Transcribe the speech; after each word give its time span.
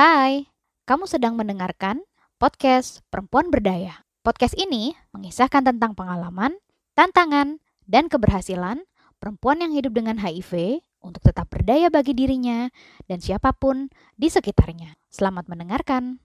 Hai, 0.00 0.48
kamu 0.88 1.04
sedang 1.04 1.36
mendengarkan 1.36 2.00
podcast 2.40 3.04
Perempuan 3.12 3.52
Berdaya. 3.52 4.00
Podcast 4.24 4.56
ini 4.56 4.96
mengisahkan 5.12 5.60
tentang 5.60 5.92
pengalaman, 5.92 6.56
tantangan, 6.96 7.60
dan 7.84 8.08
keberhasilan 8.08 8.80
perempuan 9.20 9.60
yang 9.60 9.76
hidup 9.76 9.92
dengan 9.92 10.16
HIV 10.16 10.80
untuk 11.04 11.20
tetap 11.20 11.52
berdaya 11.52 11.92
bagi 11.92 12.16
dirinya 12.16 12.72
dan 13.12 13.20
siapa 13.20 13.52
pun 13.52 13.92
di 14.16 14.32
sekitarnya. 14.32 14.96
Selamat 15.12 15.52
mendengarkan. 15.52 16.16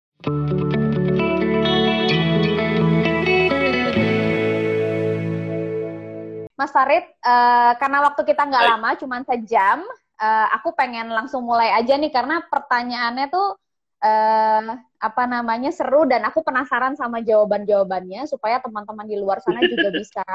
Mas 6.55 6.71
Farid, 6.71 7.04
uh, 7.28 7.76
karena 7.76 8.07
waktu 8.07 8.23
kita 8.23 8.39
nggak 8.39 8.68
lama, 8.71 8.96
cuma 8.96 9.20
sejam, 9.28 9.84
uh, 10.16 10.48
aku 10.55 10.71
pengen 10.80 11.12
langsung 11.12 11.44
mulai 11.44 11.76
aja 11.76 12.00
nih 12.00 12.16
karena 12.16 12.39
pertanyaannya 12.48 13.28
tuh 13.28 13.64
uh, 14.06 14.78
apa 15.02 15.24
namanya 15.25 15.74
seru 15.74 16.06
dan 16.06 16.21
aku 16.29 16.46
penasaran 16.46 16.93
sama 16.93 17.25
jawaban-jawabannya 17.25 18.29
supaya 18.29 18.62
teman-teman 18.62 19.10
di 19.10 19.18
luar 19.18 19.42
sana 19.42 19.66
juga 19.66 19.89
bisa 20.02 20.25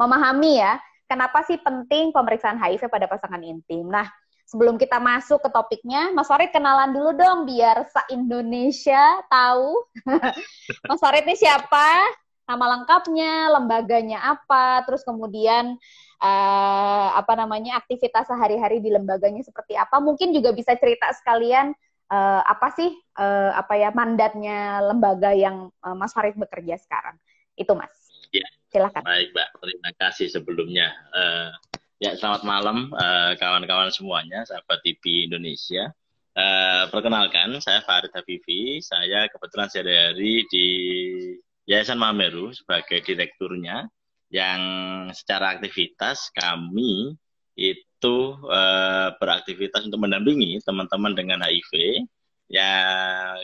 memahami 0.00 0.64
ya 0.64 0.80
kenapa 1.04 1.44
sih 1.44 1.60
penting 1.60 2.14
pemeriksaan 2.14 2.56
HIV 2.56 2.86
pada 2.86 3.10
pasangan 3.10 3.42
intim. 3.42 3.90
Nah, 3.90 4.06
sebelum 4.46 4.78
kita 4.78 5.02
masuk 5.02 5.42
ke 5.42 5.50
topiknya, 5.50 6.14
Mas 6.14 6.30
Farid 6.30 6.54
kenalan 6.54 6.94
dulu 6.94 7.10
dong 7.18 7.50
biar 7.50 7.86
se-Indonesia 7.90 9.18
tahu 9.26 9.74
Mas 10.88 11.00
Farid 11.02 11.26
ini 11.26 11.34
siapa, 11.34 11.98
nama 12.46 12.78
lengkapnya, 12.78 13.58
lembaganya 13.58 14.38
apa, 14.38 14.86
terus 14.86 15.02
kemudian 15.02 15.74
uh, 16.22 17.08
apa 17.14 17.34
namanya 17.34 17.78
aktivitas 17.82 18.30
sehari-hari 18.30 18.78
di 18.78 18.94
lembaganya 18.94 19.42
seperti 19.42 19.74
apa. 19.74 19.98
Mungkin 19.98 20.30
juga 20.30 20.54
bisa 20.54 20.78
cerita 20.78 21.10
sekalian 21.14 21.74
uh, 22.10 22.42
apa 22.44 22.68
sih 22.74 22.90
uh, 23.16 23.54
apa 23.54 23.78
ya 23.78 23.94
mandatnya 23.94 24.82
lembaga 24.84 25.30
yang 25.32 25.70
uh, 25.80 25.96
Mas 25.96 26.12
Farid 26.12 26.36
bekerja 26.36 26.76
sekarang. 26.76 27.16
Itu 27.54 27.72
Mas. 27.78 27.94
Ya. 28.34 28.46
Silakan. 28.70 29.02
Baik, 29.02 29.34
Mbak. 29.34 29.48
Terima 29.62 29.90
kasih 29.98 30.26
sebelumnya. 30.30 30.94
Uh, 31.10 31.50
ya, 31.98 32.14
selamat 32.14 32.46
malam 32.46 32.90
kawan-kawan 33.38 33.90
uh, 33.90 33.94
semuanya, 33.94 34.46
sahabat 34.46 34.78
TV 34.86 35.26
Indonesia. 35.26 35.90
Uh, 36.38 36.86
perkenalkan, 36.94 37.58
saya 37.58 37.82
Farid 37.82 38.14
Habibi. 38.14 38.78
Saya 38.78 39.26
kebetulan 39.26 39.66
sehari-hari 39.66 40.46
di 40.46 40.66
Yayasan 41.66 41.98
Mameru 41.98 42.54
sebagai 42.54 43.02
direkturnya 43.02 43.90
yang 44.30 44.62
secara 45.10 45.58
aktivitas 45.58 46.30
kami 46.30 47.18
itu 47.58 47.89
uh, 48.08 49.12
beraktivitas 49.20 49.84
untuk 49.84 50.00
mendampingi 50.00 50.62
teman-teman 50.64 51.12
dengan 51.12 51.44
HIV 51.44 52.04
ya 52.50 52.72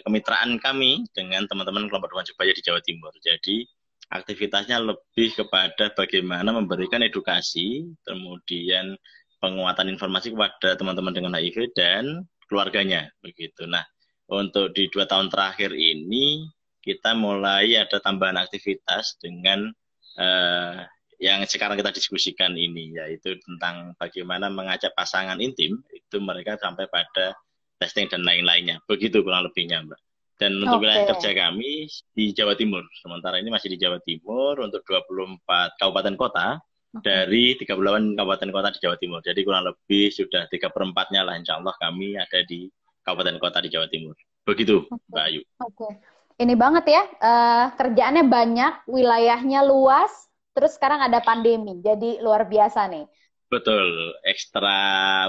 kemitraan 0.03 0.59
kami 0.59 1.07
dengan 1.15 1.47
teman-teman 1.47 1.87
kelompok 1.87 2.11
Dewan 2.11 2.27
Jubaya 2.27 2.53
di 2.53 2.63
Jawa 2.65 2.81
Timur. 2.83 3.15
Jadi 3.23 3.63
aktivitasnya 4.11 4.83
lebih 4.83 5.35
kepada 5.35 5.95
bagaimana 5.95 6.51
memberikan 6.55 7.03
edukasi, 7.03 7.87
kemudian 8.03 8.99
penguatan 9.39 9.93
informasi 9.95 10.35
kepada 10.35 10.75
teman-teman 10.75 11.15
dengan 11.15 11.33
HIV 11.39 11.71
dan 11.79 12.27
keluarganya 12.51 13.11
begitu. 13.23 13.67
Nah, 13.67 13.87
untuk 14.27 14.75
di 14.75 14.91
dua 14.91 15.07
tahun 15.07 15.31
terakhir 15.31 15.71
ini 15.75 16.51
kita 16.83 17.15
mulai 17.15 17.79
ada 17.79 17.99
tambahan 17.99 18.39
aktivitas 18.39 19.19
dengan 19.19 19.71
uh, 20.19 20.83
yang 21.17 21.41
sekarang 21.49 21.81
kita 21.81 21.93
diskusikan 21.93 22.53
ini 22.53 22.93
yaitu 22.97 23.37
tentang 23.41 23.97
bagaimana 23.97 24.53
mengajak 24.53 24.93
pasangan 24.93 25.41
intim 25.41 25.81
itu 25.93 26.17
mereka 26.21 26.61
sampai 26.61 26.85
pada 26.93 27.33
testing 27.81 28.09
dan 28.09 28.25
lain-lainnya 28.25 28.81
begitu 28.85 29.25
kurang 29.25 29.49
lebihnya 29.49 29.85
mbak 29.85 30.01
dan 30.37 30.53
untuk 30.61 30.85
okay. 30.85 30.85
wilayah 30.85 31.05
kerja 31.17 31.31
kami 31.33 31.89
di 32.13 32.25
Jawa 32.37 32.53
Timur 32.57 32.85
sementara 33.01 33.41
ini 33.41 33.49
masih 33.49 33.73
di 33.73 33.81
Jawa 33.81 33.97
Timur 34.05 34.61
untuk 34.61 34.85
24 34.85 35.81
kabupaten 35.81 36.15
kota 36.21 36.61
okay. 36.93 37.01
dari 37.01 37.45
38 37.57 38.13
kabupaten 38.17 38.51
kota 38.53 38.69
di 38.77 38.79
Jawa 38.85 38.97
Timur 39.01 39.21
jadi 39.25 39.41
kurang 39.41 39.65
lebih 39.65 40.13
sudah 40.13 40.45
tiga 40.53 40.69
perempatnya 40.69 41.25
lah 41.25 41.41
insya 41.41 41.57
Allah 41.57 41.73
kami 41.81 42.21
ada 42.21 42.45
di 42.45 42.69
kabupaten 43.05 43.41
kota 43.41 43.65
di 43.65 43.73
Jawa 43.73 43.89
Timur 43.89 44.17
begitu 44.45 44.85
okay. 44.85 45.09
Mbak 45.11 45.25
Ayu. 45.33 45.41
Oke. 45.65 45.73
Okay 45.73 45.95
ini 46.37 46.53
banget 46.53 46.85
ya, 46.93 47.03
uh, 47.25 47.67
kerjaannya 47.81 48.29
banyak, 48.29 48.85
wilayahnya 48.93 49.65
luas, 49.65 50.26
terus 50.57 50.81
sekarang 50.81 51.05
ada 51.05 51.21
pandemi, 51.21 51.77
jadi 51.85 52.25
luar 52.25 52.49
biasa 52.49 52.89
nih. 52.89 53.05
Betul, 53.53 54.17
ekstra 54.25 54.79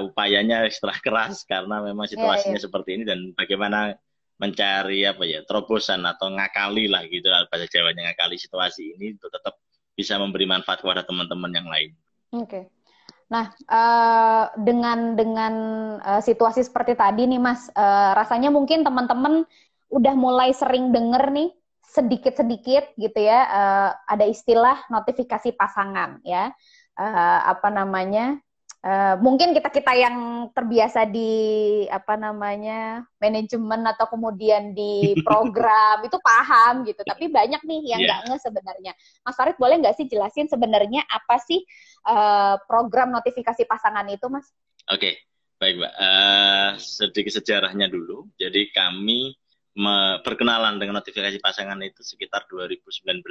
upayanya 0.07 0.63
ekstra 0.63 0.95
keras 1.05 1.43
karena 1.43 1.83
memang 1.83 2.07
situasinya 2.07 2.55
yeah, 2.55 2.57
yeah. 2.57 2.63
seperti 2.63 2.89
ini 2.95 3.03
dan 3.03 3.35
bagaimana 3.35 3.93
mencari 4.37 5.03
apa 5.03 5.25
ya 5.25 5.41
terobosan 5.43 6.05
atau 6.05 6.29
ngakali 6.29 6.87
lah 6.87 7.03
gitu 7.09 7.25
bahasa 7.49 7.65
Jawanya 7.67 8.13
ngakali 8.13 8.37
situasi 8.37 8.95
ini 8.95 9.17
untuk 9.17 9.33
tetap 9.33 9.57
bisa 9.97 10.21
memberi 10.21 10.45
manfaat 10.45 10.85
kepada 10.85 11.01
teman-teman 11.03 11.51
yang 11.51 11.67
lain. 11.67 11.91
Oke. 12.37 12.45
Okay. 12.45 12.63
Nah, 13.27 13.51
uh, 13.67 14.45
dengan 14.55 15.19
dengan 15.19 15.53
uh, 15.99 16.21
situasi 16.23 16.63
seperti 16.63 16.95
tadi 16.95 17.27
nih 17.27 17.41
Mas, 17.41 17.67
uh, 17.75 18.15
rasanya 18.15 18.53
mungkin 18.53 18.87
teman-teman 18.87 19.43
udah 19.91 20.13
mulai 20.15 20.55
sering 20.55 20.95
denger 20.95 21.33
nih 21.33 21.49
sedikit-sedikit 21.97 22.93
gitu 22.95 23.19
ya 23.19 23.39
uh, 23.49 23.89
ada 24.05 24.25
istilah 24.29 24.85
notifikasi 24.93 25.57
pasangan 25.57 26.21
ya 26.21 26.53
uh, 26.97 27.39
apa 27.49 27.73
namanya 27.73 28.37
uh, 28.85 29.15
mungkin 29.19 29.51
kita 29.51 29.69
kita 29.73 29.93
yang 29.97 30.49
terbiasa 30.53 31.07
di 31.09 31.31
apa 31.89 32.15
namanya 32.19 33.05
manajemen 33.17 33.81
atau 33.89 34.05
kemudian 34.11 34.71
di 34.71 35.13
program 35.27 36.05
itu 36.05 36.17
paham 36.21 36.85
gitu 36.85 37.01
tapi 37.03 37.31
banyak 37.31 37.61
nih 37.65 37.81
yang 37.97 38.01
iya. 38.03 38.07
nggak 38.07 38.21
yeah. 38.21 38.29
nge 38.33 38.37
sebenarnya 38.45 38.91
Mas 39.25 39.35
Farid 39.35 39.57
boleh 39.57 39.75
nggak 39.81 39.95
sih 39.97 40.05
jelasin 40.05 40.47
sebenarnya 40.47 41.01
apa 41.09 41.41
sih 41.41 41.63
uh, 42.07 42.61
program 42.69 43.13
notifikasi 43.13 43.65
pasangan 43.65 44.05
itu 44.09 44.27
Mas? 44.29 44.47
Oke 44.87 44.99
okay. 44.99 45.13
baik 45.57 45.81
mbak 45.81 45.93
uh, 45.97 46.71
sedikit 46.77 47.33
sejarahnya 47.41 47.89
dulu 47.89 48.29
jadi 48.37 48.69
kami 48.71 49.33
berkenalan 50.25 50.81
dengan 50.81 50.97
notifikasi 50.97 51.37
pasangan 51.37 51.77
itu 51.85 52.01
sekitar 52.01 52.49
2019 52.49 53.21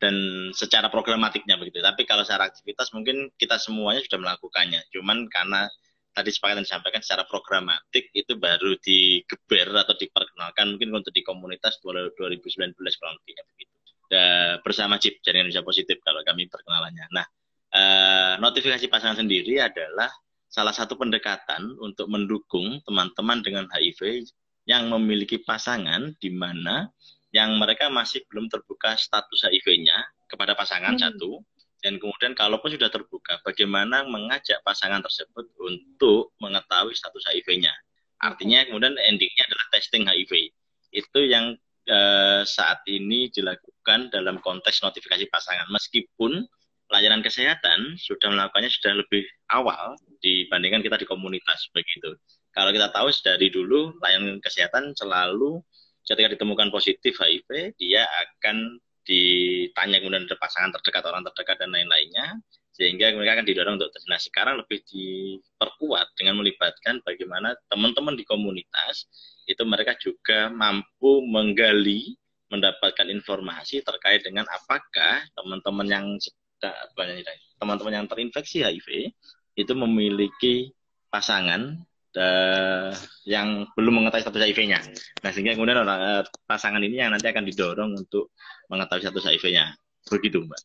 dan 0.00 0.14
secara 0.52 0.92
programatiknya 0.92 1.56
begitu. 1.56 1.80
Tapi 1.80 2.04
kalau 2.04 2.24
secara 2.24 2.48
aktivitas 2.52 2.92
mungkin 2.92 3.32
kita 3.40 3.56
semuanya 3.56 4.04
sudah 4.04 4.20
melakukannya. 4.20 4.80
Cuman 4.92 5.28
karena 5.32 5.68
tadi 6.12 6.28
sepakat 6.32 6.60
yang 6.60 6.66
disampaikan 6.66 7.00
secara 7.00 7.24
programatik 7.24 8.12
itu 8.12 8.32
baru 8.36 8.76
digeber 8.80 9.68
atau 9.72 9.94
diperkenalkan 9.96 10.76
mungkin 10.76 10.90
untuk 11.00 11.12
di 11.16 11.24
komunitas 11.24 11.80
2019 11.80 12.76
kurang 12.76 13.14
lebihnya 13.22 13.44
begitu. 13.56 13.72
Dan 14.10 14.58
bersama 14.60 14.98
CIP 14.98 15.22
Jaringan 15.22 15.48
Indonesia 15.48 15.64
Positif 15.64 15.96
kalau 16.02 16.20
kami 16.26 16.50
perkenalannya. 16.50 17.06
Nah, 17.14 17.26
eh, 17.72 18.32
notifikasi 18.42 18.84
pasangan 18.90 19.22
sendiri 19.22 19.62
adalah 19.62 20.10
salah 20.50 20.74
satu 20.74 20.98
pendekatan 20.98 21.78
untuk 21.78 22.10
mendukung 22.10 22.82
teman-teman 22.82 23.38
dengan 23.40 23.64
HIV 23.70 24.26
yang 24.70 24.86
memiliki 24.86 25.42
pasangan 25.42 26.14
di 26.22 26.30
mana 26.30 26.86
yang 27.34 27.58
mereka 27.58 27.90
masih 27.90 28.22
belum 28.30 28.46
terbuka 28.46 28.94
status 28.94 29.50
HIV-nya 29.50 29.98
kepada 30.30 30.54
pasangan 30.54 30.94
hmm. 30.94 31.02
satu. 31.02 31.42
Dan 31.80 31.96
kemudian 31.96 32.36
kalaupun 32.36 32.70
sudah 32.76 32.92
terbuka 32.92 33.40
bagaimana 33.40 34.04
mengajak 34.04 34.60
pasangan 34.62 35.00
tersebut 35.00 35.48
untuk 35.58 36.30
mengetahui 36.38 36.92
status 36.92 37.24
HIV-nya 37.32 37.72
artinya 38.20 38.60
kemudian 38.68 38.94
endingnya 39.00 39.48
adalah 39.48 39.66
testing 39.72 40.04
HIV 40.04 40.52
itu 40.92 41.20
yang 41.24 41.56
eh, 41.88 42.42
saat 42.44 42.84
ini 42.86 43.32
dilakukan 43.32 44.12
dalam 44.12 44.38
konteks 44.44 44.84
notifikasi 44.84 45.26
pasangan. 45.32 45.66
Meskipun 45.72 46.44
layanan 46.92 47.24
kesehatan 47.24 47.96
sudah 47.96 48.28
melakukannya 48.28 48.70
sudah 48.70 48.92
lebih 49.00 49.24
awal 49.54 49.96
dibandingkan 50.20 50.82
kita 50.84 51.00
di 51.00 51.06
komunitas 51.06 51.70
begitu 51.70 52.18
kalau 52.50 52.70
kita 52.74 52.90
tahu 52.90 53.08
dari 53.22 53.48
dulu 53.50 53.94
layanan 54.02 54.42
kesehatan 54.42 54.94
selalu 54.98 55.62
ketika 56.02 56.34
ditemukan 56.34 56.74
positif 56.74 57.14
HIV, 57.22 57.78
dia 57.78 58.02
akan 58.02 58.82
ditanya 59.06 60.02
kemudian 60.02 60.26
ada 60.26 60.36
pasangan 60.38 60.74
terdekat, 60.74 61.06
orang 61.06 61.22
terdekat 61.22 61.56
dan 61.62 61.70
lain-lainnya, 61.70 62.42
sehingga 62.74 63.14
mereka 63.14 63.38
akan 63.38 63.46
didorong 63.46 63.74
untuk 63.78 63.94
tes. 63.94 64.06
Nah 64.10 64.18
sekarang 64.18 64.58
lebih 64.58 64.82
diperkuat 64.90 66.18
dengan 66.18 66.42
melibatkan 66.42 66.98
bagaimana 67.06 67.54
teman-teman 67.70 68.18
di 68.18 68.26
komunitas 68.26 69.06
itu 69.46 69.62
mereka 69.62 69.94
juga 69.98 70.50
mampu 70.50 71.22
menggali, 71.26 72.18
mendapatkan 72.50 73.06
informasi 73.06 73.86
terkait 73.86 74.26
dengan 74.26 74.42
apakah 74.50 75.22
teman-teman 75.38 75.86
yang 75.86 76.06
teman-teman 77.62 77.94
yang 77.94 78.06
terinfeksi 78.10 78.66
HIV 78.66 79.14
itu 79.54 79.72
memiliki 79.74 80.74
pasangan 81.10 81.78
uh, 82.16 82.90
yang 83.28 83.68
belum 83.78 84.02
mengetahui 84.02 84.24
status 84.26 84.42
HIV-nya. 84.50 84.80
Nah, 85.22 85.30
sehingga 85.30 85.54
kemudian 85.54 85.84
orang 85.84 86.00
uh, 86.00 86.22
pasangan 86.48 86.82
ini 86.82 86.98
yang 86.98 87.14
nanti 87.14 87.30
akan 87.30 87.46
didorong 87.46 87.94
untuk 87.94 88.34
mengetahui 88.72 89.06
status 89.06 89.26
HIV-nya. 89.26 89.74
Begitu, 90.10 90.42
Mbak. 90.42 90.60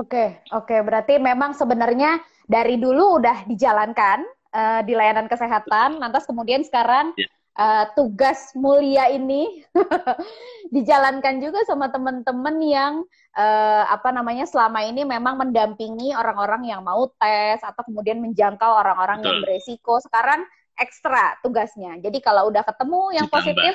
Oke, 0.00 0.40
oke. 0.54 0.76
Berarti 0.80 1.20
memang 1.20 1.52
sebenarnya 1.52 2.20
dari 2.48 2.80
dulu 2.80 3.20
udah 3.20 3.44
dijalankan 3.48 4.24
uh, 4.54 4.80
di 4.86 4.96
layanan 4.96 5.28
kesehatan, 5.28 6.00
lantas 6.00 6.24
kemudian 6.24 6.64
sekarang 6.64 7.12
yeah. 7.20 7.28
uh, 7.58 7.84
tugas 7.92 8.52
mulia 8.56 9.12
ini 9.12 9.64
dijalankan 10.74 11.42
juga 11.42 11.60
sama 11.68 11.92
teman-teman 11.92 12.56
yang 12.64 12.94
uh, 13.36 13.84
apa 13.92 14.08
namanya 14.14 14.48
selama 14.48 14.80
ini 14.88 15.04
memang 15.04 15.36
mendampingi 15.36 16.16
orang-orang 16.16 16.64
yang 16.64 16.80
mau 16.80 17.04
tes 17.20 17.60
atau 17.60 17.82
kemudian 17.84 18.24
menjangkau 18.24 18.70
orang-orang 18.70 19.20
yang 19.20 19.38
beresiko. 19.44 20.00
Sekarang 20.00 20.48
ekstra 20.74 21.38
tugasnya. 21.40 21.98
Jadi 22.02 22.18
kalau 22.18 22.50
udah 22.50 22.66
ketemu 22.66 23.00
yang 23.14 23.26
Ditambah. 23.30 23.44
positif, 23.46 23.72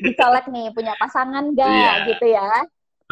dicolek 0.00 0.46
nih 0.48 0.72
punya 0.72 0.94
pasangan 0.96 1.44
gak 1.52 1.68
yeah. 1.68 2.08
gitu 2.08 2.26
ya. 2.32 2.48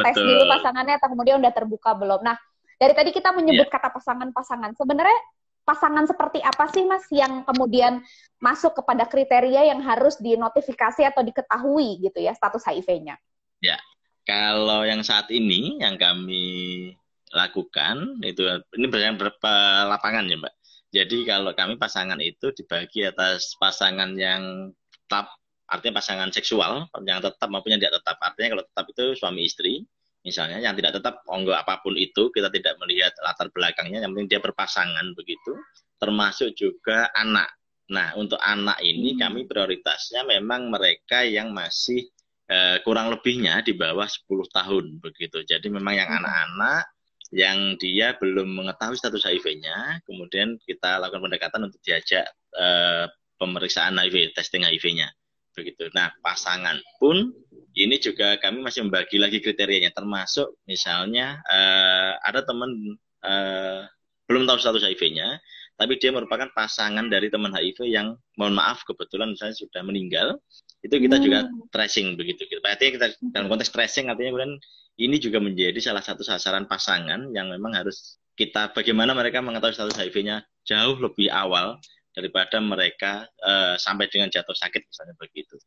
Tes 0.01 0.17
dulu 0.17 0.43
pasangannya 0.49 0.97
atau 0.97 1.09
kemudian 1.13 1.37
udah 1.37 1.53
terbuka 1.53 1.93
belum. 1.93 2.25
Nah, 2.25 2.35
dari 2.81 2.93
tadi 2.97 3.09
kita 3.13 3.29
menyebut 3.33 3.69
yeah. 3.69 3.75
kata 3.77 3.93
pasangan-pasangan. 3.93 4.73
Sebenarnya 4.73 5.19
pasangan 5.61 6.09
seperti 6.09 6.41
apa 6.41 6.65
sih 6.73 6.83
Mas 6.89 7.05
yang 7.13 7.45
kemudian 7.45 8.01
masuk 8.41 8.73
kepada 8.81 9.05
kriteria 9.05 9.69
yang 9.69 9.79
harus 9.85 10.17
dinotifikasi 10.17 11.05
atau 11.05 11.21
diketahui 11.21 12.01
gitu 12.01 12.17
ya 12.17 12.33
status 12.33 12.65
HIV-nya? 12.65 13.21
Ya, 13.61 13.77
kalau 14.25 14.81
yang 14.81 15.05
saat 15.05 15.29
ini 15.29 15.77
yang 15.77 16.01
kami 16.01 16.89
lakukan 17.31 18.19
itu 18.25 18.43
ini 18.75 18.85
berapa 18.89 19.53
lapangan 19.87 20.27
ya 20.27 20.37
Mbak. 20.41 20.53
Jadi 20.91 21.23
kalau 21.23 21.55
kami 21.55 21.79
pasangan 21.79 22.19
itu 22.19 22.51
dibagi 22.51 23.07
atas 23.07 23.55
pasangan 23.55 24.11
yang 24.19 24.75
tetap 24.91 25.31
artinya 25.71 26.03
pasangan 26.03 26.29
seksual 26.35 26.91
yang 27.07 27.23
tetap 27.23 27.47
maupun 27.47 27.75
yang 27.75 27.81
tidak 27.81 28.03
tetap. 28.03 28.19
Artinya 28.19 28.59
kalau 28.59 28.63
tetap 28.67 28.85
itu 28.91 29.03
suami 29.15 29.47
istri, 29.47 29.87
misalnya 30.21 30.61
yang 30.61 30.77
tidak 30.77 31.01
tetap 31.01 31.25
onggo 31.25 31.53
apa 31.53 31.81
pun 31.81 31.97
itu 31.97 32.29
kita 32.29 32.53
tidak 32.53 32.77
melihat 32.77 33.13
latar 33.25 33.49
belakangnya 33.49 34.05
yang 34.05 34.13
penting 34.13 34.37
dia 34.37 34.41
berpasangan 34.41 35.17
begitu 35.17 35.57
termasuk 35.97 36.53
juga 36.53 37.09
anak 37.17 37.49
nah 37.91 38.13
untuk 38.15 38.37
anak 38.39 38.79
ini 38.85 39.17
hmm. 39.17 39.19
kami 39.19 39.39
prioritasnya 39.49 40.23
memang 40.23 40.69
mereka 40.69 41.25
yang 41.25 41.51
masih 41.51 42.07
uh, 42.47 42.77
kurang 42.85 43.11
lebihnya 43.11 43.65
di 43.65 43.73
bawah 43.73 44.05
10 44.05 44.29
tahun 44.53 44.85
begitu 45.01 45.41
jadi 45.43 45.67
memang 45.67 45.97
yang 45.97 46.09
hmm. 46.09 46.19
anak-anak 46.21 46.83
hmm. 46.85 47.00
Yang 47.31 47.79
dia 47.79 48.15
belum 48.19 48.59
mengetahui 48.59 48.99
status 48.99 49.23
HIV-nya 49.23 50.03
kemudian 50.03 50.59
kita 50.67 50.99
lakukan 50.99 51.23
pendekatan 51.23 51.71
untuk 51.71 51.79
diajak 51.79 52.27
uh, 52.59 53.07
pemeriksaan 53.39 53.97
HIV 53.97 54.35
testing 54.35 54.67
HIV-nya. 54.67 55.09
Begitu. 55.55 55.91
Nah 55.95 56.11
pasangan 56.23 56.79
pun 56.99 57.31
ini 57.75 57.95
juga 57.99 58.35
kami 58.39 58.59
masih 58.59 58.87
membagi 58.87 59.15
lagi 59.15 59.39
kriterianya. 59.39 59.95
Termasuk 59.95 60.59
misalnya 60.67 61.39
uh, 61.47 62.19
ada 62.23 62.43
teman 62.43 62.99
uh, 63.23 63.87
belum 64.27 64.47
tahu 64.47 64.59
status 64.59 64.83
HIV-nya 64.83 65.39
tapi 65.81 65.97
dia 65.97 66.13
merupakan 66.13 66.45
pasangan 66.53 67.09
dari 67.09 67.33
teman 67.33 67.49
HIV 67.57 67.89
yang 67.89 68.13
mohon 68.37 68.53
maaf 68.53 68.85
kebetulan 68.85 69.33
misalnya 69.33 69.57
sudah 69.57 69.81
meninggal. 69.81 70.37
Itu 70.85 71.01
kita 71.01 71.17
hmm. 71.17 71.23
juga 71.25 71.39
tracing 71.73 72.21
begitu. 72.21 72.45
Artinya 72.61 72.91
kita 73.01 73.07
dalam 73.33 73.49
konteks 73.49 73.73
tracing 73.73 74.13
artinya 74.13 74.29
kemudian 74.29 74.53
ini 75.01 75.17
juga 75.17 75.41
menjadi 75.41 75.81
salah 75.81 76.05
satu 76.05 76.21
sasaran 76.21 76.69
pasangan 76.69 77.33
yang 77.33 77.49
memang 77.49 77.73
harus 77.73 78.21
kita 78.37 78.69
bagaimana 78.71 79.17
mereka 79.17 79.41
mengetahui 79.41 79.73
status 79.73 79.97
HIV-nya 79.97 80.45
jauh 80.61 80.97
lebih 81.01 81.33
awal 81.33 81.81
daripada 82.13 82.61
mereka 82.61 83.25
uh, 83.41 83.75
sampai 83.81 84.05
dengan 84.13 84.29
jatuh 84.29 84.53
sakit 84.53 84.81
misalnya 84.85 85.15
begitu 85.17 85.57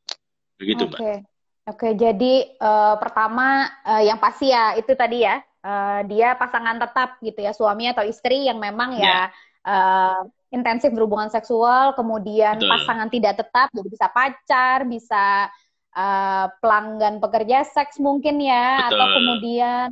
begitu 0.57 0.87
okay. 0.87 1.21
mbak 1.21 1.33
Oke, 1.65 1.97
jadi 1.97 2.61
uh, 2.61 3.01
pertama 3.01 3.65
uh, 3.89 4.05
yang 4.05 4.21
pasti 4.21 4.53
ya 4.53 4.77
itu 4.77 4.93
tadi 4.93 5.25
ya 5.25 5.41
uh, 5.65 6.05
dia 6.05 6.37
pasangan 6.37 6.77
tetap 6.77 7.17
gitu 7.25 7.41
ya 7.41 7.57
suami 7.57 7.89
atau 7.89 8.05
istri 8.05 8.45
yang 8.45 8.61
memang 8.61 9.01
ya 9.01 9.01
yeah. 9.01 9.25
uh, 9.65 10.21
intensif 10.53 10.93
berhubungan 10.93 11.33
seksual, 11.33 11.97
kemudian 11.97 12.61
Betul. 12.61 12.69
pasangan 12.69 13.09
tidak 13.09 13.41
tetap 13.41 13.73
jadi 13.73 13.89
bisa 13.89 14.07
pacar, 14.13 14.85
bisa 14.85 15.49
uh, 15.95 16.47
pelanggan 16.59 17.23
pekerja 17.23 17.63
seks 17.65 18.03
mungkin 18.03 18.43
ya 18.43 18.85
Betul. 18.85 18.99
atau 18.99 19.07
kemudian 19.17 19.91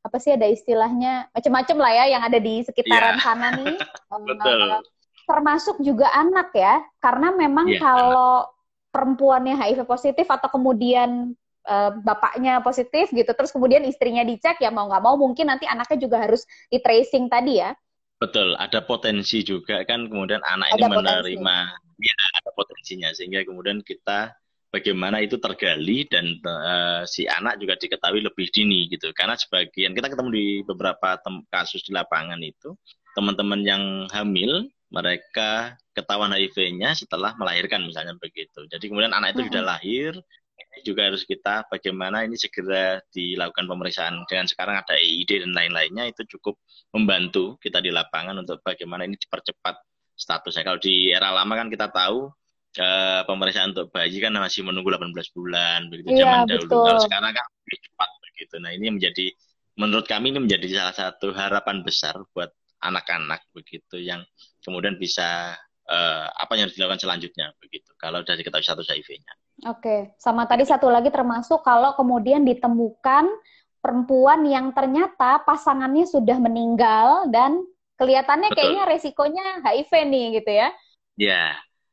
apa 0.00 0.16
sih 0.16 0.32
ada 0.32 0.48
istilahnya 0.48 1.28
macam-macam 1.36 1.76
lah 1.76 1.92
ya 1.92 2.04
yang 2.16 2.22
ada 2.24 2.38
di 2.40 2.64
sekitaran 2.64 3.20
yeah. 3.20 3.22
sana 3.22 3.48
nih. 3.58 3.76
Betul. 4.30 4.80
termasuk 5.30 5.78
juga 5.78 6.10
anak 6.10 6.50
ya, 6.50 6.82
karena 6.98 7.30
memang 7.30 7.70
yeah, 7.70 7.78
kalau 7.78 8.50
perempuannya 8.90 9.54
HIV 9.54 9.86
positif 9.86 10.26
atau 10.26 10.50
kemudian 10.50 11.38
uh, 11.70 11.94
bapaknya 12.02 12.58
positif 12.66 13.14
gitu, 13.14 13.30
terus 13.30 13.54
kemudian 13.54 13.86
istrinya 13.86 14.26
dicek 14.26 14.58
ya 14.58 14.74
mau 14.74 14.90
nggak 14.90 14.98
mau 14.98 15.14
mungkin 15.14 15.54
nanti 15.54 15.70
anaknya 15.70 16.02
juga 16.02 16.26
harus 16.26 16.42
di 16.66 16.82
tracing 16.82 17.30
tadi 17.30 17.62
ya. 17.62 17.70
Betul, 18.18 18.58
ada 18.58 18.82
potensi 18.82 19.46
juga 19.46 19.86
kan 19.86 20.10
kemudian 20.10 20.42
anak 20.42 20.74
ada 20.74 20.82
ini 20.82 20.98
menerima 20.98 21.56
ya 22.02 22.16
ada 22.42 22.50
potensinya 22.50 23.08
sehingga 23.14 23.46
kemudian 23.46 23.86
kita 23.86 24.34
bagaimana 24.70 25.18
itu 25.22 25.36
tergali 25.36 26.06
dan 26.06 26.38
uh, 26.46 27.02
si 27.06 27.26
anak 27.26 27.58
juga 27.58 27.74
diketahui 27.76 28.22
lebih 28.22 28.46
dini 28.54 28.86
gitu 28.90 29.10
karena 29.12 29.34
sebagian 29.34 29.92
kita 29.94 30.10
ketemu 30.10 30.30
di 30.30 30.46
beberapa 30.62 31.18
kasus 31.50 31.82
di 31.82 31.92
lapangan 31.94 32.38
itu 32.40 32.74
teman-teman 33.18 33.60
yang 33.66 33.82
hamil 34.14 34.70
mereka 34.90 35.78
ketahuan 35.94 36.34
HIV-nya 36.34 36.98
setelah 36.98 37.34
melahirkan 37.38 37.86
misalnya 37.86 38.18
begitu. 38.18 38.66
Jadi 38.66 38.90
kemudian 38.90 39.14
anak 39.14 39.38
itu 39.38 39.46
sudah 39.46 39.62
lahir, 39.62 40.12
ini 40.58 40.78
juga 40.82 41.06
harus 41.06 41.22
kita 41.22 41.66
bagaimana 41.70 42.26
ini 42.26 42.34
segera 42.34 42.98
dilakukan 43.14 43.70
pemeriksaan. 43.70 44.26
Dengan 44.26 44.50
sekarang 44.50 44.82
ada 44.82 44.98
EID 44.98 45.46
dan 45.46 45.54
lain-lainnya 45.54 46.10
itu 46.10 46.26
cukup 46.36 46.58
membantu 46.90 47.54
kita 47.62 47.78
di 47.78 47.94
lapangan 47.94 48.42
untuk 48.42 48.58
bagaimana 48.66 49.06
ini 49.06 49.14
dipercepat 49.14 49.78
statusnya. 50.18 50.66
Kalau 50.66 50.78
di 50.82 51.14
era 51.14 51.30
lama 51.30 51.54
kan 51.54 51.70
kita 51.70 51.86
tahu 51.94 52.28
eh, 52.78 53.20
pemeriksaan 53.26 53.74
untuk 53.74 53.90
bayi 53.90 54.22
kan 54.22 54.36
masih 54.36 54.62
menunggu 54.62 54.94
18 54.94 55.10
bulan 55.34 55.90
begitu 55.90 56.14
iya, 56.14 56.22
zaman 56.22 56.38
dahulu. 56.46 56.66
Betul. 56.68 56.84
Kalau 56.86 57.00
sekarang 57.02 57.30
kan 57.34 57.44
lebih 57.46 57.78
cepat 57.88 58.10
begitu. 58.22 58.54
Nah, 58.62 58.70
ini 58.76 58.86
menjadi 58.94 59.26
menurut 59.80 60.06
kami 60.06 60.34
ini 60.34 60.40
menjadi 60.44 60.66
salah 60.76 60.94
satu 60.94 61.32
harapan 61.32 61.80
besar 61.80 62.20
buat 62.36 62.52
anak-anak 62.80 63.44
begitu 63.52 64.00
yang 64.00 64.24
kemudian 64.64 64.96
bisa 64.96 65.56
uh, 65.88 66.26
apa 66.32 66.56
yang 66.56 66.68
harus 66.68 66.76
dilakukan 66.76 67.00
selanjutnya 67.00 67.52
begitu 67.60 67.92
kalau 68.00 68.24
sudah 68.24 68.36
diketahui 68.36 68.64
status 68.64 68.88
HIV-nya. 68.88 69.32
Oke, 69.68 70.16
sama 70.16 70.48
tadi 70.48 70.64
satu 70.64 70.88
lagi 70.88 71.12
termasuk 71.12 71.60
kalau 71.60 71.92
kemudian 71.92 72.48
ditemukan 72.48 73.28
perempuan 73.80 74.44
yang 74.48 74.72
ternyata 74.72 75.40
pasangannya 75.44 76.08
sudah 76.08 76.36
meninggal 76.40 77.28
dan 77.28 77.60
kelihatannya 78.00 78.48
Betul. 78.52 78.56
kayaknya 78.56 78.82
resikonya 78.88 79.44
HIV 79.60 79.90
nih 80.08 80.26
gitu 80.40 80.50
ya. 80.52 80.68
Ya, 81.20 81.44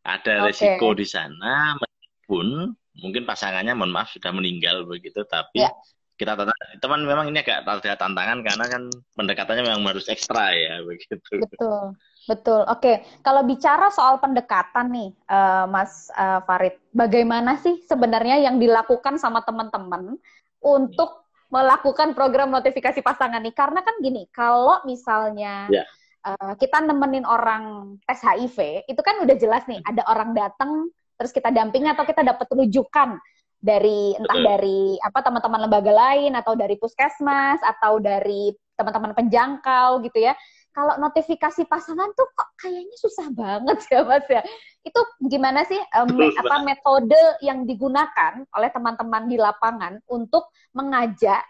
ada 0.07 0.47
okay. 0.47 0.47
resiko 0.47 0.95
di 0.95 1.03
sana 1.03 1.75
meskipun 1.75 2.71
mungkin 3.03 3.23
pasangannya 3.27 3.75
mohon 3.75 3.91
maaf 3.91 4.15
sudah 4.15 4.31
meninggal 4.31 4.87
begitu 4.87 5.21
tapi 5.27 5.61
ya 5.61 5.69
kita 6.17 6.33
teman 6.81 7.05
memang 7.05 7.29
ini 7.29 7.45
agak 7.45 7.61
ada 7.61 7.93
tantangan 7.93 8.41
karena 8.41 8.65
kan 8.65 8.89
pendekatannya 9.13 9.63
memang 9.69 9.85
harus 9.85 10.09
ekstra 10.09 10.49
ya 10.49 10.81
begitu. 10.89 11.21
Betul. 11.45 11.93
Betul. 12.27 12.67
Oke, 12.67 13.07
kalau 13.23 13.47
bicara 13.47 13.87
soal 13.87 14.19
pendekatan 14.19 14.91
nih, 14.91 15.09
uh, 15.31 15.63
Mas 15.71 16.11
uh, 16.11 16.43
Farid, 16.43 16.75
bagaimana 16.91 17.55
sih 17.63 17.79
sebenarnya 17.87 18.43
yang 18.43 18.59
dilakukan 18.59 19.15
sama 19.15 19.47
teman-teman 19.47 20.19
untuk 20.59 21.23
melakukan 21.47 22.11
program 22.11 22.51
notifikasi 22.51 22.99
pasangan 22.99 23.39
nih? 23.39 23.55
Karena 23.55 23.79
kan 23.79 23.95
gini, 24.03 24.27
kalau 24.35 24.83
misalnya 24.83 25.71
yeah. 25.71 25.87
Uh, 26.25 26.53
kita 26.59 26.83
nemenin 26.83 27.23
orang 27.23 27.95
tes 28.03 28.19
HIV, 28.19 28.83
itu 28.89 29.01
kan 29.05 29.21
udah 29.23 29.35
jelas 29.37 29.63
nih, 29.69 29.79
ada 29.85 30.03
orang 30.11 30.35
datang, 30.35 30.91
terus 31.15 31.31
kita 31.31 31.53
dampingi 31.53 31.87
atau 31.93 32.03
kita 32.03 32.25
dapat 32.25 32.47
rujukan 32.51 33.15
dari 33.57 34.13
entah 34.13 34.37
dari 34.37 35.01
apa 35.01 35.19
teman-teman 35.25 35.65
lembaga 35.65 35.89
lain 35.89 36.37
atau 36.37 36.53
dari 36.53 36.77
puskesmas 36.77 37.57
atau 37.65 37.97
dari 37.97 38.53
teman-teman 38.77 39.17
penjangkau 39.17 40.05
gitu 40.05 40.21
ya. 40.21 40.37
Kalau 40.77 40.93
notifikasi 41.01 41.65
pasangan 41.65 42.13
tuh 42.13 42.29
kok 42.37 42.53
kayaknya 42.61 42.97
susah 43.01 43.33
banget 43.33 43.81
ya 43.89 44.05
Mas 44.05 44.29
ya. 44.29 44.45
Itu 44.85 45.01
gimana 45.25 45.65
sih 45.65 45.81
um, 45.97 46.21
apa 46.21 46.61
metode 46.61 47.17
yang 47.41 47.65
digunakan 47.65 48.45
oleh 48.53 48.69
teman-teman 48.69 49.25
di 49.25 49.41
lapangan 49.41 49.97
untuk 50.05 50.53
mengajak 50.77 51.41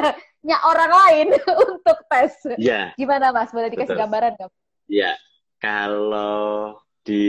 pasangannya 0.38 0.58
orang 0.64 0.92
lain 0.92 1.26
untuk 1.74 1.98
tes? 2.06 2.34
Ya. 2.56 2.94
Gimana 2.94 3.34
Mas? 3.34 3.50
Boleh 3.50 3.70
dikasih 3.72 3.94
Betul. 3.94 4.02
gambaran 4.06 4.32
nggak? 4.38 4.50
Ya, 4.88 5.12
kalau 5.60 6.78
di 7.04 7.24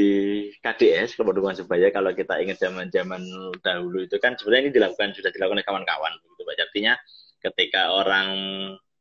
KDS 0.60 1.16
Kependudukan 1.16 1.56
Sebaya 1.56 1.88
kalau 1.89 2.12
kita 2.12 2.36
ingat 2.44 2.60
zaman-zaman 2.60 3.24
dahulu 3.63 4.04
itu 4.04 4.20
kan 4.20 4.36
sebenarnya 4.36 4.70
ini 4.70 4.74
dilakukan 4.75 5.16
sudah 5.16 5.32
dilakukan 5.32 5.63
oleh 5.63 5.68
kawan-kawan 5.68 6.13
begitu 6.24 6.42
Pak. 6.44 6.56
Artinya 6.60 6.94
ketika 7.39 7.82
orang 7.96 8.30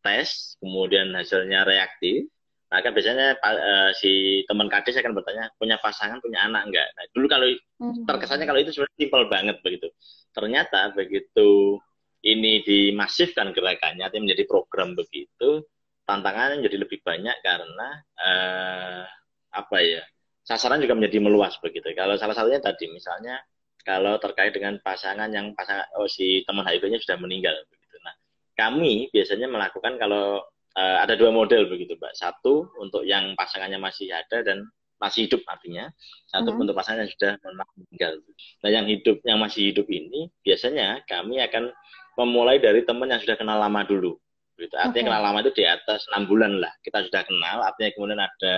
tes 0.02 0.54
kemudian 0.62 1.10
hasilnya 1.10 1.66
reaktif 1.66 2.30
maka 2.68 2.92
biasanya 2.92 3.40
uh, 3.40 3.90
si 3.96 4.44
teman 4.44 4.68
KDS 4.68 5.00
akan 5.00 5.16
bertanya 5.16 5.48
punya 5.56 5.80
pasangan 5.80 6.20
punya 6.20 6.44
anak 6.46 6.68
enggak 6.68 6.86
nah 6.94 7.04
dulu 7.16 7.26
kalau 7.26 7.48
hmm. 7.50 8.04
terkesannya 8.04 8.46
kalau 8.46 8.60
itu 8.60 8.70
sebenarnya 8.76 8.98
simpel 9.00 9.22
banget 9.26 9.56
begitu 9.64 9.88
ternyata 10.36 10.92
begitu 10.92 11.80
ini 12.26 12.66
dimasifkan 12.66 13.54
gerakannya 13.54 14.02
artinya 14.02 14.32
menjadi 14.32 14.44
program 14.50 14.98
begitu 14.98 15.62
tantangannya 16.08 16.64
jadi 16.64 16.76
lebih 16.82 17.04
banyak 17.04 17.36
karena 17.44 17.88
uh, 18.16 19.04
apa 19.52 19.76
ya 19.84 20.02
sasaran 20.48 20.80
juga 20.80 20.96
menjadi 20.96 21.20
meluas 21.20 21.60
begitu. 21.60 21.92
Kalau 21.92 22.16
salah 22.16 22.32
satunya 22.32 22.56
tadi 22.64 22.88
misalnya 22.88 23.36
kalau 23.84 24.16
terkait 24.16 24.56
dengan 24.56 24.80
pasangan 24.80 25.28
yang 25.28 25.52
pasangan 25.52 25.84
oh 26.00 26.08
si 26.08 26.40
teman 26.48 26.64
HIV-nya 26.64 26.96
sudah 27.04 27.20
meninggal 27.20 27.52
begitu. 27.68 28.00
Nah, 28.00 28.16
kami 28.56 29.12
biasanya 29.12 29.52
melakukan 29.52 30.00
kalau 30.00 30.40
uh, 30.72 30.96
ada 31.04 31.12
dua 31.20 31.28
model 31.28 31.68
begitu, 31.68 32.00
Mbak. 32.00 32.16
Satu 32.16 32.72
untuk 32.80 33.04
yang 33.04 33.36
pasangannya 33.36 33.76
masih 33.76 34.08
ada 34.08 34.40
dan 34.40 34.64
masih 34.98 35.30
hidup 35.30 35.46
artinya 35.46 35.86
satu 36.26 36.50
hmm. 36.50 36.62
untuk 36.66 36.74
pasangan 36.74 37.06
yang 37.06 37.12
sudah 37.12 37.32
meninggal. 37.76 38.12
Nah, 38.64 38.70
yang 38.72 38.86
hidup 38.88 39.20
yang 39.28 39.38
masih 39.38 39.70
hidup 39.70 39.86
ini 39.92 40.32
biasanya 40.42 41.04
kami 41.04 41.44
akan 41.44 41.70
memulai 42.18 42.58
dari 42.58 42.82
teman 42.82 43.08
yang 43.14 43.22
sudah 43.22 43.38
kenal 43.38 43.62
lama 43.62 43.86
dulu. 43.86 44.18
Gitu. 44.58 44.74
Artinya 44.74 45.06
okay. 45.06 45.08
kenal 45.14 45.22
lama 45.22 45.38
itu 45.46 45.52
di 45.54 45.64
atas 45.64 46.02
enam 46.10 46.26
bulan 46.26 46.58
lah. 46.58 46.74
Kita 46.82 47.06
sudah 47.06 47.22
kenal, 47.22 47.62
artinya 47.62 47.90
kemudian 47.94 48.18
ada 48.18 48.54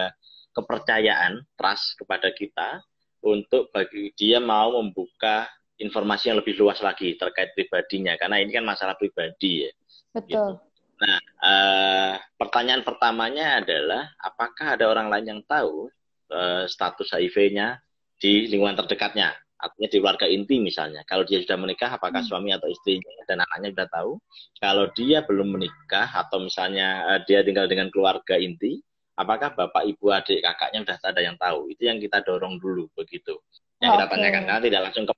kepercayaan, 0.57 1.45
trust 1.61 2.01
kepada 2.01 2.33
kita 2.33 2.81
untuk 3.21 3.69
bagi 3.71 4.17
dia 4.17 4.41
mau 4.41 4.81
membuka 4.81 5.45
informasi 5.77 6.33
yang 6.33 6.41
lebih 6.41 6.57
luas 6.57 6.81
lagi 6.81 7.17
terkait 7.17 7.53
pribadinya 7.57 8.17
karena 8.17 8.41
ini 8.41 8.53
kan 8.53 8.65
masalah 8.65 8.97
pribadi 8.97 9.69
ya. 9.69 9.73
Betul. 10.17 10.57
Gitu. 10.57 10.69
Nah, 11.01 11.19
uh, 11.41 12.13
pertanyaan 12.37 12.85
pertamanya 12.85 13.65
adalah 13.65 14.13
apakah 14.21 14.77
ada 14.77 14.85
orang 14.85 15.09
lain 15.09 15.27
yang 15.37 15.41
tahu 15.49 15.89
uh, 16.29 16.69
status 16.69 17.17
HIV-nya 17.17 17.81
di 18.21 18.53
lingkungan 18.53 18.77
terdekatnya? 18.85 19.33
Artinya 19.61 19.89
di 19.93 19.97
keluarga 20.01 20.27
inti 20.27 20.57
misalnya. 20.59 21.05
Kalau 21.05 21.23
dia 21.29 21.39
sudah 21.45 21.61
menikah, 21.61 21.93
apakah 21.93 22.25
hmm. 22.25 22.29
suami 22.33 22.51
atau 22.57 22.69
istrinya 22.73 23.13
dan 23.29 23.45
anaknya 23.45 23.69
sudah 23.77 23.89
tahu? 23.93 24.13
Kalau 24.57 24.85
dia 24.97 25.19
belum 25.29 25.49
menikah 25.53 26.09
atau 26.09 26.41
misalnya 26.41 27.05
uh, 27.05 27.21
dia 27.29 27.45
tinggal 27.45 27.69
dengan 27.69 27.93
keluarga 27.93 28.41
inti, 28.41 28.81
apakah 29.21 29.53
bapak, 29.53 29.85
ibu, 29.85 30.09
adik, 30.09 30.41
kakaknya 30.41 30.83
sudah 30.89 30.97
ada 31.13 31.21
yang 31.21 31.37
tahu? 31.37 31.69
Itu 31.69 31.85
yang 31.85 32.01
kita 32.01 32.25
dorong 32.25 32.57
dulu 32.57 32.89
begitu. 32.97 33.37
Yang 33.85 34.01
kita 34.01 34.07
tanyakan 34.09 34.43
karena 34.49 34.63
tidak 34.65 34.81
langsung 34.89 35.05
ke 35.09 35.15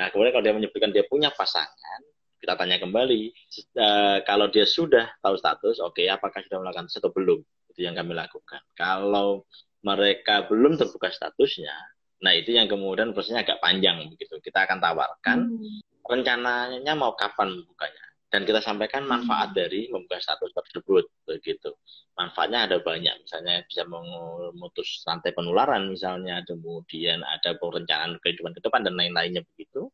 Nah, 0.00 0.08
kemudian 0.08 0.32
kalau 0.32 0.44
dia 0.48 0.56
menyebutkan 0.56 0.90
dia 0.96 1.04
punya 1.04 1.28
pasangan, 1.28 2.00
kita 2.40 2.56
tanya 2.56 2.80
kembali 2.80 3.36
uh, 3.76 4.24
kalau 4.24 4.48
dia 4.48 4.64
sudah 4.64 5.12
tahu 5.20 5.36
status, 5.36 5.76
oke, 5.84 6.00
okay, 6.00 6.08
apakah 6.08 6.40
sudah 6.40 6.64
melakukan 6.64 6.88
atau 6.88 7.12
belum? 7.12 7.44
Itu 7.68 7.84
yang 7.84 7.92
kami 7.92 8.16
lakukan. 8.16 8.64
Kalau 8.72 9.44
mereka 9.84 10.48
belum 10.48 10.80
terbuka 10.80 11.12
statusnya, 11.12 11.76
nah 12.20 12.32
itu 12.36 12.52
yang 12.52 12.68
kemudian 12.68 13.16
prosesnya 13.16 13.42
agak 13.42 13.60
panjang 13.64 14.08
begitu. 14.12 14.36
Kita 14.40 14.68
akan 14.68 14.78
tawarkan. 14.80 15.38
Hmm. 15.46 15.80
rencananya 16.10 16.98
mau 16.98 17.14
kapan 17.14 17.54
membukanya 17.54 18.02
dan 18.34 18.42
kita 18.42 18.58
sampaikan 18.58 19.06
manfaat 19.06 19.54
hmm. 19.54 19.58
dari 19.58 19.80
membuka 19.94 20.18
status 20.18 20.50
tersebut 20.54 21.06
begitu. 21.22 21.70
Manfaatnya 22.18 22.66
ada 22.66 22.82
banyak. 22.82 23.14
Misalnya 23.26 23.62
bisa 23.66 23.86
memutus 23.86 25.06
rantai 25.06 25.30
penularan 25.34 25.86
misalnya. 25.86 26.42
Kemudian 26.42 27.22
ada 27.22 27.54
perencanaan 27.58 28.18
kehidupan 28.18 28.58
ke 28.58 28.60
depan 28.62 28.86
dan 28.86 28.98
lain-lainnya 28.98 29.46
begitu. 29.54 29.90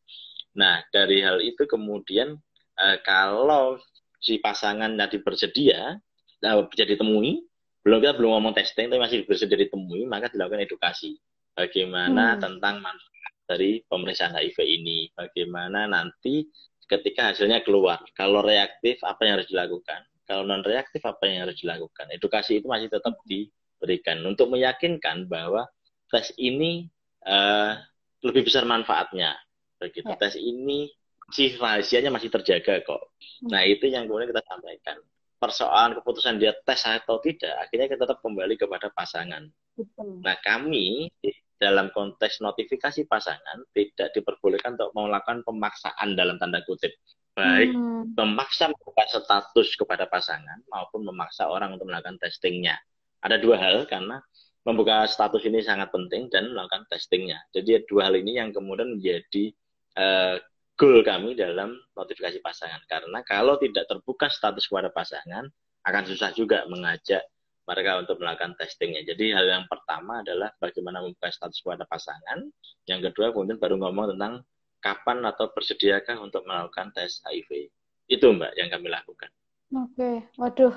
Nah 0.56 0.84
dari 0.88 1.20
hal 1.20 1.40
itu 1.44 1.68
kemudian 1.68 2.36
eh, 2.80 2.96
kalau 3.04 3.76
si 4.20 4.40
pasangan 4.40 4.96
tadi 4.96 5.20
bersedia 5.20 5.96
nah, 6.44 6.60
bisa 6.66 6.84
ditemui 6.84 7.44
belum 7.86 8.02
kita 8.02 8.12
belum 8.18 8.30
ngomong 8.40 8.54
testing 8.58 8.90
tapi 8.90 8.98
masih 8.98 9.18
bersedia 9.28 9.54
ditemui 9.54 10.08
maka 10.10 10.32
dilakukan 10.32 10.66
edukasi 10.66 11.20
bagaimana 11.56 12.36
hmm. 12.36 12.40
tentang 12.44 12.84
manfaat 12.84 13.34
dari 13.48 13.80
pemeriksaan 13.88 14.36
HIV 14.36 14.58
ini 14.62 15.08
bagaimana 15.16 15.88
nanti 15.88 16.44
ketika 16.86 17.34
hasilnya 17.34 17.66
keluar. 17.66 17.98
Kalau 18.14 18.42
reaktif, 18.42 19.02
apa 19.02 19.26
yang 19.26 19.42
harus 19.42 19.50
dilakukan? 19.50 20.06
Kalau 20.26 20.42
non 20.42 20.62
reaktif, 20.62 21.02
apa 21.06 21.22
yang 21.26 21.46
harus 21.46 21.58
dilakukan? 21.58 22.10
Edukasi 22.14 22.62
itu 22.62 22.66
masih 22.66 22.90
tetap 22.90 23.14
diberikan 23.26 24.22
untuk 24.26 24.50
meyakinkan 24.50 25.30
bahwa 25.30 25.66
tes 26.10 26.34
ini 26.38 26.86
uh, 27.26 27.78
lebih 28.22 28.46
besar 28.46 28.66
manfaatnya. 28.66 29.34
Begitu. 29.78 30.06
Ya. 30.06 30.18
Tes 30.18 30.34
ini 30.38 30.90
masih 31.26 31.58
rahasianya 31.58 32.10
masih 32.10 32.30
terjaga 32.30 32.82
kok. 32.86 33.02
Hmm. 33.42 33.54
Nah 33.54 33.62
itu 33.66 33.90
yang 33.90 34.06
kemudian 34.06 34.30
kita 34.30 34.42
sampaikan. 34.46 34.98
Persoalan 35.36 36.00
keputusan 36.00 36.40
dia 36.40 36.56
tes 36.64 36.80
atau 36.88 37.20
tidak, 37.20 37.52
akhirnya 37.60 37.92
kita 37.92 38.08
tetap 38.08 38.24
kembali 38.24 38.56
kepada 38.56 38.88
pasangan. 38.88 39.44
Betul. 39.76 40.24
Nah 40.24 40.32
kami 40.40 41.12
dalam 41.56 41.88
konteks 41.92 42.44
notifikasi 42.44 43.08
pasangan 43.08 43.64
tidak 43.72 44.12
diperbolehkan 44.12 44.76
untuk 44.76 44.92
melakukan 44.92 45.40
pemaksaan 45.44 46.16
dalam 46.16 46.36
tanda 46.36 46.60
kutip. 46.68 46.92
Baik 47.36 47.76
hmm. 47.76 48.16
memaksa 48.16 48.72
membuka 48.72 49.04
status 49.12 49.76
kepada 49.76 50.08
pasangan 50.08 50.64
maupun 50.72 51.04
memaksa 51.04 51.48
orang 51.48 51.76
untuk 51.76 51.88
melakukan 51.88 52.16
testingnya. 52.16 52.80
Ada 53.20 53.36
dua 53.36 53.60
hal 53.60 53.84
karena 53.84 54.24
membuka 54.64 55.04
status 55.04 55.44
ini 55.44 55.60
sangat 55.60 55.92
penting 55.92 56.32
dan 56.32 56.48
melakukan 56.50 56.88
testingnya. 56.88 57.36
Jadi 57.52 57.84
dua 57.84 58.08
hal 58.08 58.16
ini 58.16 58.40
yang 58.40 58.56
kemudian 58.56 58.96
menjadi 58.96 59.52
uh, 60.00 60.40
goal 60.80 61.04
kami 61.04 61.36
dalam 61.36 61.76
notifikasi 61.92 62.40
pasangan. 62.40 62.80
Karena 62.88 63.20
kalau 63.24 63.60
tidak 63.60 63.84
terbuka 63.84 64.32
status 64.32 64.64
kepada 64.68 64.88
pasangan 64.88 65.44
akan 65.86 66.02
susah 66.08 66.32
juga 66.32 66.64
mengajak 66.66 67.22
mereka 67.66 67.98
untuk 67.98 68.16
melakukan 68.22 68.54
testingnya. 68.54 69.02
Jadi 69.02 69.34
hal 69.34 69.46
yang 69.46 69.64
pertama 69.66 70.22
adalah 70.22 70.54
bagaimana 70.62 71.02
membuka 71.02 71.28
status 71.28 71.58
kepada 71.60 71.82
pasangan. 71.84 72.46
Yang 72.86 73.10
kedua 73.10 73.34
kemudian 73.34 73.58
baru 73.58 73.76
ngomong 73.82 74.14
tentang 74.14 74.46
kapan 74.78 75.18
atau 75.26 75.50
bersediakah 75.50 76.16
untuk 76.22 76.46
melakukan 76.46 76.94
tes 76.94 77.18
HIV. 77.26 77.68
Itu 78.06 78.30
Mbak 78.30 78.52
yang 78.54 78.68
kami 78.70 78.86
lakukan. 78.86 79.30
Oke, 79.74 80.30
waduh. 80.38 80.74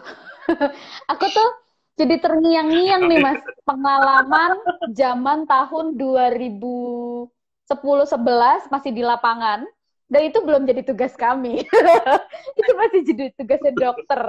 Aku 1.13 1.25
tuh 1.29 1.49
jadi 1.93 2.17
terngiang-ngiang 2.17 3.05
nih 3.05 3.19
Mas. 3.21 3.37
Pengalaman 3.61 4.57
zaman 4.97 5.45
tahun 5.45 5.93
2010 5.93 7.29
11 7.69 8.73
masih 8.73 8.89
di 8.89 9.05
lapangan 9.05 9.61
dan 10.09 10.21
itu 10.25 10.41
belum 10.41 10.65
jadi 10.65 10.81
tugas 10.81 11.13
kami. 11.13 11.61
itu 12.59 12.71
masih 12.73 13.01
jadi 13.05 13.25
tugasnya 13.37 13.73
dokter. 13.77 14.21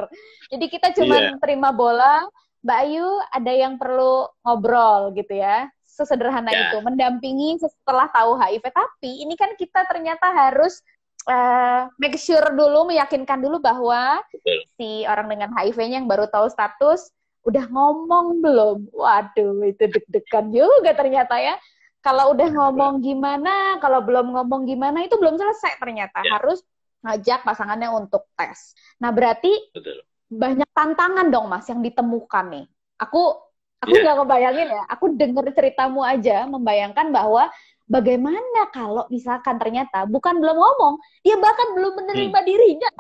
Jadi 0.53 0.65
kita 0.69 0.93
cuma 0.93 1.17
yeah. 1.17 1.41
terima 1.41 1.73
bola, 1.73 2.29
Mbak 2.61 2.79
Ayu 2.87 3.09
ada 3.33 3.53
yang 3.53 3.75
perlu 3.81 4.29
ngobrol 4.45 5.17
gitu 5.17 5.33
ya. 5.33 5.69
Sesederhana 5.89 6.49
yeah. 6.53 6.73
itu, 6.73 6.77
mendampingi 6.81 7.61
setelah 7.61 8.09
tahu 8.13 8.37
HIV. 8.37 8.65
Tapi 8.73 9.11
ini 9.25 9.35
kan 9.37 9.53
kita 9.57 9.85
ternyata 9.85 10.33
harus 10.33 10.81
uh, 11.29 11.89
make 12.01 12.17
sure 12.17 12.53
dulu, 12.57 12.89
meyakinkan 12.89 13.41
dulu 13.41 13.61
bahwa 13.61 14.21
Betul. 14.33 14.61
si 14.81 15.05
orang 15.05 15.29
dengan 15.29 15.53
HIV-nya 15.53 16.01
yang 16.01 16.09
baru 16.09 16.29
tahu 16.29 16.49
status 16.49 17.13
udah 17.45 17.65
ngomong 17.69 18.41
belum? 18.45 18.93
Waduh, 18.93 19.65
itu 19.65 19.85
deg-degan 19.89 20.53
juga 20.53 20.93
ternyata 20.97 21.37
ya. 21.41 21.57
Kalau 22.01 22.33
udah 22.33 22.49
ngomong 22.49 23.05
gimana, 23.05 23.77
kalau 23.85 24.01
belum 24.01 24.33
ngomong 24.33 24.65
gimana, 24.65 25.05
itu 25.05 25.21
belum 25.21 25.37
selesai 25.37 25.77
ternyata. 25.77 26.25
Yeah. 26.25 26.41
Harus 26.41 26.65
ngajak 27.01 27.45
pasangannya 27.45 27.93
untuk 27.93 28.29
tes. 28.37 28.77
Nah, 29.01 29.13
berarti 29.13 29.53
Betul 29.73 30.05
banyak 30.31 30.71
tantangan 30.71 31.27
dong 31.29 31.51
mas 31.51 31.67
yang 31.67 31.83
ditemukan 31.83 32.47
nih. 32.55 32.67
Aku 33.03 33.35
aku 33.83 33.93
iya. 33.93 34.03
nggak 34.07 34.15
yeah. 34.15 34.23
ngebayangin 34.23 34.69
ya. 34.71 34.83
Aku 34.87 35.05
denger 35.19 35.45
ceritamu 35.51 36.01
aja 36.07 36.47
membayangkan 36.47 37.11
bahwa 37.11 37.51
bagaimana 37.91 38.71
kalau 38.71 39.05
misalkan 39.11 39.59
ternyata 39.59 40.07
bukan 40.07 40.39
belum 40.39 40.55
ngomong, 40.55 40.95
dia 41.27 41.35
bahkan 41.37 41.75
belum 41.75 41.93
menerima 41.99 42.39
hmm. 42.39 42.47
dirinya. 42.47 42.93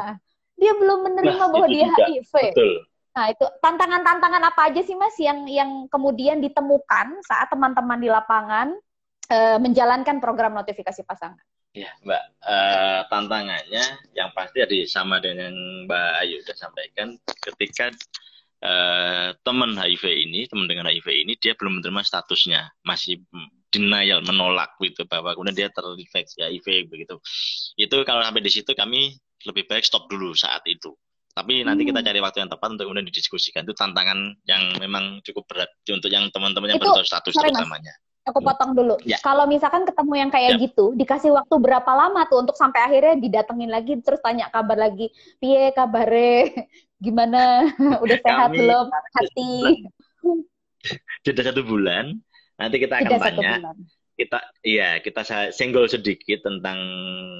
Dia 0.60 0.76
belum 0.76 0.98
menerima 1.06 1.40
nah, 1.40 1.48
bahwa 1.48 1.66
dia 1.70 1.88
juga. 1.88 2.04
HIV. 2.04 2.34
Betul. 2.52 2.70
Nah, 3.10 3.26
itu 3.26 3.46
tantangan-tantangan 3.58 4.42
apa 4.54 4.60
aja 4.70 4.80
sih 4.86 4.94
Mas 4.94 5.18
yang 5.18 5.42
yang 5.50 5.90
kemudian 5.90 6.38
ditemukan 6.38 7.18
saat 7.26 7.50
teman-teman 7.50 7.98
di 7.98 8.06
lapangan 8.06 8.70
e, 9.26 9.38
menjalankan 9.58 10.22
program 10.22 10.54
notifikasi 10.54 11.02
pasangan? 11.02 11.42
Ya, 11.70 11.86
Mbak, 12.02 12.22
uh, 12.42 13.00
tantangannya 13.06 13.84
yang 14.18 14.34
pasti 14.34 14.58
ada 14.58 14.74
sama 14.90 15.22
dengan 15.22 15.54
Mbak 15.86 16.10
Ayu 16.18 16.42
sudah 16.42 16.58
sampaikan 16.58 17.14
ketika 17.46 17.94
uh, 18.66 19.30
teman 19.46 19.78
HIV 19.78 20.02
ini, 20.26 20.50
teman 20.50 20.66
dengan 20.66 20.90
HIV 20.90 21.06
ini 21.22 21.38
dia 21.38 21.54
belum 21.54 21.78
menerima 21.78 22.02
statusnya, 22.02 22.74
masih 22.82 23.22
denial, 23.70 24.18
menolak 24.26 24.74
gitu 24.82 25.06
bahwa 25.06 25.30
kemudian 25.30 25.54
dia 25.54 25.68
terinfeksi 25.70 26.42
HIV 26.42 26.90
begitu. 26.90 27.22
Itu 27.78 28.02
kalau 28.02 28.26
sampai 28.26 28.42
di 28.42 28.50
situ 28.50 28.74
kami 28.74 29.14
lebih 29.46 29.70
baik 29.70 29.86
stop 29.86 30.10
dulu 30.10 30.34
saat 30.34 30.66
itu. 30.66 30.90
Tapi 31.30 31.62
nanti 31.62 31.86
kita 31.86 32.02
hmm. 32.02 32.08
cari 32.10 32.18
waktu 32.18 32.38
yang 32.42 32.50
tepat 32.50 32.68
untuk 32.74 32.90
kemudian 32.90 33.06
didiskusikan. 33.06 33.62
Itu 33.62 33.78
tantangan 33.78 34.42
yang 34.42 34.74
memang 34.82 35.22
cukup 35.22 35.46
berat 35.46 35.70
untuk 35.86 36.10
yang 36.10 36.26
teman-teman 36.34 36.74
yang 36.74 36.82
baru 36.82 37.06
status 37.06 37.30
terutamanya. 37.30 37.94
Mas 37.94 38.09
aku 38.24 38.38
hmm. 38.40 38.48
potong 38.52 38.72
dulu. 38.76 38.96
Ya. 39.02 39.16
Kalau 39.24 39.48
misalkan 39.48 39.88
ketemu 39.88 40.14
yang 40.16 40.30
kayak 40.30 40.56
ya. 40.56 40.62
gitu, 40.68 40.92
dikasih 40.96 41.32
waktu 41.32 41.54
berapa 41.56 41.90
lama 41.90 42.26
tuh 42.28 42.44
untuk 42.44 42.56
sampai 42.56 42.84
akhirnya 42.84 43.16
didatengin 43.16 43.70
lagi 43.72 43.98
terus 44.00 44.20
tanya 44.20 44.52
kabar 44.52 44.76
lagi, 44.76 45.08
piye 45.40 45.72
kabare, 45.72 46.52
gimana, 47.04 47.70
udah 48.04 48.18
sehat 48.20 48.50
Kami, 48.52 48.58
belum, 48.60 48.86
hati. 49.16 49.52
Sudah 51.24 51.44
satu 51.44 51.62
bulan, 51.64 52.16
nanti 52.60 52.76
kita 52.80 53.00
akan 53.00 53.18
tanya. 53.20 53.52
Kita, 54.20 54.36
iya, 54.60 55.00
kita 55.00 55.24
senggol 55.48 55.88
sedikit 55.88 56.44
tentang 56.44 56.76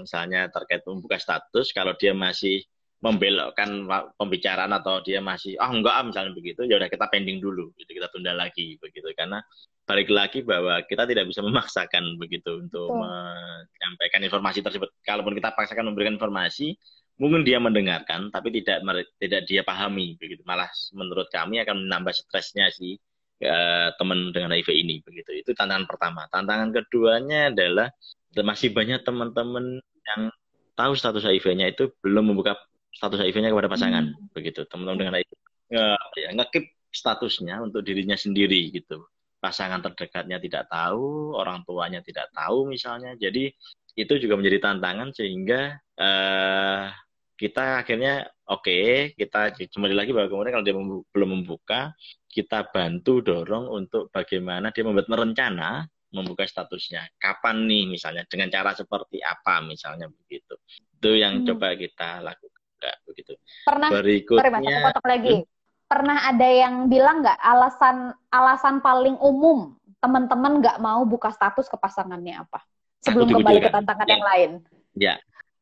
misalnya 0.00 0.48
terkait 0.48 0.80
membuka 0.88 1.20
status. 1.20 1.76
Kalau 1.76 1.92
dia 2.00 2.16
masih 2.16 2.64
membelokkan 3.00 3.88
pembicaraan 4.20 4.76
atau 4.76 5.00
dia 5.00 5.24
masih 5.24 5.56
ah 5.56 5.72
oh, 5.72 5.80
enggak 5.80 5.94
ah 5.96 6.04
misalnya 6.04 6.36
begitu 6.36 6.68
ya 6.68 6.76
udah 6.76 6.92
kita 6.92 7.08
pending 7.08 7.40
dulu 7.40 7.72
gitu 7.80 7.96
kita 7.96 8.12
tunda 8.12 8.36
lagi 8.36 8.76
begitu. 8.76 9.08
Karena 9.16 9.40
balik 9.88 10.12
lagi 10.12 10.44
bahwa 10.44 10.84
kita 10.84 11.08
tidak 11.08 11.24
bisa 11.32 11.40
memaksakan 11.46 12.20
begitu 12.20 12.60
untuk 12.60 12.92
oh. 12.92 13.00
menyampaikan 13.00 14.20
informasi 14.20 14.60
tersebut. 14.60 14.92
Kalaupun 15.00 15.32
kita 15.32 15.56
paksakan 15.56 15.88
memberikan 15.88 16.20
informasi 16.20 16.76
mungkin 17.20 17.44
dia 17.44 17.60
mendengarkan 17.60 18.32
tapi 18.32 18.48
tidak 18.52 18.84
tidak 19.16 19.48
dia 19.48 19.64
pahami 19.64 20.20
begitu. 20.20 20.44
Malah 20.44 20.68
menurut 20.92 21.32
kami 21.32 21.56
akan 21.64 21.88
menambah 21.88 22.12
stresnya 22.12 22.68
si 22.68 23.00
uh, 23.48 23.96
teman 23.96 24.28
dengan 24.36 24.52
HIV 24.52 24.76
ini 24.76 25.00
begitu. 25.00 25.40
Itu 25.40 25.56
tantangan 25.56 25.88
pertama. 25.88 26.28
Tantangan 26.28 26.68
keduanya 26.76 27.48
adalah 27.48 27.88
masih 28.36 28.76
banyak 28.76 29.00
teman-teman 29.08 29.80
yang 29.80 30.28
tahu 30.76 30.92
status 30.96 31.24
HIV-nya 31.24 31.72
itu 31.72 31.92
belum 32.00 32.32
membuka 32.32 32.56
status 32.94 33.22
HIV-nya 33.22 33.50
kepada 33.54 33.70
pasangan 33.70 34.04
hmm. 34.10 34.34
begitu. 34.34 34.66
Teman-teman 34.66 34.98
dengan 35.06 35.14
HIV 35.18 35.32
nge, 35.70 35.86
ya, 36.18 36.28
ngekip 36.34 36.64
statusnya 36.90 37.62
untuk 37.62 37.86
dirinya 37.86 38.18
sendiri 38.18 38.74
gitu. 38.74 39.06
Pasangan 39.40 39.80
terdekatnya 39.80 40.36
tidak 40.36 40.68
tahu 40.68 41.32
orang 41.32 41.64
tuanya 41.64 42.04
tidak 42.04 42.28
tahu 42.34 42.68
misalnya. 42.68 43.16
Jadi 43.16 43.48
itu 43.96 44.14
juga 44.20 44.36
menjadi 44.36 44.70
tantangan 44.70 45.10
sehingga 45.16 45.80
uh, 45.98 46.92
kita 47.40 47.80
akhirnya 47.80 48.28
oke 48.52 48.68
okay, 48.68 49.16
kita 49.16 49.56
kembali 49.72 49.96
lagi 49.96 50.12
bahwa 50.12 50.28
kemudian 50.28 50.52
kalau 50.60 50.66
dia 50.66 50.76
membu 50.76 50.96
belum 51.08 51.40
membuka 51.40 51.96
kita 52.28 52.68
bantu 52.68 53.24
dorong 53.24 53.66
untuk 53.66 54.12
bagaimana 54.12 54.70
dia 54.70 54.84
membuat 54.84 55.08
merencana 55.08 55.88
membuka 56.10 56.44
statusnya. 56.44 57.06
Kapan 57.16 57.64
nih 57.64 57.86
misalnya 57.86 58.26
dengan 58.26 58.50
cara 58.50 58.74
seperti 58.74 59.22
apa 59.22 59.62
misalnya 59.64 60.10
begitu. 60.10 60.58
Itu 61.00 61.16
yang 61.16 61.42
hmm. 61.42 61.46
coba 61.54 61.78
kita 61.78 62.20
lakukan 62.20 62.49
enggak 62.80 62.96
begitu. 63.04 63.32
Pernah 63.68 63.88
berikutnya 63.92 64.40
sorry, 64.40 64.50
mas, 64.56 64.84
potong 64.88 65.08
lagi. 65.08 65.36
Hmm? 65.44 65.48
Pernah 65.90 66.18
ada 66.30 66.48
yang 66.48 66.74
bilang 66.88 67.16
nggak 67.20 67.38
alasan 67.38 67.96
alasan 68.32 68.74
paling 68.80 69.20
umum 69.20 69.76
teman-teman 70.00 70.64
nggak 70.64 70.80
mau 70.80 71.04
buka 71.04 71.28
status 71.28 71.68
ke 71.68 71.76
pasangannya 71.76 72.40
apa? 72.40 72.64
Sebelum 73.04 73.28
kembali 73.28 73.60
ke 73.60 73.70
tantangan 73.72 74.06
ya. 74.08 74.12
yang 74.16 74.24
lain. 74.24 74.50
Ya, 74.96 75.14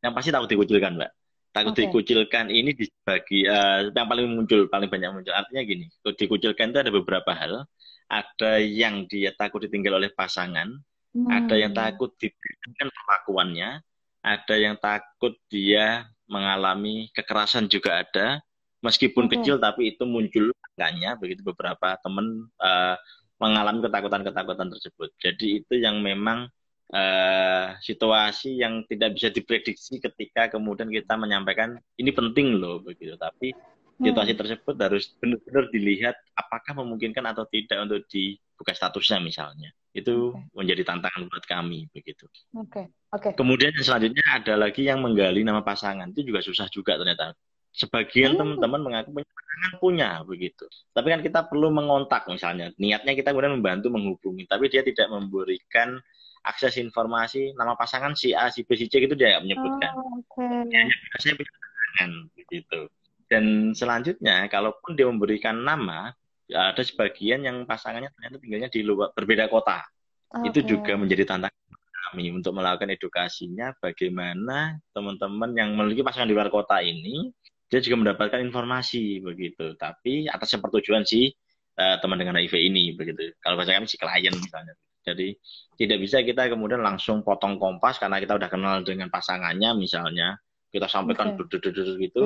yang 0.03 0.15
pasti 0.15 0.31
takut 0.31 0.51
dikucilkan, 0.51 0.95
Mbak. 0.95 1.11
Takut 1.55 1.75
okay. 1.75 1.83
dikucilkan 1.87 2.47
ini 2.53 2.71
dibagi 2.75 3.47
uh, 3.51 3.91
yang 3.91 4.07
paling 4.07 4.27
muncul, 4.31 4.67
paling 4.71 4.87
banyak 4.91 5.11
muncul. 5.11 5.35
Artinya 5.35 5.63
gini, 5.67 5.85
dikucilkan 6.03 6.71
itu 6.71 6.79
ada 6.79 6.93
beberapa 6.93 7.31
hal. 7.35 7.67
Ada 8.09 8.63
yang 8.63 9.05
dia 9.11 9.37
takut 9.37 9.61
ditinggal 9.67 10.01
oleh 10.01 10.11
pasangan, 10.15 10.71
hmm. 11.13 11.29
ada 11.29 11.55
yang 11.61 11.77
takut 11.77 12.15
diberikan 12.17 12.89
perlakuannya, 12.89 13.85
ada 14.25 14.55
yang 14.57 14.77
takut 14.81 15.37
dia 15.53 16.09
mengalami 16.29 17.09
kekerasan 17.17 17.67
juga 17.67 18.05
ada, 18.05 18.39
meskipun 18.85 19.27
okay. 19.27 19.41
kecil 19.41 19.57
tapi 19.59 19.97
itu 19.97 20.05
muncul 20.07 20.55
angkanya 20.73 21.19
begitu 21.19 21.43
beberapa 21.43 21.99
teman 21.99 22.47
uh, 22.63 22.95
mengalami 23.43 23.83
ketakutan-ketakutan 23.83 24.69
tersebut. 24.71 25.11
Jadi 25.19 25.63
itu 25.63 25.75
yang 25.79 25.99
memang 26.03 26.47
uh, 26.95 27.67
situasi 27.83 28.61
yang 28.61 28.87
tidak 28.87 29.15
bisa 29.19 29.29
diprediksi 29.31 29.99
ketika 29.99 30.51
kemudian 30.53 30.91
kita 30.91 31.15
menyampaikan 31.19 31.79
ini 31.99 32.11
penting 32.15 32.59
loh 32.59 32.83
begitu. 32.83 33.15
Tapi 33.19 33.55
situasi 33.99 34.33
hmm. 34.35 34.41
tersebut 34.41 34.75
harus 34.79 35.11
benar-benar 35.19 35.65
dilihat 35.75 36.15
apakah 36.39 36.79
memungkinkan 36.79 37.25
atau 37.35 37.47
tidak 37.51 37.83
untuk 37.83 38.07
dibuka 38.07 38.71
statusnya 38.71 39.19
misalnya 39.19 39.75
itu 40.01 40.33
okay. 40.35 40.55
menjadi 40.55 40.83
tantangan 40.95 41.27
buat 41.29 41.45
kami 41.45 41.91
begitu. 41.91 42.27
Oke. 42.55 42.69
Okay. 42.71 42.85
Oke. 43.13 43.23
Okay. 43.31 43.33
Kemudian 43.35 43.73
yang 43.75 43.87
selanjutnya 43.87 44.25
ada 44.35 44.55
lagi 44.55 44.83
yang 44.87 45.03
menggali 45.03 45.43
nama 45.43 45.65
pasangan 45.65 46.11
itu 46.13 46.29
juga 46.29 46.41
susah 46.45 46.67
juga 46.71 46.97
ternyata. 46.97 47.35
Sebagian 47.75 48.35
hmm. 48.35 48.41
teman-teman 48.41 48.81
mengaku 48.81 49.11
punya 49.15 49.31
pasangan 49.31 49.73
punya 49.79 50.11
begitu. 50.25 50.65
Tapi 50.91 51.07
kan 51.15 51.21
kita 51.23 51.41
perlu 51.47 51.69
mengontak 51.71 52.27
misalnya. 52.27 52.75
Niatnya 52.81 53.13
kita 53.15 53.31
kemudian 53.31 53.55
membantu 53.61 53.93
menghubungi, 53.93 54.49
tapi 54.51 54.67
dia 54.73 54.83
tidak 54.83 55.07
memberikan 55.13 56.01
akses 56.47 56.79
informasi 56.81 57.53
nama 57.59 57.75
pasangan 57.75 58.15
si 58.15 58.33
A, 58.33 58.49
si 58.49 58.65
B, 58.65 58.73
si 58.79 58.89
C 58.89 59.03
itu 59.05 59.15
dia 59.15 59.37
nggak 59.37 59.45
menyebutkan. 59.45 59.93
Oh, 59.95 60.23
okay. 60.23 60.65
Dia 60.73 60.79
hanya 60.87 60.95
saya 61.21 61.35
punya 61.37 61.53
pasangan 61.53 62.11
begitu. 62.35 62.81
Dan 63.29 63.45
selanjutnya, 63.77 64.49
kalaupun 64.49 64.97
dia 64.97 65.05
memberikan 65.05 65.61
nama, 65.61 66.17
ya 66.49 66.73
ada 66.73 66.81
sebagian 66.81 67.45
yang 67.45 67.69
pasangannya 67.69 68.09
ternyata 68.17 68.37
tinggalnya 68.41 68.71
di 68.73 68.81
luar 68.81 69.13
berbeda 69.13 69.47
kota. 69.53 69.85
Okay. 70.29 70.49
Itu 70.53 70.61
juga 70.65 70.97
menjadi 70.97 71.29
tantangan 71.29 71.69
kami 72.09 72.33
untuk 72.33 72.57
melakukan 72.57 72.89
edukasinya 72.89 73.77
bagaimana 73.85 74.81
teman-teman 74.97 75.53
yang 75.53 75.77
memiliki 75.77 76.01
pasangan 76.01 76.25
di 76.25 76.33
luar 76.33 76.49
kota 76.49 76.81
ini 76.81 77.29
dia 77.69 77.85
juga 77.85 78.01
mendapatkan 78.01 78.41
informasi 78.41 79.21
begitu. 79.21 79.77
Tapi 79.77 80.25
atas 80.25 80.57
pertujuan 80.57 81.05
si 81.05 81.29
uh, 81.77 82.01
teman 82.01 82.17
dengan 82.17 82.41
HIV 82.41 82.57
ini 82.57 82.97
begitu. 82.97 83.37
Kalau 83.45 83.61
bahasa 83.61 83.77
kami 83.77 83.85
si 83.85 84.01
klien 84.01 84.33
misalnya. 84.33 84.73
Jadi 85.05 85.37
tidak 85.77 85.99
bisa 86.05 86.21
kita 86.25 86.49
kemudian 86.53 86.85
langsung 86.85 87.25
potong 87.25 87.57
kompas 87.57 87.97
karena 88.01 88.21
kita 88.21 88.37
udah 88.37 88.49
kenal 88.49 88.81
dengan 88.85 89.09
pasangannya 89.09 89.77
misalnya 89.77 90.37
kita 90.73 90.89
sampaikan 90.89 91.37
okay. 91.37 91.61
gitu. 92.09 92.25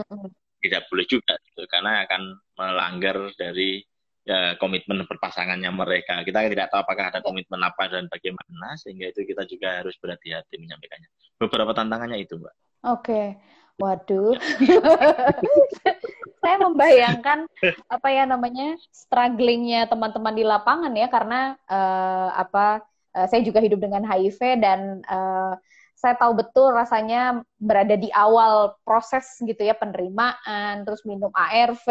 Tidak 0.63 0.83
boleh 0.87 1.07
juga 1.11 1.35
gitu 1.43 1.67
karena 1.67 2.07
akan 2.07 2.39
melanggar 2.55 3.19
dari 3.35 3.83
ya, 4.27 4.55
komitmen 4.59 5.05
berpasangannya 5.07 5.71
mereka. 5.71 6.23
Kita 6.23 6.47
tidak 6.47 6.71
tahu 6.71 6.81
apakah 6.83 7.11
ada 7.11 7.21
komitmen 7.23 7.61
apa 7.63 7.91
dan 7.91 8.07
bagaimana, 8.07 8.75
sehingga 8.79 9.11
itu 9.11 9.27
kita 9.27 9.47
juga 9.47 9.83
harus 9.83 9.95
berhati-hati 9.99 10.59
menyampaikannya. 10.59 11.09
Beberapa 11.39 11.73
tantangannya 11.75 12.23
itu, 12.23 12.39
Mbak. 12.39 12.55
Oke. 12.91 13.23
Waduh. 13.81 14.37
Saya 16.43 16.57
membayangkan 16.59 17.47
apa 17.87 18.09
ya 18.11 18.27
namanya 18.27 18.75
strugglingnya 18.91 19.87
teman-teman 19.87 20.35
di 20.35 20.43
lapangan 20.43 20.91
ya 20.93 21.07
karena 21.07 21.55
uh, 21.71 22.35
apa 22.35 22.83
uh, 23.15 23.27
saya 23.31 23.47
juga 23.47 23.63
hidup 23.63 23.79
dengan 23.79 24.03
HIV 24.03 24.59
dan 24.59 25.07
uh, 25.07 25.55
saya 26.03 26.19
tahu 26.19 26.35
betul 26.35 26.75
rasanya 26.75 27.47
berada 27.63 27.95
di 27.95 28.11
awal 28.11 28.75
proses 28.83 29.39
gitu 29.39 29.63
ya 29.63 29.71
penerimaan, 29.79 30.83
terus 30.83 31.07
minum 31.07 31.31
ARV, 31.31 31.87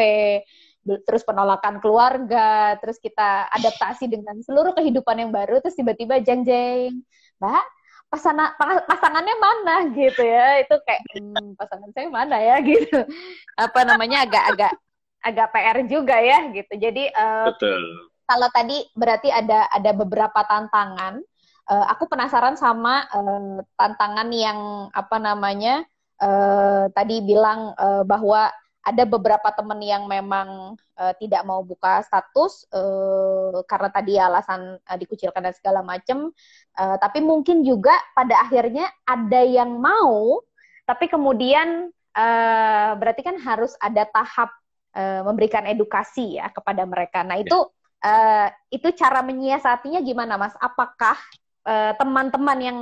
terus 0.81 1.21
penolakan 1.21 1.77
keluarga, 1.77 2.77
terus 2.81 2.97
kita 2.97 3.47
adaptasi 3.53 4.09
dengan 4.09 4.37
seluruh 4.41 4.73
kehidupan 4.73 5.21
yang 5.21 5.31
baru, 5.31 5.61
terus 5.61 5.77
tiba-tiba 5.77 6.17
jeng 6.21 6.41
jeng, 6.41 7.05
mbak 7.37 7.65
pasangan 8.11 8.59
pasangannya 8.83 9.35
mana? 9.39 9.75
gitu 9.95 10.19
ya. 10.19 10.59
Itu 10.59 10.75
kayak 10.83 11.01
hmm, 11.15 11.55
pasangan 11.55 11.89
saya 11.95 12.11
mana 12.11 12.37
ya? 12.43 12.59
gitu. 12.69 13.07
Apa 13.55 13.87
namanya 13.87 14.27
agak-agak 14.27 14.75
agak 15.21 15.47
PR 15.55 15.77
juga 15.87 16.17
ya 16.19 16.51
gitu. 16.51 16.73
Jadi 16.75 17.07
uh, 17.13 17.47
Betul. 17.53 17.81
kalau 18.27 18.49
tadi 18.51 18.83
berarti 18.93 19.31
ada 19.31 19.71
ada 19.71 19.91
beberapa 19.95 20.43
tantangan. 20.43 21.23
Uh, 21.71 21.87
aku 21.87 22.09
penasaran 22.09 22.59
sama 22.59 23.07
uh, 23.15 23.63
tantangan 23.79 24.27
yang 24.33 24.91
apa 24.91 25.17
namanya 25.21 25.85
uh, 26.19 26.91
tadi 26.91 27.23
bilang 27.23 27.71
uh, 27.79 28.03
bahwa 28.03 28.51
ada 28.81 29.05
beberapa 29.05 29.53
teman 29.53 29.77
yang 29.81 30.09
memang 30.09 30.73
uh, 30.97 31.13
tidak 31.21 31.45
mau 31.45 31.61
buka 31.61 32.01
status 32.01 32.65
uh, 32.73 33.61
karena 33.69 33.89
tadi 33.93 34.13
alasan 34.17 34.81
uh, 34.81 34.97
dikucilkan 34.97 35.45
dan 35.45 35.53
segala 35.53 35.85
macam. 35.85 36.33
Uh, 36.73 36.97
tapi 36.97 37.21
mungkin 37.21 37.61
juga 37.61 37.93
pada 38.17 38.41
akhirnya 38.41 38.89
ada 39.05 39.41
yang 39.45 39.77
mau, 39.77 40.41
tapi 40.89 41.05
kemudian 41.05 41.93
uh, 42.17 42.91
berarti 42.97 43.21
kan 43.21 43.37
harus 43.37 43.77
ada 43.77 44.01
tahap 44.09 44.49
uh, 44.97 45.21
memberikan 45.29 45.69
edukasi 45.69 46.41
ya 46.41 46.49
kepada 46.49 46.81
mereka. 46.81 47.21
Nah 47.21 47.37
itu 47.37 47.69
uh, 48.01 48.47
itu 48.73 48.89
cara 48.97 49.21
menyiasatinya 49.21 50.01
gimana, 50.01 50.41
Mas? 50.41 50.57
Apakah 50.57 51.17
teman-teman 52.01 52.57
uh, 52.57 52.65
yang 52.65 52.79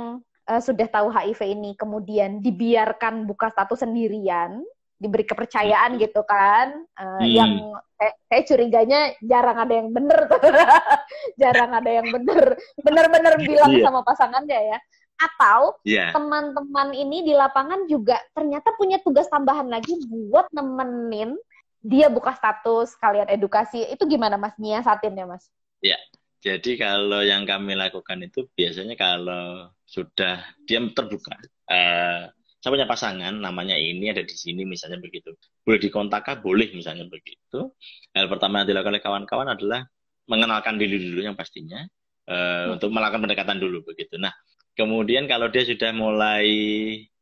uh, 0.48 0.62
sudah 0.64 0.88
tahu 0.88 1.12
HIV 1.12 1.40
ini 1.52 1.76
kemudian 1.76 2.40
dibiarkan 2.40 3.28
buka 3.28 3.52
status 3.52 3.84
sendirian? 3.84 4.64
Diberi 5.00 5.24
kepercayaan 5.24 5.96
gitu 5.96 6.20
kan. 6.28 6.84
Uh, 6.94 7.18
hmm. 7.18 7.26
yang 7.26 7.52
kayak, 7.96 8.14
kayak 8.28 8.44
curiganya 8.44 9.00
jarang 9.24 9.58
ada 9.58 9.74
yang 9.80 9.88
bener. 9.90 10.20
Tuh 10.28 10.38
jarang 11.42 11.72
ada 11.72 11.90
yang 11.90 12.08
bener. 12.12 12.54
Bener-bener 12.84 13.34
bilang 13.40 13.72
yeah. 13.72 13.84
sama 13.88 14.00
pasangannya 14.04 14.60
ya. 14.76 14.78
Atau 15.20 15.80
yeah. 15.88 16.12
teman-teman 16.12 16.92
ini 16.92 17.24
di 17.24 17.32
lapangan 17.32 17.88
juga 17.88 18.20
ternyata 18.36 18.76
punya 18.76 19.00
tugas 19.00 19.26
tambahan 19.32 19.66
lagi 19.72 19.96
buat 20.06 20.52
nemenin 20.52 21.34
dia 21.80 22.12
buka 22.12 22.36
status 22.36 22.92
kalian 23.00 23.32
edukasi. 23.32 23.88
Itu 23.88 24.04
gimana 24.04 24.36
mas? 24.36 24.52
Nyiasatin 24.60 25.16
ya 25.16 25.24
mas? 25.24 25.48
Ya 25.80 25.96
jadi 26.40 26.72
kalau 26.80 27.20
yang 27.20 27.44
kami 27.44 27.76
lakukan 27.76 28.24
itu 28.24 28.48
biasanya 28.56 28.96
kalau 28.96 29.68
sudah 29.84 30.40
dia 30.64 30.80
terbuka 30.96 31.36
uh, 31.68 32.32
saya 32.60 32.76
punya 32.76 32.84
pasangan 32.84 33.32
namanya 33.40 33.72
ini 33.72 34.12
ada 34.12 34.20
di 34.20 34.36
sini 34.36 34.68
misalnya 34.68 35.00
begitu. 35.00 35.32
Boleh 35.64 35.80
dikontak 35.80 36.44
boleh 36.44 36.68
misalnya 36.76 37.08
begitu. 37.08 37.72
Hal 38.12 38.28
pertama 38.28 38.60
yang 38.60 38.68
dilakukan 38.68 38.92
oleh 38.92 39.02
kawan-kawan 39.02 39.48
adalah 39.56 39.80
mengenalkan 40.28 40.76
diri 40.76 41.00
dulu 41.00 41.24
yang 41.24 41.34
pastinya 41.34 41.80
uh, 42.28 42.36
hmm. 42.68 42.74
untuk 42.76 42.92
melakukan 42.92 43.24
pendekatan 43.24 43.56
dulu 43.56 43.82
begitu. 43.88 44.20
Nah 44.20 44.36
kemudian 44.76 45.24
kalau 45.24 45.48
dia 45.48 45.64
sudah 45.64 45.90
mulai 45.96 46.46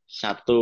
satu 0.09 0.61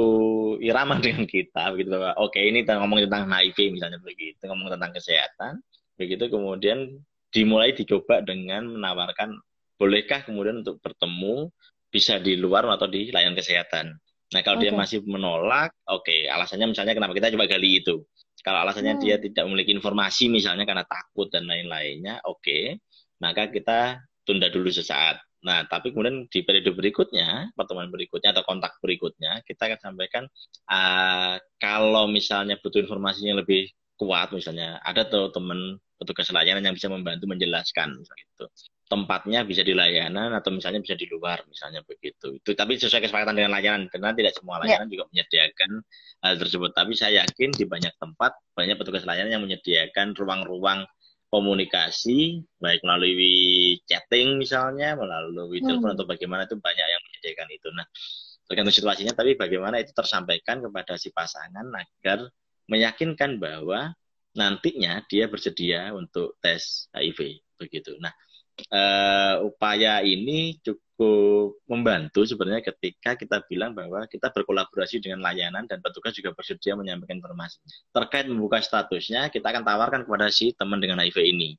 irama 0.59 0.99
dengan 1.05 1.25
kita 1.25 1.73
begitu 1.73 1.95
bahwa 1.95 2.13
oke 2.19 2.37
ini 2.37 2.67
kita 2.67 2.83
ngomong 2.83 3.07
tentang 3.07 3.31
HIV 3.31 3.79
misalnya 3.79 4.03
begitu 4.03 4.43
ngomong 4.43 4.75
tentang 4.75 4.91
kesehatan 4.91 5.53
begitu 5.95 6.27
kemudian 6.29 6.99
dimulai 7.31 7.73
dicoba 7.73 8.21
dengan 8.27 8.67
menawarkan 8.75 9.39
bolehkah 9.79 10.27
kemudian 10.27 10.67
untuk 10.67 10.83
bertemu 10.83 11.49
bisa 11.89 12.19
di 12.19 12.35
luar 12.37 12.67
atau 12.67 12.91
di 12.91 13.15
layanan 13.15 13.39
kesehatan 13.39 13.95
nah 14.35 14.41
kalau 14.43 14.59
okay. 14.59 14.65
dia 14.69 14.73
masih 14.75 14.99
menolak 15.07 15.71
oke 15.87 16.07
okay, 16.07 16.27
alasannya 16.27 16.75
misalnya 16.75 16.95
kenapa 16.99 17.15
kita 17.15 17.35
coba 17.35 17.47
gali 17.47 17.83
itu 17.83 18.03
kalau 18.43 18.63
alasannya 18.67 18.99
hmm. 18.99 19.03
dia 19.03 19.17
tidak 19.23 19.45
memiliki 19.47 19.71
informasi 19.75 20.31
misalnya 20.31 20.67
karena 20.67 20.83
takut 20.87 21.31
dan 21.31 21.47
lain-lainnya 21.47 22.23
oke 22.27 22.43
okay, 22.43 22.79
maka 23.23 23.49
kita 23.51 24.03
tunda 24.27 24.51
dulu 24.51 24.71
sesaat 24.71 25.23
Nah, 25.47 25.63
tapi 25.71 25.95
kemudian 25.95 26.27
di 26.27 26.43
periode 26.43 26.75
berikutnya, 26.75 27.55
pertemuan 27.55 27.87
berikutnya 27.87 28.35
atau 28.35 28.43
kontak 28.43 28.75
berikutnya, 28.83 29.47
kita 29.47 29.71
akan 29.71 29.79
sampaikan 29.79 30.25
uh, 30.67 31.39
kalau 31.63 32.11
misalnya 32.11 32.59
butuh 32.59 32.83
informasinya 32.83 33.39
lebih 33.47 33.71
kuat, 33.95 34.35
misalnya 34.35 34.83
ada 34.83 35.07
tuh 35.07 35.31
teman 35.31 35.79
petugas 35.97 36.29
layanan 36.33 36.63
yang 36.65 36.75
bisa 36.77 36.89
membantu 36.93 37.25
menjelaskan, 37.29 38.01
gitu. 38.05 38.47
Tempatnya 38.87 39.43
bisa 39.43 39.67
di 39.67 39.75
layanan 39.75 40.31
atau 40.31 40.55
misalnya 40.55 40.79
bisa 40.79 40.95
di 40.95 41.11
luar, 41.11 41.43
misalnya 41.51 41.83
begitu. 41.83 42.39
Itu 42.39 42.55
tapi 42.55 42.79
sesuai 42.79 43.09
kesepakatan 43.09 43.35
dengan 43.35 43.53
layanan, 43.57 43.83
karena 43.91 44.15
tidak 44.15 44.33
semua 44.37 44.63
ya. 44.63 44.77
layanan 44.79 44.87
ya. 44.87 44.93
juga 44.95 45.05
menyediakan 45.11 45.71
hal 46.23 46.35
tersebut. 46.39 46.71
Tapi 46.71 46.93
saya 46.95 47.27
yakin 47.27 47.51
di 47.51 47.65
banyak 47.67 47.95
tempat 47.99 48.33
banyak 48.55 48.77
petugas 48.79 49.03
layanan 49.03 49.35
yang 49.35 49.43
menyediakan 49.43 50.15
ruang-ruang 50.15 50.87
komunikasi 51.27 52.47
baik 52.63 52.81
melalui 52.87 53.77
chatting 53.85 54.39
misalnya 54.39 54.95
melalui 54.95 55.59
hmm. 55.59 55.67
telepon 55.67 55.91
atau 55.99 56.07
bagaimana 56.07 56.47
itu 56.47 56.57
banyak 56.57 56.87
yang 56.87 57.03
menyediakan 57.03 57.49
itu 57.51 57.69
nah 57.75 57.87
tergantung 58.47 58.75
situasinya 58.75 59.13
tapi 59.13 59.35
bagaimana 59.35 59.83
itu 59.83 59.91
tersampaikan 59.91 60.63
kepada 60.63 60.95
si 60.95 61.11
pasangan 61.11 61.67
agar 61.75 62.31
meyakinkan 62.71 63.43
bahwa 63.43 63.95
nantinya 64.37 65.03
dia 65.09 65.27
bersedia 65.27 65.91
untuk 65.97 66.37
tes 66.39 66.87
HIV 66.93 67.43
begitu 67.57 67.97
nah 67.99 68.13
uh, 68.73 69.45
upaya 69.45 70.01
ini 70.01 70.57
cukup 70.65 71.61
membantu 71.69 72.25
sebenarnya 72.25 72.65
ketika 72.73 73.15
kita 73.19 73.45
bilang 73.47 73.77
bahwa 73.77 74.09
kita 74.09 74.33
berkolaborasi 74.33 75.05
dengan 75.05 75.21
layanan 75.21 75.69
dan 75.69 75.85
petugas 75.85 76.17
juga 76.17 76.33
bersedia 76.33 76.73
menyampaikan 76.73 77.21
informasi. 77.21 77.61
Terkait 77.93 78.25
membuka 78.25 78.65
statusnya, 78.65 79.29
kita 79.29 79.53
akan 79.53 79.63
tawarkan 79.63 80.01
kepada 80.09 80.33
si 80.33 80.57
teman 80.57 80.81
dengan 80.81 81.05
HIV 81.05 81.21
ini. 81.21 81.51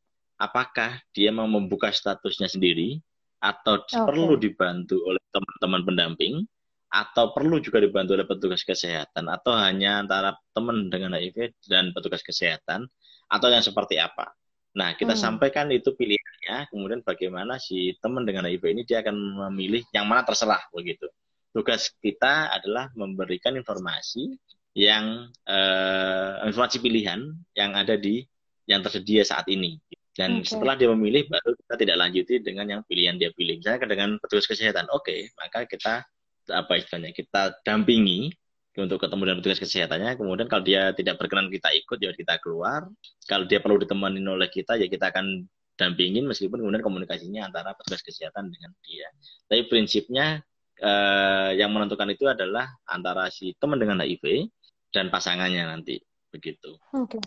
Apakah 0.42 1.02
dia 1.14 1.30
mau 1.30 1.46
membuka 1.46 1.94
statusnya 1.94 2.50
sendiri 2.50 3.02
atau 3.38 3.82
okay. 3.86 4.02
perlu 4.02 4.34
dibantu 4.38 4.98
oleh 5.06 5.22
teman-teman 5.30 5.82
pendamping 5.86 6.42
atau 6.88 7.36
perlu 7.36 7.60
juga 7.60 7.84
dibantu 7.84 8.16
oleh 8.16 8.24
petugas 8.24 8.64
kesehatan 8.64 9.28
atau 9.28 9.52
hanya 9.60 10.04
antara 10.04 10.36
teman 10.56 10.88
dengan 10.88 11.20
HIV 11.20 11.60
dan 11.68 11.92
petugas 11.92 12.24
kesehatan 12.24 12.88
atau 13.28 13.48
yang 13.52 13.64
seperti 13.64 14.00
apa. 14.00 14.32
Nah, 14.78 14.94
kita 14.94 15.18
hmm. 15.18 15.22
sampaikan 15.22 15.68
itu 15.74 15.92
pilihannya, 15.98 16.70
kemudian 16.70 17.02
bagaimana 17.04 17.58
si 17.58 17.98
teman 18.00 18.24
dengan 18.24 18.48
HIV 18.48 18.64
ini 18.72 18.82
dia 18.86 19.02
akan 19.02 19.50
memilih 19.50 19.84
yang 19.92 20.08
mana 20.08 20.24
terserah 20.24 20.62
begitu. 20.72 21.10
Tugas 21.52 21.92
kita 21.98 22.54
adalah 22.54 22.94
memberikan 22.94 23.58
informasi 23.58 24.38
yang 24.78 25.26
uh, 25.50 26.46
informasi 26.46 26.78
pilihan 26.78 27.34
yang 27.58 27.74
ada 27.74 27.98
di 27.98 28.22
yang 28.70 28.86
tersedia 28.86 29.26
saat 29.26 29.50
ini. 29.50 29.82
Dan 30.14 30.42
okay. 30.42 30.54
setelah 30.54 30.78
dia 30.78 30.90
memilih, 30.94 31.26
baru 31.26 31.54
kita 31.58 31.76
tidak 31.82 31.98
lanjuti 31.98 32.34
dengan 32.42 32.66
yang 32.70 32.82
pilihan 32.86 33.18
dia 33.18 33.34
pilih. 33.34 33.58
Misalnya 33.62 33.90
dengan 33.90 34.10
petugas 34.22 34.46
kesehatan, 34.46 34.90
oke, 34.94 35.10
okay, 35.10 35.30
maka 35.38 35.66
kita 35.66 36.06
apa 36.52 36.80
istilahnya 36.80 37.14
kita 37.14 37.60
dampingi 37.64 38.32
untuk 38.78 39.02
ketemu 39.02 39.22
dengan 39.26 39.38
petugas 39.42 39.60
kesehatannya. 39.62 40.12
Kemudian 40.22 40.46
kalau 40.46 40.62
dia 40.62 40.94
tidak 40.94 41.18
berkenan 41.18 41.50
kita 41.50 41.74
ikut, 41.74 41.98
ya 41.98 42.14
kita 42.14 42.38
keluar. 42.38 42.86
Kalau 43.26 43.50
dia 43.50 43.58
perlu 43.58 43.82
ditemani 43.82 44.22
oleh 44.22 44.50
kita, 44.54 44.78
ya 44.78 44.86
kita 44.86 45.10
akan 45.10 45.50
dampingin 45.78 46.26
meskipun 46.26 46.62
kemudian 46.62 46.82
komunikasinya 46.82 47.50
antara 47.50 47.74
petugas 47.78 48.02
kesehatan 48.06 48.50
dengan 48.50 48.72
dia. 48.86 49.08
Tapi 49.50 49.62
prinsipnya 49.70 50.42
eh, 50.78 51.52
yang 51.58 51.74
menentukan 51.74 52.10
itu 52.14 52.26
adalah 52.30 52.70
antara 52.90 53.30
si 53.30 53.54
teman 53.58 53.78
dengan 53.78 54.02
HIV 54.02 54.50
dan 54.94 55.14
pasangannya 55.14 55.70
nanti 55.70 56.02
begitu. 56.34 56.78
Oke. 56.94 57.18
Okay. 57.18 57.22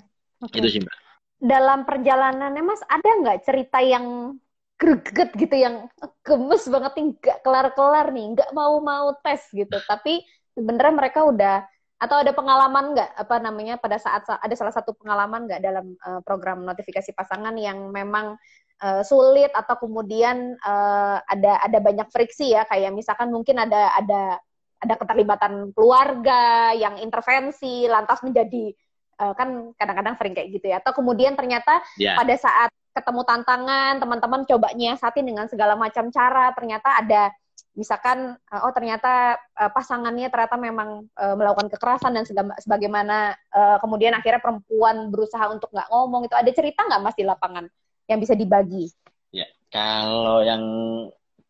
Okay. 0.50 0.59
Itu 0.62 0.68
sih 0.70 0.80
mbak. 0.83 0.96
Dalam 1.40 1.88
perjalanannya 1.88 2.62
mas 2.62 2.83
ada 2.85 3.09
nggak 3.22 3.38
cerita 3.48 3.80
yang 3.80 4.37
greget 4.81 5.31
gitu 5.37 5.53
yang 5.53 5.93
gemes 6.25 6.64
banget 6.73 6.93
nih 6.97 7.07
nggak 7.21 7.38
kelar-kelar 7.45 8.09
nih 8.16 8.27
nggak 8.33 8.51
mau-mau 8.57 9.12
tes 9.21 9.45
gitu. 9.53 9.77
Tapi 9.85 10.25
sebenarnya 10.57 10.95
mereka 10.97 11.29
udah 11.29 11.69
atau 12.01 12.16
ada 12.16 12.33
pengalaman 12.33 12.97
nggak 12.97 13.11
apa 13.12 13.37
namanya 13.45 13.77
pada 13.77 14.01
saat 14.01 14.25
ada 14.25 14.55
salah 14.57 14.73
satu 14.73 14.97
pengalaman 14.97 15.45
nggak 15.45 15.61
dalam 15.61 15.93
uh, 16.01 16.25
program 16.25 16.64
notifikasi 16.64 17.12
pasangan 17.12 17.53
yang 17.61 17.93
memang 17.93 18.40
uh, 18.81 19.05
sulit 19.05 19.53
atau 19.53 19.77
kemudian 19.77 20.57
uh, 20.64 21.21
ada 21.29 21.61
ada 21.61 21.79
banyak 21.79 22.09
friksi 22.09 22.57
ya? 22.57 22.64
Kayak 22.64 22.97
misalkan 22.97 23.29
mungkin 23.29 23.61
ada 23.61 23.93
ada 23.93 24.40
ada 24.81 24.95
keterlibatan 24.97 25.77
keluarga 25.77 26.73
yang 26.73 26.97
intervensi 26.97 27.85
lantas 27.85 28.25
menjadi 28.25 28.73
uh, 29.21 29.37
kan 29.37 29.77
kadang-kadang 29.77 30.16
sering 30.16 30.33
kayak 30.33 30.57
gitu 30.57 30.73
ya. 30.73 30.81
Atau 30.81 30.97
kemudian 30.97 31.37
ternyata 31.37 31.85
yeah. 32.01 32.16
pada 32.16 32.33
saat 32.40 32.73
ketemu 32.90 33.22
tantangan 33.22 34.03
teman-teman 34.03 34.42
coba 34.46 34.74
nyiasatin 34.74 35.26
dengan 35.26 35.46
segala 35.46 35.79
macam 35.79 36.11
cara. 36.11 36.50
Ternyata 36.55 37.00
ada 37.00 37.31
misalkan 37.79 38.35
uh, 38.35 38.66
oh 38.66 38.72
ternyata 38.74 39.38
uh, 39.55 39.70
pasangannya 39.70 40.26
ternyata 40.29 40.59
memang 40.59 41.07
uh, 41.14 41.35
melakukan 41.38 41.70
kekerasan 41.70 42.18
dan 42.18 42.24
sebagaimana 42.59 43.37
kemudian 43.79 44.16
akhirnya 44.16 44.42
perempuan 44.42 45.11
berusaha 45.11 45.50
untuk 45.50 45.70
nggak 45.70 45.90
ngomong. 45.90 46.26
Itu 46.26 46.35
ada 46.35 46.50
cerita 46.50 46.87
nggak 46.87 47.03
mas 47.03 47.16
di 47.18 47.24
lapangan 47.26 47.66
yang 48.11 48.18
bisa 48.18 48.35
dibagi? 48.35 48.90
Ya 49.31 49.46
kalau 49.70 50.42
yang 50.42 50.62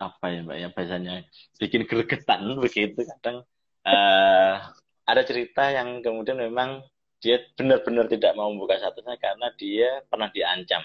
apa 0.01 0.33
ya 0.33 0.41
mbak 0.41 0.57
ya 0.57 0.69
biasanya 0.73 1.15
bikin 1.61 1.85
gregetan 1.85 2.57
begitu 2.57 3.05
kadang 3.05 3.45
uh, 3.85 4.55
ada 5.05 5.23
cerita 5.29 5.69
yang 5.69 6.01
kemudian 6.01 6.41
memang 6.41 6.81
dia 7.21 7.37
benar-benar 7.53 8.09
tidak 8.09 8.33
mau 8.33 8.49
membuka 8.49 8.81
statusnya 8.81 9.21
karena 9.21 9.53
dia 9.61 10.01
pernah 10.09 10.33
diancam 10.33 10.81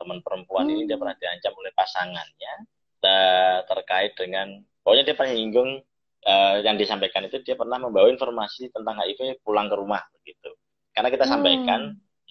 teman 0.00 0.24
perempuan 0.24 0.64
hmm. 0.64 0.72
ini 0.72 0.82
dia 0.88 0.96
hmm. 0.96 1.02
pernah 1.04 1.16
diancam 1.20 1.52
oleh 1.60 1.72
pasangannya 1.76 2.54
terkait 3.68 4.12
dengan 4.16 4.60
pokoknya 4.84 5.04
dia 5.12 5.16
pernah 5.16 5.32
nyinggung 5.36 5.70
uh, 6.24 6.56
yang 6.64 6.76
disampaikan 6.80 7.24
itu 7.28 7.40
dia 7.44 7.56
pernah 7.56 7.76
membawa 7.80 8.08
informasi 8.08 8.72
tentang 8.72 8.96
HIV 9.00 9.40
pulang 9.44 9.68
ke 9.68 9.76
rumah 9.76 10.00
begitu 10.20 10.52
karena 10.96 11.08
kita 11.12 11.24
hmm. 11.28 11.32
sampaikan 11.32 11.80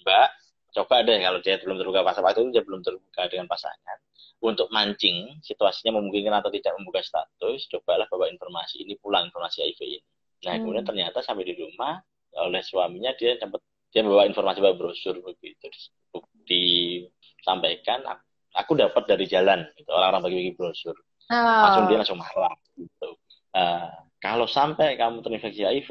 mbak 0.02 0.28
coba 0.70 1.02
deh 1.02 1.18
kalau 1.18 1.38
dia 1.42 1.58
belum 1.58 1.76
terbuka 1.82 2.06
pasal 2.06 2.22
waktu 2.22 2.46
itu 2.46 2.50
dia 2.58 2.64
belum 2.66 2.80
terbuka 2.86 3.26
dengan 3.26 3.50
pasangan 3.50 3.98
untuk 4.40 4.70
mancing 4.70 5.42
situasinya 5.42 5.98
memungkinkan 5.98 6.40
atau 6.40 6.48
tidak 6.54 6.72
membuka 6.78 7.02
status 7.02 7.66
cobalah 7.66 8.06
bawa 8.06 8.30
informasi 8.30 8.86
ini 8.86 8.94
pulang 9.02 9.28
informasi 9.28 9.66
HIV 9.66 9.80
ini 9.82 10.06
nah 10.46 10.54
hmm. 10.54 10.62
kemudian 10.62 10.86
ternyata 10.86 11.18
sampai 11.20 11.44
di 11.44 11.54
rumah 11.58 11.98
oleh 12.38 12.62
suaminya 12.62 13.10
dia 13.18 13.34
sempat 13.36 13.58
dia 13.90 14.06
bawa 14.06 14.22
informasi 14.30 14.62
bawa 14.62 14.74
brosur 14.78 15.18
begitu 15.18 15.66
disampaikan 16.50 18.02
aku 18.58 18.74
dapat 18.74 19.06
dari 19.06 19.30
jalan 19.30 19.62
gitu 19.78 19.90
orang-orang 19.94 20.26
bagi-bagi 20.26 20.52
brosur 20.58 20.98
oh. 21.30 21.38
langsung 21.38 21.84
dia 21.86 21.98
langsung 22.02 22.18
marah 22.18 22.54
gitu. 22.74 23.10
Uh, 23.54 23.90
kalau 24.20 24.46
sampai 24.46 25.00
kamu 25.00 25.24
terinfeksi 25.24 25.64
HIV, 25.64 25.90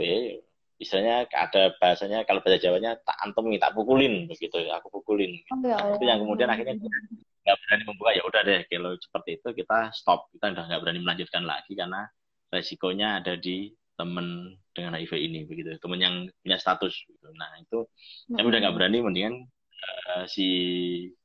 misalnya 0.80 1.26
ada 1.34 1.74
bahasanya 1.82 2.24
kalau 2.24 2.40
bahasa 2.46 2.62
Jawanya 2.62 2.96
tak 3.02 3.18
antemi, 3.26 3.58
tak 3.58 3.74
pukulin 3.74 4.30
begitu, 4.30 4.70
aku 4.70 5.02
pukulin. 5.02 5.34
Oh, 5.52 5.60
ya 5.66 5.76
itu 5.98 6.06
yang 6.06 6.22
kemudian 6.24 6.48
akhirnya 6.48 6.78
nggak 6.78 7.58
berani 7.66 7.84
membuka 7.90 8.12
ya 8.14 8.24
udah 8.30 8.42
deh 8.46 8.62
kalau 8.70 8.94
seperti 9.02 9.42
itu 9.42 9.48
kita 9.58 9.90
stop 9.98 10.30
kita 10.38 10.54
udah 10.54 10.64
nggak 10.70 10.82
berani 10.86 11.00
melanjutkan 11.02 11.44
lagi 11.50 11.74
karena 11.74 12.06
resikonya 12.54 13.18
ada 13.18 13.34
di 13.34 13.74
temen 13.98 14.54
dengan 14.72 14.94
HIV 14.96 15.14
ini 15.18 15.40
begitu 15.50 15.76
temen 15.82 16.00
yang 16.00 16.16
punya 16.46 16.62
status 16.62 16.94
gitu. 17.10 17.28
nah 17.36 17.50
itu 17.58 17.90
yang 18.38 18.46
udah 18.46 18.60
nggak 18.62 18.76
berani 18.78 18.98
mendingan 19.02 19.36
uh, 19.84 20.24
si 20.28 20.48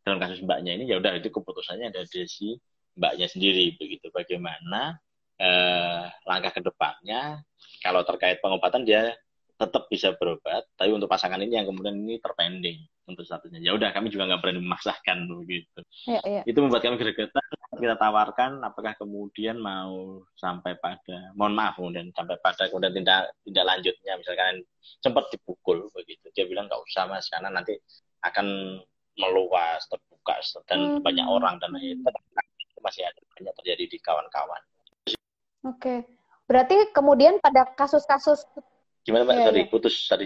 dalam 0.04 0.18
kasus 0.22 0.42
mbaknya 0.44 0.76
ini 0.78 0.84
ya 0.90 1.00
udah 1.00 1.16
itu 1.18 1.28
keputusannya 1.32 1.90
ada 1.90 2.02
di 2.06 2.24
si 2.28 2.54
mbaknya 2.98 3.26
sendiri. 3.26 3.74
Begitu 3.76 4.08
bagaimana 4.14 4.98
eh, 5.38 6.04
langkah 6.26 6.52
ke 6.54 6.60
depannya 6.62 7.42
kalau 7.82 8.06
terkait 8.06 8.38
pengobatan 8.38 8.86
dia 8.86 9.12
tetap 9.54 9.86
bisa 9.86 10.14
berobat. 10.18 10.66
Tapi 10.74 10.90
untuk 10.90 11.10
pasangan 11.10 11.38
ini 11.38 11.58
yang 11.58 11.66
kemudian 11.66 11.94
ini 11.94 12.18
terpending 12.18 12.82
untuk 13.06 13.22
statusnya. 13.22 13.60
Ya 13.62 13.72
udah 13.76 13.92
kami 13.94 14.10
juga 14.10 14.26
nggak 14.26 14.40
berani 14.42 14.60
memaksakan 14.64 15.28
begitu. 15.44 15.80
Ya, 16.08 16.20
ya. 16.24 16.42
itu 16.46 16.58
membuat 16.58 16.82
kami 16.82 16.98
gregetan. 16.98 17.44
Kita 17.74 17.98
tawarkan 17.98 18.62
apakah 18.62 18.94
kemudian 18.94 19.58
mau 19.58 20.22
sampai 20.38 20.78
pada 20.78 21.34
mohon 21.34 21.58
maaf 21.58 21.74
kemudian 21.74 22.14
sampai 22.14 22.38
pada 22.38 22.70
kemudian 22.70 22.94
tindak 22.94 23.34
tindak 23.46 23.64
lanjutnya. 23.66 24.12
Misalkan 24.18 24.62
sempat 25.02 25.30
dipukul 25.30 25.90
begitu. 25.90 26.30
Dia 26.34 26.46
bilang 26.46 26.70
nggak 26.70 26.82
usah 26.82 27.10
mas 27.10 27.26
karena 27.30 27.50
nanti 27.50 27.78
akan 28.24 28.80
meluas 29.14 29.86
terbuka 29.86 30.40
dan 30.66 30.98
hmm. 30.98 31.02
banyak 31.04 31.26
orang 31.28 31.60
dan 31.62 31.70
itu 31.78 32.80
masih 32.82 33.06
ada 33.06 33.20
banyak 33.38 33.54
terjadi 33.62 33.84
di 33.86 33.98
kawan-kawan. 34.02 34.62
Oke, 35.04 35.14
okay. 35.64 35.98
Berarti 36.44 36.92
kemudian 36.92 37.40
pada 37.40 37.64
kasus-kasus 37.72 38.44
gimana 39.04 39.28
Mbak? 39.28 39.36
Iya, 39.36 39.44
Sorry, 39.48 39.60
iya. 39.60 39.70
putus 39.70 39.94
tadi 40.08 40.24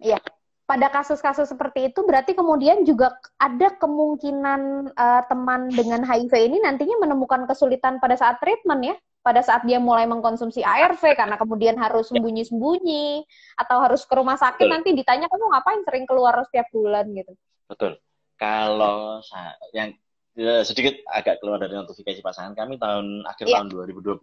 Iya. 0.00 0.18
Pada 0.64 0.88
kasus-kasus 0.88 1.52
seperti 1.52 1.92
itu 1.92 2.00
berarti 2.08 2.32
kemudian 2.32 2.88
juga 2.88 3.12
ada 3.36 3.76
kemungkinan 3.76 4.92
uh, 4.96 5.22
teman 5.28 5.68
dengan 5.68 6.00
HIV 6.00 6.32
ini 6.32 6.56
nantinya 6.64 7.04
menemukan 7.04 7.44
kesulitan 7.44 8.00
pada 8.00 8.16
saat 8.16 8.40
treatment 8.40 8.80
ya? 8.80 8.96
Pada 9.20 9.44
saat 9.44 9.68
dia 9.68 9.76
mulai 9.76 10.08
mengkonsumsi 10.08 10.64
ARV 10.64 11.00
karena 11.16 11.36
kemudian 11.36 11.76
harus 11.76 12.08
ya. 12.08 12.16
sembunyi-sembunyi 12.16 13.24
atau 13.60 13.76
harus 13.80 14.08
ke 14.08 14.14
rumah 14.16 14.40
sakit 14.40 14.64
Betul. 14.64 14.72
nanti 14.72 14.90
ditanya 14.96 15.28
kamu 15.28 15.44
ngapain 15.52 15.80
sering 15.84 16.04
keluar 16.08 16.32
setiap 16.48 16.68
bulan 16.72 17.12
gitu. 17.12 17.32
Betul. 17.68 18.00
Kalau 18.40 19.20
yang 19.76 19.92
ya, 20.32 20.64
sedikit 20.64 20.96
agak 21.08 21.44
keluar 21.44 21.60
dari 21.60 21.76
notifikasi 21.76 22.20
pasangan 22.20 22.56
kami 22.56 22.80
tahun 22.80 23.24
akhir 23.28 23.46
yeah. 23.48 23.60
tahun 23.60 23.68
2020 24.00 24.20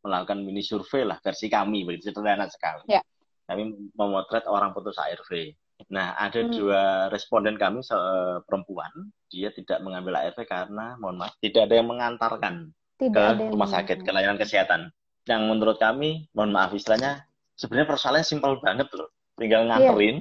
melakukan 0.00 0.38
mini 0.40 0.64
survei 0.64 1.04
lah 1.04 1.20
versi 1.20 1.52
kami 1.52 1.84
begitu 1.84 2.12
sederhana 2.12 2.48
sekali. 2.48 2.88
Yeah. 2.88 3.04
Kami 3.44 3.92
memotret 3.92 4.46
orang 4.46 4.70
putus 4.70 4.96
ARV. 4.96 5.56
Nah, 5.88 6.12
ada 6.20 6.44
hmm. 6.44 6.52
dua 6.52 6.82
responden 7.08 7.56
kami 7.56 7.80
se 7.80 7.96
perempuan, 8.44 8.90
dia 9.32 9.48
tidak 9.54 9.80
mengambil 9.80 10.20
ARV 10.20 10.44
karena 10.44 11.00
mohon 11.00 11.16
maaf 11.16 11.32
tidak 11.40 11.70
ada 11.70 11.74
yang 11.80 11.88
mengantarkan 11.88 12.54
tidak 13.00 13.40
ke 13.40 13.48
rumah 13.48 13.70
sakit, 13.70 13.98
ke 14.04 14.10
layanan 14.12 14.36
kesehatan. 14.36 14.92
Yang 15.24 15.42
menurut 15.48 15.76
kami, 15.80 16.28
mohon 16.36 16.52
maaf 16.52 16.76
istilahnya 16.76 17.24
sebenarnya 17.56 17.88
persoalannya 17.88 18.26
simpel 18.28 18.60
banget 18.60 18.92
loh. 18.92 19.08
Tinggal 19.40 19.64
iya. 19.64 19.68
nganterin. 19.72 20.16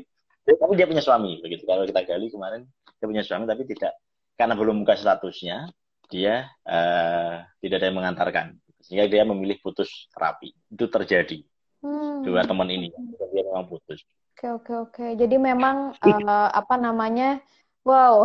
Yeah. 0.48 0.58
Tapi 0.60 0.74
dia 0.80 0.88
punya 0.88 1.04
suami 1.04 1.44
begitu. 1.44 1.68
Kalau 1.68 1.84
kita 1.84 2.02
gali 2.08 2.32
kemarin 2.32 2.64
dia 3.00 3.08
punya 3.08 3.24
suami 3.24 3.48
tapi 3.48 3.64
tidak 3.64 3.96
karena 4.40 4.56
belum 4.56 4.88
buka 4.88 4.96
statusnya, 4.96 5.68
dia 6.08 6.48
uh, 6.64 7.44
tidak 7.60 7.76
ada 7.84 7.86
yang 7.92 7.98
mengantarkan. 8.00 8.48
Sehingga 8.80 9.12
dia 9.12 9.28
memilih 9.28 9.60
putus 9.60 10.08
terapi. 10.16 10.56
Itu 10.72 10.88
terjadi. 10.88 11.44
Hmm. 11.84 12.24
Dua 12.24 12.48
teman 12.48 12.72
ini, 12.72 12.88
dia 13.36 13.44
memang 13.44 13.68
putus. 13.68 14.00
Oke, 14.40 14.56
oke, 14.56 14.74
oke. 14.88 15.06
Jadi 15.20 15.36
memang 15.36 15.92
uh, 16.00 16.48
apa 16.64 16.80
namanya? 16.80 17.44
Wow, 17.84 18.24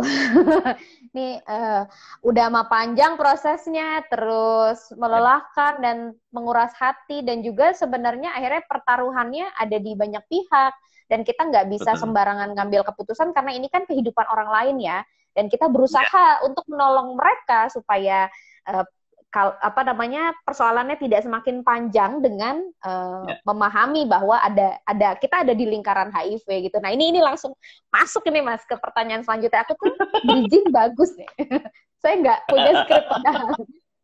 ini 1.11 1.43
uh, 1.43 1.83
udah 2.23 2.45
mah 2.47 2.71
panjang 2.71 3.19
prosesnya, 3.19 3.99
terus 4.07 4.95
melelahkan 4.95 5.83
dan 5.83 6.15
menguras 6.31 6.71
hati 6.79 7.19
dan 7.19 7.43
juga 7.43 7.75
sebenarnya 7.75 8.31
akhirnya 8.31 8.63
pertaruhannya 8.63 9.43
ada 9.59 9.75
di 9.75 9.91
banyak 9.91 10.23
pihak 10.31 10.71
dan 11.11 11.27
kita 11.27 11.51
nggak 11.51 11.67
bisa 11.67 11.95
Betul. 11.95 12.07
sembarangan 12.07 12.55
ngambil 12.55 12.87
keputusan 12.87 13.35
karena 13.35 13.51
ini 13.51 13.67
kan 13.67 13.83
kehidupan 13.83 14.23
orang 14.31 14.47
lain 14.55 14.75
ya 14.87 15.03
dan 15.35 15.51
kita 15.51 15.67
berusaha 15.67 16.39
ya. 16.39 16.43
untuk 16.47 16.63
menolong 16.71 17.19
mereka 17.19 17.67
supaya 17.67 18.31
uh, 18.71 18.87
kal 19.35 19.51
apa 19.59 19.83
namanya 19.83 20.31
persoalannya 20.47 20.95
tidak 20.95 21.27
semakin 21.27 21.59
panjang 21.59 22.23
dengan 22.23 22.63
uh, 22.87 23.27
ya. 23.27 23.35
memahami 23.43 24.07
bahwa 24.07 24.39
ada 24.39 24.79
ada 24.87 25.19
kita 25.19 25.43
ada 25.43 25.51
di 25.51 25.67
lingkaran 25.67 26.07
HIV 26.07 26.71
gitu. 26.71 26.79
Nah 26.79 26.95
ini 26.95 27.11
ini 27.11 27.19
langsung 27.19 27.51
masuk 27.91 28.23
ini 28.31 28.39
mas 28.39 28.63
ke 28.63 28.79
pertanyaan 28.79 29.27
selanjutnya. 29.27 29.67
Aku 29.67 29.75
tuh 29.75 29.91
bridging 30.31 30.71
bagus 30.71 31.11
nih. 31.19 31.27
Saya 32.01 32.15
nggak 32.23 32.39
punya 32.47 32.71
skrip 32.87 33.03
padahal. 33.11 33.47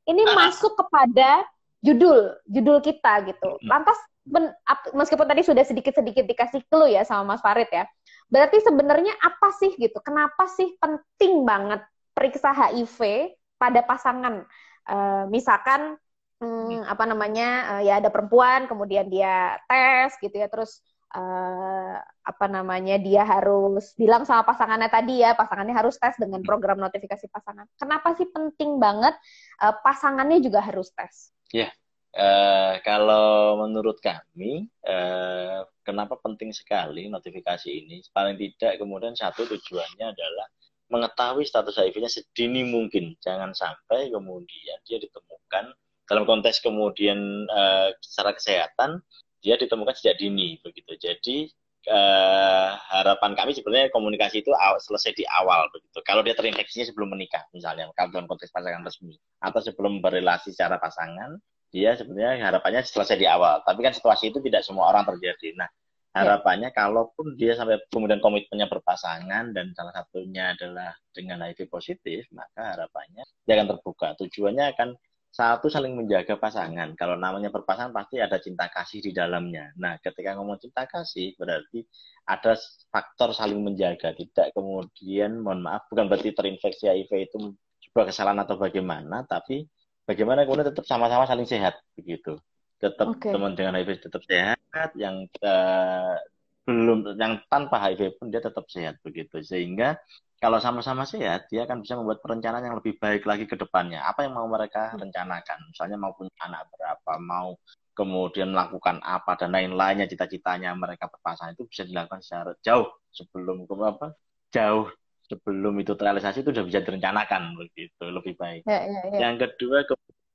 Ini 0.03 0.23
masuk 0.35 0.75
kepada 0.75 1.47
judul 1.79 2.35
judul 2.51 2.83
kita 2.83 3.23
gitu. 3.31 3.55
Hmm. 3.55 3.67
Lantas 3.71 3.95
ben, 4.27 4.51
meskipun 4.91 5.31
tadi 5.31 5.47
sudah 5.47 5.63
sedikit-sedikit 5.63 6.27
dikasih 6.27 6.67
clue 6.67 6.91
ya 6.91 7.07
sama 7.07 7.39
Mas 7.39 7.39
Farid 7.39 7.71
ya. 7.71 7.87
Berarti 8.27 8.59
sebenarnya 8.67 9.15
apa 9.15 9.55
sih 9.55 9.79
gitu? 9.79 9.95
Kenapa 10.03 10.43
sih 10.51 10.75
penting 10.75 11.47
banget 11.47 11.87
periksa 12.11 12.51
HIV 12.51 13.31
pada 13.55 13.79
pasangan? 13.87 14.43
Uh, 14.81 15.29
misalkan 15.29 15.95
hmm, 16.41 16.89
apa 16.89 17.03
namanya 17.05 17.77
uh, 17.77 17.81
ya 17.85 18.01
ada 18.01 18.09
perempuan 18.09 18.65
kemudian 18.65 19.07
dia 19.07 19.61
tes 19.69 20.17
gitu 20.17 20.33
ya 20.33 20.49
terus 20.49 20.81
uh, 21.13 21.95
apa 22.01 22.45
namanya 22.47 22.97
dia 22.97 23.21
harus 23.21 23.93
bilang 23.99 24.23
sama 24.23 24.47
pasangannya 24.47 24.89
tadi 24.89 25.21
ya 25.21 25.37
pasangannya 25.37 25.75
harus 25.75 25.95
tes 25.99 26.17
dengan 26.17 26.41
program 26.41 26.79
notifikasi 26.81 27.27
pasangan. 27.29 27.67
Kenapa 27.77 28.17
sih 28.17 28.27
penting 28.31 28.81
banget 28.81 29.13
uh, 29.61 29.75
pasangannya 29.85 30.41
juga 30.41 30.63
harus 30.63 30.89
tes? 30.95 31.29
Ya, 31.51 31.67
yeah. 31.67 31.71
uh, 32.15 32.73
kalau 32.81 33.59
menurut 33.67 33.99
kami 33.99 34.71
uh, 34.87 35.67
kenapa 35.83 36.17
penting 36.23 36.55
sekali 36.55 37.11
notifikasi 37.11 37.69
ini? 37.69 38.01
Paling 38.09 38.39
tidak 38.39 38.79
kemudian 38.79 39.13
satu 39.13 39.45
tujuannya 39.45 40.05
adalah 40.09 40.47
mengetahui 40.91 41.47
status 41.47 41.79
HIV-nya 41.79 42.11
sedini 42.11 42.67
mungkin. 42.67 43.15
Jangan 43.23 43.55
sampai 43.55 44.11
kemudian 44.11 44.77
dia 44.83 44.99
ditemukan 44.99 45.71
dalam 46.05 46.27
konteks 46.27 46.59
kemudian 46.59 47.47
uh, 47.47 47.95
secara 48.03 48.35
kesehatan 48.35 48.99
dia 49.39 49.55
ditemukan 49.55 49.95
sejak 49.95 50.19
dini 50.19 50.59
begitu. 50.59 50.93
Jadi 50.99 51.47
uh, 51.87 52.75
harapan 52.91 53.33
kami 53.33 53.55
sebenarnya 53.55 53.87
komunikasi 53.95 54.43
itu 54.43 54.51
selesai 54.83 55.15
di 55.15 55.23
awal 55.25 55.71
begitu. 55.71 56.03
Kalau 56.03 56.21
dia 56.21 56.35
terinfeksinya 56.35 56.91
sebelum 56.91 57.15
menikah 57.15 57.47
misalnya 57.55 57.89
kalau 57.95 58.11
dalam 58.11 58.27
konteks 58.27 58.51
pasangan 58.51 58.83
resmi 58.83 59.15
atau 59.39 59.59
sebelum 59.63 60.03
berrelasi 60.03 60.51
secara 60.51 60.77
pasangan 60.77 61.39
dia 61.71 61.95
sebenarnya 61.95 62.43
harapannya 62.51 62.83
selesai 62.83 63.15
di 63.15 63.25
awal. 63.25 63.63
Tapi 63.63 63.79
kan 63.79 63.95
situasi 63.95 64.35
itu 64.35 64.43
tidak 64.43 64.67
semua 64.67 64.91
orang 64.91 65.07
terjadi. 65.07 65.55
Nah. 65.55 65.71
Harapannya 66.11 66.69
ya. 66.71 66.75
kalaupun 66.75 67.39
dia 67.39 67.55
sampai 67.55 67.79
kemudian 67.87 68.19
komitmennya 68.19 68.67
berpasangan 68.67 69.55
dan 69.55 69.71
salah 69.71 69.95
satunya 69.95 70.51
adalah 70.51 70.91
dengan 71.15 71.39
HIV 71.47 71.71
positif 71.71 72.27
maka 72.35 72.75
harapannya 72.75 73.23
dia 73.47 73.59
akan 73.59 73.67
terbuka. 73.75 74.19
Tujuannya 74.19 74.75
akan 74.75 74.89
satu 75.31 75.71
saling 75.71 75.95
menjaga 75.95 76.35
pasangan. 76.35 76.91
Kalau 76.99 77.15
namanya 77.15 77.47
berpasangan 77.47 77.95
pasti 77.95 78.19
ada 78.19 78.35
cinta 78.43 78.67
kasih 78.67 78.99
di 78.99 79.15
dalamnya. 79.15 79.71
Nah 79.79 79.95
ketika 80.03 80.35
ngomong 80.35 80.59
cinta 80.59 80.83
kasih 80.83 81.31
berarti 81.39 81.87
ada 82.27 82.59
faktor 82.91 83.31
saling 83.31 83.63
menjaga. 83.63 84.11
Tidak 84.11 84.51
kemudian 84.51 85.39
mohon 85.39 85.63
maaf 85.63 85.87
bukan 85.87 86.11
berarti 86.11 86.35
terinfeksi 86.35 86.91
HIV 86.91 87.11
itu 87.31 87.55
sebuah 87.87 88.11
kesalahan 88.11 88.43
atau 88.43 88.59
bagaimana 88.59 89.23
tapi 89.27 89.67
bagaimana 90.03 90.43
kemudian 90.43 90.71
tetap 90.71 90.87
sama-sama 90.87 91.27
saling 91.27 91.47
sehat 91.47 91.79
begitu 91.95 92.39
tetap 92.81 93.07
okay. 93.13 93.29
teman 93.29 93.53
dengan 93.53 93.77
HIV 93.77 94.01
tetap 94.01 94.25
sehat, 94.25 94.89
yang 94.97 95.29
uh, 95.45 96.17
belum 96.65 97.13
yang 97.17 97.41
tanpa 97.45 97.77
HIV 97.77 98.17
pun 98.17 98.33
dia 98.33 98.41
tetap 98.41 98.65
sehat 98.67 98.97
begitu. 99.05 99.37
Sehingga 99.45 100.01
kalau 100.41 100.57
sama-sama 100.57 101.05
sehat, 101.05 101.45
dia 101.53 101.69
akan 101.69 101.85
bisa 101.85 101.93
membuat 101.93 102.25
perencanaan 102.25 102.65
yang 102.65 102.77
lebih 102.81 102.97
baik 102.97 103.29
lagi 103.29 103.45
ke 103.45 103.53
depannya. 103.53 104.01
Apa 104.01 104.25
yang 104.25 104.33
mau 104.33 104.49
mereka 104.49 104.89
hmm. 104.89 105.05
rencanakan? 105.05 105.69
Misalnya 105.69 105.97
mau 106.01 106.17
punya 106.17 106.33
anak 106.41 106.65
berapa, 106.73 107.13
mau 107.21 107.53
kemudian 107.93 108.49
melakukan 108.49 108.97
apa 109.05 109.37
dan 109.37 109.53
lain-lainnya 109.53 110.09
cita-citanya 110.09 110.73
mereka 110.73 111.11
berpasangan 111.11 111.53
itu 111.53 111.67
bisa 111.69 111.83
dilakukan 111.85 112.23
secara 112.23 112.55
jauh 112.63 112.87
sebelum 113.11 113.67
apa 113.67 114.15
jauh 114.47 114.87
sebelum 115.27 115.75
itu 115.79 115.95
terrealisasi 115.95 116.43
itu 116.43 116.51
sudah 116.55 116.65
bisa 116.67 116.79
direncanakan 116.83 117.55
begitu 117.55 118.03
lebih 118.03 118.35
baik. 118.35 118.63
Ya, 118.67 118.83
ya, 118.83 118.99
ya. 119.11 119.19
Yang 119.27 119.35
kedua 119.47 119.87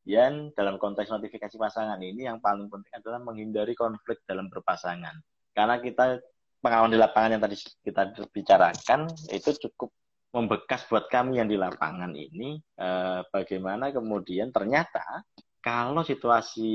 Kemudian 0.07 0.55
dalam 0.55 0.79
konteks 0.79 1.11
notifikasi 1.11 1.59
pasangan 1.59 1.99
ini 1.99 2.31
yang 2.31 2.39
paling 2.39 2.71
penting 2.71 2.95
adalah 2.95 3.19
menghindari 3.27 3.75
konflik 3.75 4.23
dalam 4.23 4.47
berpasangan. 4.47 5.19
Karena 5.51 5.83
kita 5.83 6.23
pengalaman 6.63 6.95
di 6.95 6.99
lapangan 7.03 7.35
yang 7.35 7.43
tadi 7.43 7.59
kita 7.83 8.15
bicarakan 8.31 9.11
itu 9.35 9.51
cukup 9.67 9.91
membekas 10.31 10.87
buat 10.87 11.11
kami 11.11 11.43
yang 11.43 11.51
di 11.51 11.59
lapangan 11.59 12.15
ini 12.15 12.55
eh, 12.79 13.21
bagaimana 13.35 13.91
kemudian 13.91 14.55
ternyata 14.55 15.27
kalau 15.59 16.07
situasi 16.07 16.71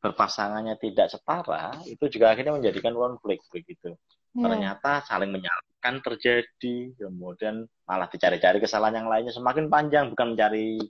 berpasangannya 0.00 0.80
tidak 0.80 1.12
setara 1.12 1.76
itu 1.84 2.08
juga 2.08 2.32
akhirnya 2.32 2.56
menjadikan 2.56 2.96
konflik 2.96 3.44
begitu. 3.52 3.92
Yeah. 4.32 4.48
Ternyata 4.48 5.04
saling 5.04 5.28
menyalahkan 5.28 6.00
terjadi, 6.00 6.76
kemudian 6.96 7.68
malah 7.84 8.08
dicari-cari 8.08 8.64
kesalahan 8.64 9.04
yang 9.04 9.12
lainnya 9.12 9.36
semakin 9.36 9.68
panjang 9.68 10.08
bukan 10.08 10.32
mencari 10.32 10.80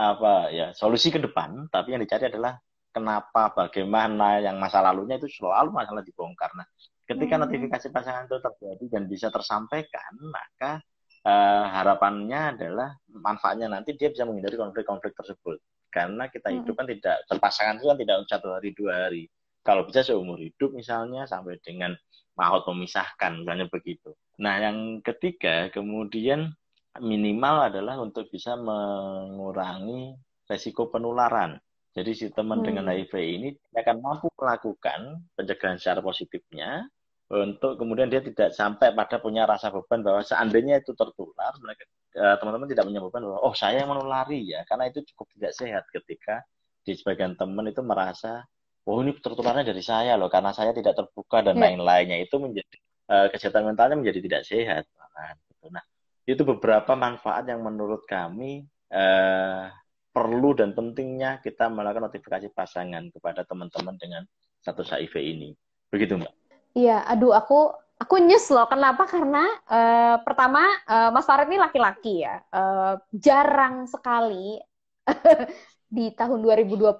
apa 0.00 0.48
ya 0.48 0.72
solusi 0.72 1.12
ke 1.12 1.20
depan 1.20 1.68
tapi 1.68 1.92
yang 1.92 2.00
dicari 2.00 2.32
adalah 2.32 2.56
kenapa 2.88 3.52
bagaimana 3.52 4.40
yang 4.40 4.56
masa 4.56 4.80
lalunya 4.80 5.20
itu 5.20 5.28
selalu 5.28 5.76
masalah 5.76 6.00
dibongkar 6.00 6.48
nah 6.56 6.64
ketika 7.04 7.36
hmm. 7.36 7.42
notifikasi 7.44 7.86
pasangan 7.92 8.24
itu 8.24 8.40
terjadi 8.40 8.84
dan 8.88 9.02
bisa 9.04 9.28
tersampaikan 9.28 10.12
maka 10.32 10.80
uh, 11.28 11.64
harapannya 11.68 12.56
adalah 12.56 12.96
manfaatnya 13.12 13.68
nanti 13.68 13.92
dia 14.00 14.08
bisa 14.08 14.24
menghindari 14.24 14.56
konflik-konflik 14.56 15.12
tersebut 15.12 15.60
karena 15.92 16.32
kita 16.32 16.48
hmm. 16.48 16.56
hidup 16.64 16.74
kan 16.80 16.86
tidak 16.88 17.16
berpasangan 17.28 17.74
itu 17.76 17.86
kan 17.92 17.98
tidak 18.00 18.16
satu 18.24 18.48
hari 18.56 18.70
dua 18.72 18.92
hari 19.04 19.28
kalau 19.60 19.84
bisa 19.84 20.00
seumur 20.00 20.40
hidup 20.40 20.72
misalnya 20.72 21.28
sampai 21.28 21.60
dengan 21.60 21.92
maut 22.40 22.64
memisahkan 22.64 23.44
misalnya 23.44 23.68
begitu 23.68 24.16
nah 24.40 24.56
yang 24.56 25.04
ketiga 25.04 25.68
kemudian 25.68 26.56
minimal 26.98 27.70
adalah 27.70 27.94
untuk 28.02 28.26
bisa 28.26 28.58
mengurangi 28.58 30.18
resiko 30.50 30.90
penularan. 30.90 31.54
Jadi 31.90 32.10
si 32.14 32.26
teman 32.30 32.62
hmm. 32.62 32.66
dengan 32.66 32.84
HIV 32.90 33.14
ini 33.18 33.48
akan 33.74 33.96
mampu 34.02 34.26
melakukan 34.34 35.26
pencegahan 35.34 35.78
secara 35.78 36.02
positifnya 36.02 36.86
untuk 37.30 37.78
kemudian 37.78 38.10
dia 38.10 38.18
tidak 38.18 38.50
sampai 38.50 38.90
pada 38.90 39.22
punya 39.22 39.46
rasa 39.46 39.70
beban 39.70 40.02
bahwa 40.02 40.18
seandainya 40.18 40.82
itu 40.82 40.90
tertular, 40.98 41.54
mereka 41.62 41.86
eh, 42.18 42.34
teman-teman 42.42 42.66
tidak 42.66 42.84
punya 42.90 43.00
beban 43.06 43.22
bahwa 43.22 43.38
oh 43.46 43.54
saya 43.54 43.86
yang 43.86 43.90
menulari 43.94 44.50
ya, 44.50 44.66
karena 44.66 44.90
itu 44.90 45.06
cukup 45.14 45.30
tidak 45.38 45.52
sehat 45.54 45.84
ketika 45.94 46.42
di 46.82 46.98
sebagian 46.98 47.38
teman 47.38 47.70
itu 47.70 47.86
merasa 47.86 48.42
oh 48.82 48.98
ini 48.98 49.14
tertularnya 49.22 49.62
dari 49.62 49.82
saya 49.84 50.18
loh 50.18 50.26
karena 50.26 50.50
saya 50.50 50.74
tidak 50.74 50.98
terbuka 50.98 51.38
dan 51.46 51.54
Iya. 51.54 51.70
lain-lainnya 51.70 52.18
itu 52.18 52.34
menjadi 52.42 52.76
eh, 53.14 53.26
kesehatan 53.30 53.62
mentalnya 53.62 53.94
menjadi 53.98 54.20
tidak 54.26 54.42
sehat 54.46 54.84
Nah, 55.20 55.36
gitu. 55.36 55.66
Nah, 55.68 55.84
itu 56.28 56.42
beberapa 56.44 56.92
manfaat 56.96 57.48
yang 57.48 57.64
menurut 57.64 58.04
kami 58.04 58.64
eh, 58.92 59.64
perlu 60.10 60.50
dan 60.58 60.74
pentingnya 60.74 61.38
kita 61.38 61.70
melakukan 61.70 62.10
notifikasi 62.10 62.50
pasangan 62.50 63.08
kepada 63.14 63.46
teman-teman 63.46 63.94
dengan 63.96 64.22
status 64.58 64.90
HIV 64.90 65.14
ini. 65.22 65.50
Begitu, 65.88 66.18
Mbak? 66.18 66.32
Iya, 66.74 67.02
aduh 67.06 67.34
aku 67.34 67.74
aku 67.98 68.14
nyes 68.22 68.50
loh. 68.50 68.66
Kenapa? 68.66 69.06
Karena 69.06 69.44
eh, 69.70 70.16
pertama 70.22 70.62
eh, 70.86 71.10
Mas 71.14 71.26
Farid 71.26 71.48
ini 71.50 71.58
laki-laki 71.58 72.26
ya. 72.26 72.42
Eh, 72.42 72.94
jarang 73.14 73.86
sekali 73.86 74.58
di 75.90 76.14
tahun 76.14 76.40
2021 76.40 76.96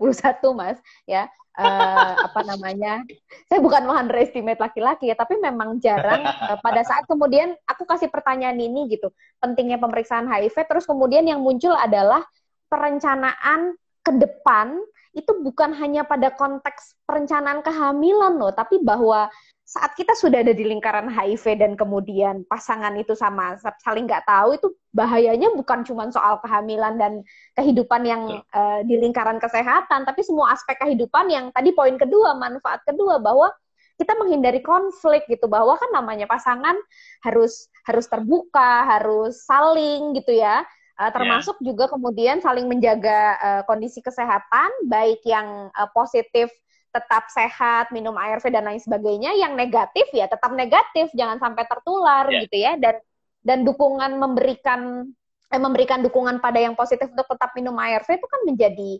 Mas 0.59 0.83
ya. 1.07 1.31
eh, 1.61 2.15
apa 2.27 2.41
namanya? 2.47 3.03
Saya 3.51 3.61
bukan 3.61 3.85
underestimate 3.91 4.63
laki-laki 4.63 5.11
ya, 5.11 5.17
tapi 5.19 5.37
memang 5.37 5.83
jarang 5.83 6.23
eh, 6.23 6.59
pada 6.63 6.81
saat 6.87 7.05
kemudian 7.11 7.53
aku 7.67 7.85
kasih 7.85 8.09
pertanyaan 8.09 8.57
ini 8.57 8.87
gitu. 8.91 9.11
Pentingnya 9.43 9.77
pemeriksaan 9.83 10.31
HIV 10.31 10.57
terus 10.67 10.87
kemudian 10.87 11.27
yang 11.27 11.43
muncul 11.43 11.75
adalah 11.75 12.23
perencanaan 12.71 13.75
ke 14.01 14.13
depan 14.15 14.79
itu 15.11 15.43
bukan 15.43 15.75
hanya 15.75 16.07
pada 16.07 16.31
konteks 16.31 16.95
perencanaan 17.03 17.67
kehamilan 17.67 18.39
loh, 18.39 18.55
tapi 18.55 18.79
bahwa 18.79 19.27
saat 19.71 19.95
kita 19.95 20.19
sudah 20.19 20.43
ada 20.43 20.51
di 20.51 20.67
lingkaran 20.67 21.07
HIV 21.07 21.63
dan 21.63 21.79
kemudian 21.79 22.43
pasangan 22.51 22.91
itu 22.99 23.15
sama 23.15 23.55
saling 23.87 24.03
nggak 24.03 24.27
tahu 24.27 24.59
itu 24.59 24.75
bahayanya 24.91 25.55
bukan 25.55 25.87
cuma 25.87 26.11
soal 26.11 26.43
kehamilan 26.43 26.99
dan 26.99 27.23
kehidupan 27.55 28.03
yang 28.03 28.43
uh, 28.51 28.83
di 28.83 28.99
lingkaran 28.99 29.39
kesehatan, 29.39 30.03
tapi 30.03 30.27
semua 30.27 30.59
aspek 30.59 30.75
kehidupan 30.75 31.31
yang 31.31 31.55
tadi 31.55 31.71
poin 31.71 31.95
kedua 31.95 32.35
manfaat 32.35 32.83
kedua 32.83 33.23
bahwa 33.23 33.47
kita 33.95 34.19
menghindari 34.19 34.59
konflik 34.59 35.23
gitu 35.31 35.47
bahwa 35.47 35.79
kan 35.79 35.95
namanya 35.95 36.27
pasangan 36.27 36.75
harus 37.23 37.71
harus 37.87 38.11
terbuka 38.11 38.91
harus 38.91 39.47
saling 39.47 40.19
gitu 40.19 40.35
ya 40.35 40.67
Uh, 41.01 41.09
termasuk 41.09 41.57
yeah. 41.65 41.73
juga 41.73 41.89
kemudian 41.89 42.45
saling 42.45 42.69
menjaga 42.69 43.33
uh, 43.41 43.63
kondisi 43.65 44.05
kesehatan, 44.05 44.69
baik 44.85 45.25
yang 45.25 45.73
uh, 45.73 45.89
positif 45.97 46.53
tetap 46.91 47.31
sehat, 47.31 47.95
minum 47.95 48.15
ARV 48.19 48.43
dan 48.51 48.67
lain 48.67 48.83
sebagainya, 48.83 49.35
yang 49.39 49.55
negatif 49.55 50.11
ya 50.11 50.27
tetap 50.27 50.51
negatif, 50.53 51.11
jangan 51.15 51.39
sampai 51.39 51.65
tertular 51.67 52.27
yeah. 52.29 52.43
gitu 52.45 52.57
ya, 52.59 52.73
dan 52.77 52.99
dan 53.41 53.65
dukungan 53.65 54.21
memberikan 54.21 55.07
eh, 55.51 55.61
memberikan 55.61 56.05
dukungan 56.05 56.43
pada 56.43 56.61
yang 56.61 56.75
positif 56.75 57.09
untuk 57.11 57.27
tetap 57.31 57.55
minum 57.57 57.75
ARV 57.79 58.07
itu 58.07 58.27
kan 58.27 58.41
menjadi 58.45 58.91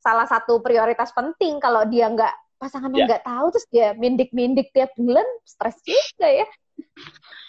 salah 0.00 0.24
satu 0.24 0.64
prioritas 0.64 1.12
penting 1.12 1.60
kalau 1.60 1.84
dia 1.84 2.08
nggak 2.08 2.32
pasangannya 2.56 3.04
nggak 3.04 3.22
yeah. 3.24 3.30
tahu 3.36 3.46
terus 3.52 3.66
dia 3.68 3.88
mindik-mindik 3.96 4.72
tiap 4.72 4.92
bulan 4.96 5.26
stres 5.44 5.76
juga 5.84 6.28
ya. 6.28 6.48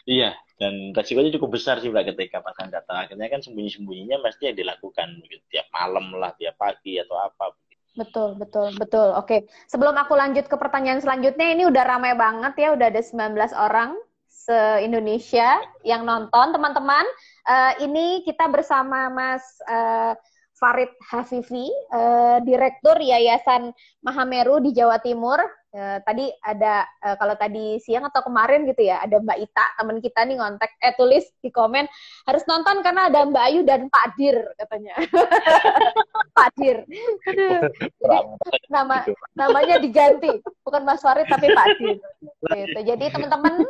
Iya, 0.03 0.33
dan 0.57 0.93
resikonya 0.93 1.33
cukup 1.37 1.57
besar 1.57 1.81
sih 1.81 1.89
mbak 1.89 2.13
ketika 2.13 2.41
pasangan 2.41 2.81
datang. 2.81 3.05
Akhirnya 3.05 3.27
kan 3.29 3.41
sembunyi-sembunyinya 3.41 4.21
pasti 4.21 4.49
yang 4.49 4.57
dilakukan 4.57 5.07
begitu. 5.23 5.43
tiap 5.51 5.67
malam 5.73 6.13
lah, 6.17 6.33
tiap 6.37 6.57
pagi 6.57 6.97
atau 7.01 7.17
apa. 7.17 7.53
Betul, 7.91 8.39
betul, 8.39 8.71
betul. 8.79 9.11
Oke, 9.19 9.51
sebelum 9.67 9.91
aku 9.99 10.15
lanjut 10.15 10.47
ke 10.47 10.55
pertanyaan 10.55 11.03
selanjutnya, 11.03 11.51
ini 11.51 11.67
udah 11.67 11.83
ramai 11.83 12.15
banget 12.15 12.53
ya, 12.55 12.67
udah 12.71 12.87
ada 12.87 13.03
19 13.03 13.51
orang 13.51 13.99
se-Indonesia 14.31 15.59
yang 15.83 16.07
nonton. 16.07 16.55
Teman-teman, 16.55 17.03
uh, 17.51 17.73
ini 17.83 18.23
kita 18.23 18.47
bersama 18.47 19.11
Mas 19.11 19.43
uh, 19.67 20.15
Farid 20.55 20.87
Hafifi, 21.03 21.67
uh, 21.91 22.39
Direktur 22.47 22.95
Yayasan 22.95 23.75
Mahameru 23.99 24.63
di 24.63 24.71
Jawa 24.71 25.03
Timur. 25.03 25.43
Uh, 25.71 26.03
tadi 26.03 26.27
ada 26.43 26.83
uh, 26.99 27.15
kalau 27.15 27.31
tadi 27.39 27.79
siang 27.79 28.03
atau 28.03 28.19
kemarin 28.27 28.67
gitu 28.67 28.91
ya 28.91 28.99
ada 28.99 29.23
Mbak 29.23 29.39
Ita 29.39 29.65
teman 29.79 30.03
kita 30.03 30.27
nih 30.27 30.35
ngontek 30.35 30.67
eh 30.83 30.91
tulis 30.99 31.23
di 31.39 31.47
komen 31.47 31.87
harus 32.27 32.43
nonton 32.43 32.83
karena 32.83 33.07
ada 33.07 33.23
Mbak 33.23 33.43
Ayu 33.47 33.63
dan 33.63 33.87
Pak 33.87 34.19
Dir 34.19 34.35
katanya. 34.59 34.99
Pak 36.37 36.49
Dir. 36.59 36.83
Jadi 38.43 38.59
nama 38.67 39.07
namanya 39.31 39.79
diganti. 39.79 40.43
Bukan 40.67 40.83
Mas 40.83 40.99
Farid 40.99 41.31
tapi 41.31 41.47
Pak 41.55 41.67
Dir. 41.79 41.95
Gitu. 42.51 42.79
jadi 42.83 43.05
teman-teman 43.07 43.63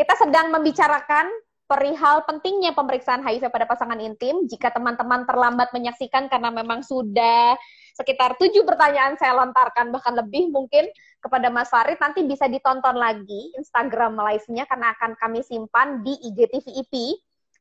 kita 0.00 0.14
sedang 0.16 0.48
membicarakan 0.56 1.28
perihal 1.66 2.26
pentingnya 2.28 2.76
pemeriksaan 2.76 3.24
HIV 3.24 3.48
pada 3.48 3.64
pasangan 3.64 3.96
intim 4.02 4.44
jika 4.44 4.68
teman-teman 4.74 5.24
terlambat 5.24 5.72
menyaksikan 5.72 6.28
karena 6.28 6.52
memang 6.52 6.84
sudah 6.84 7.56
sekitar 7.92 8.40
tujuh 8.40 8.64
pertanyaan 8.64 9.16
saya 9.20 9.36
lontarkan 9.36 9.92
bahkan 9.92 10.16
lebih 10.16 10.48
mungkin 10.48 10.88
kepada 11.20 11.52
Mas 11.52 11.68
Farid 11.68 12.00
nanti 12.00 12.24
bisa 12.24 12.48
ditonton 12.48 12.96
lagi 12.96 13.52
Instagram 13.56 14.16
live-nya 14.16 14.64
karena 14.64 14.96
akan 14.96 15.16
kami 15.16 15.40
simpan 15.44 16.00
di 16.00 16.16
IGTV 16.18 16.66
IP 16.82 16.94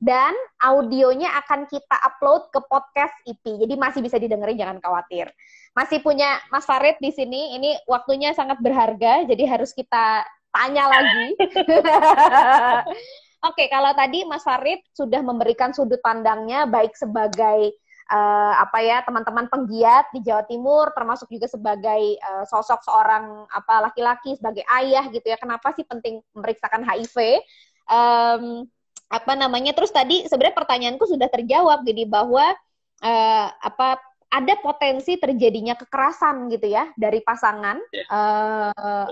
dan 0.02 0.34
audionya 0.66 1.30
akan 1.46 1.70
kita 1.70 1.94
upload 2.02 2.50
ke 2.50 2.58
podcast 2.66 3.14
IP. 3.30 3.62
Jadi 3.62 3.78
masih 3.78 4.02
bisa 4.02 4.18
didengerin 4.18 4.58
jangan 4.58 4.82
khawatir. 4.82 5.30
Masih 5.78 6.02
punya 6.02 6.42
Mas 6.50 6.66
Farid 6.66 6.98
di 6.98 7.14
sini. 7.14 7.54
Ini 7.62 7.86
waktunya 7.86 8.34
sangat 8.34 8.58
berharga 8.66 9.30
jadi 9.30 9.46
harus 9.46 9.78
kita 9.78 10.26
tanya 10.50 10.90
lagi. 10.90 11.38
Oke, 13.42 13.66
kalau 13.74 13.90
tadi 13.98 14.22
Mas 14.30 14.46
Farid 14.46 14.86
sudah 14.94 15.26
memberikan 15.26 15.74
sudut 15.74 15.98
pandangnya 16.06 16.70
baik 16.70 16.94
sebagai 16.94 17.74
uh, 18.12 18.54
apa 18.60 18.78
ya 18.84 19.02
teman-teman 19.02 19.48
penggiat 19.48 20.12
di 20.12 20.22
Jawa 20.22 20.44
Timur 20.46 20.92
termasuk 20.92 21.32
juga 21.32 21.48
sebagai 21.48 22.22
uh, 22.22 22.46
sosok 22.46 22.84
seorang 22.84 23.48
apa 23.50 23.90
laki-laki 23.90 24.36
sebagai 24.36 24.68
ayah 24.78 25.08
gitu 25.10 25.26
ya 25.26 25.40
kenapa 25.40 25.72
sih 25.74 25.88
penting 25.88 26.20
memeriksakan 26.36 26.84
HIV 26.86 27.42
um, 27.88 28.68
apa 29.12 29.34
namanya 29.36 29.74
terus 29.76 29.92
tadi 29.92 30.28
sebenarnya 30.28 30.56
pertanyaanku 30.56 31.04
sudah 31.08 31.28
terjawab 31.28 31.84
jadi 31.84 32.08
bahwa 32.08 32.46
uh, 33.04 33.48
apa 33.50 34.00
ada 34.32 34.56
potensi 34.64 35.20
terjadinya 35.20 35.76
kekerasan 35.76 36.48
gitu 36.48 36.72
ya 36.72 36.88
dari 36.96 37.20
pasangan 37.20 37.76
yeah. 37.92 38.08
uh, 38.08 39.10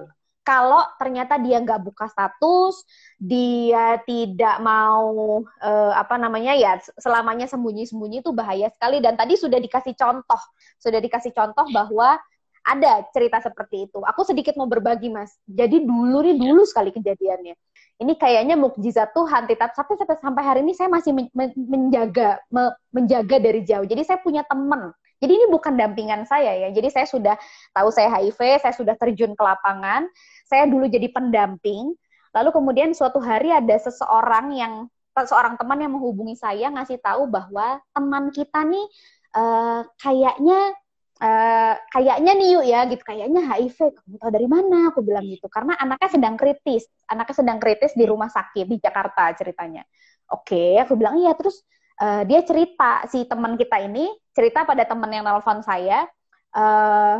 kalau 0.49 0.81
ternyata 0.97 1.37
dia 1.37 1.61
nggak 1.61 1.77
buka 1.85 2.09
status, 2.09 2.81
dia 3.21 4.01
tidak 4.01 4.57
mau 4.65 5.45
uh, 5.45 5.93
apa 5.93 6.17
namanya 6.17 6.57
ya 6.57 6.81
selamanya 6.97 7.45
sembunyi-sembunyi 7.45 8.25
itu 8.25 8.33
bahaya 8.33 8.65
sekali 8.73 8.97
dan 8.97 9.13
tadi 9.13 9.37
sudah 9.37 9.61
dikasih 9.61 9.93
contoh, 9.93 10.41
sudah 10.81 10.97
dikasih 10.97 11.37
contoh 11.37 11.69
bahwa 11.69 12.17
ada 12.65 13.05
cerita 13.13 13.37
seperti 13.45 13.85
itu. 13.93 14.01
Aku 14.01 14.25
sedikit 14.25 14.57
mau 14.57 14.65
berbagi 14.65 15.13
mas. 15.13 15.37
Jadi 15.45 15.85
dulu 15.85 16.25
nih 16.25 16.41
dulu 16.41 16.65
sekali 16.65 16.89
kejadiannya. 16.97 17.53
Ini 17.99 18.15
kayaknya 18.15 18.55
mukjizat 18.55 19.11
Tuhan. 19.11 19.43
Tapi 19.45 19.59
sampai 19.75 19.95
sampai 19.99 20.17
sampai 20.23 20.43
hari 20.43 20.59
ini 20.63 20.71
saya 20.71 20.87
masih 20.87 21.11
men 21.11 21.51
menjaga 21.55 22.39
me 22.47 22.71
menjaga 22.95 23.37
dari 23.43 23.67
jauh. 23.67 23.83
Jadi 23.83 24.07
saya 24.07 24.23
punya 24.23 24.47
teman. 24.47 24.95
Jadi 25.19 25.35
ini 25.35 25.45
bukan 25.51 25.75
dampingan 25.75 26.23
saya 26.23 26.55
ya. 26.55 26.71
Jadi 26.71 26.87
saya 26.95 27.03
sudah 27.03 27.35
tahu 27.75 27.91
saya 27.91 28.07
HIV, 28.07 28.39
saya 28.63 28.71
sudah 28.71 28.95
terjun 28.95 29.35
ke 29.35 29.43
lapangan 29.43 30.07
saya 30.49 30.65
dulu 30.65 30.89
jadi 30.89 31.13
pendamping, 31.13 31.93
lalu 32.33 32.49
kemudian 32.49 32.89
suatu 32.97 33.21
hari 33.21 33.53
ada 33.53 33.77
seseorang 33.77 34.57
yang 34.57 34.73
seorang 35.13 35.59
teman 35.59 35.77
yang 35.83 35.93
menghubungi 35.93 36.33
saya 36.33 36.73
ngasih 36.73 36.97
tahu 37.03 37.29
bahwa 37.29 37.77
teman 37.91 38.31
kita 38.31 38.63
nih 38.65 38.87
uh, 39.35 39.83
kayaknya 39.99 40.73
uh, 41.19 41.75
kayaknya 41.91 42.31
nih 42.35 42.47
yuk 42.55 42.65
ya 42.65 42.79
gitu. 42.87 43.03
Kayaknya 43.03 43.41
HIV 43.45 43.77
kamu 43.95 44.15
tahu 44.19 44.31
dari 44.31 44.47
mana? 44.47 44.77
Aku 44.91 44.99
bilang 45.03 45.25
gitu. 45.27 45.47
Karena 45.51 45.75
anaknya 45.77 46.09
sedang 46.09 46.35
kritis. 46.39 46.87
Anaknya 47.05 47.35
sedang 47.45 47.57
kritis 47.59 47.91
di 47.93 48.05
rumah 48.07 48.31
sakit 48.31 48.65
di 48.65 48.77
Jakarta 48.79 49.31
ceritanya. 49.35 49.83
Oke 50.31 50.55
okay, 50.55 50.71
aku 50.81 50.95
bilang 50.95 51.19
iya. 51.19 51.35
Terus 51.35 51.61
uh, 52.01 52.23
dia 52.23 52.41
cerita 52.47 53.05
si 53.11 53.27
teman 53.27 53.59
kita 53.59 53.77
ini 53.83 54.09
cerita 54.33 54.63
pada 54.63 54.87
teman 54.87 55.11
yang 55.11 55.27
nelfon 55.27 55.59
saya 55.61 56.07
uh, 56.55 57.19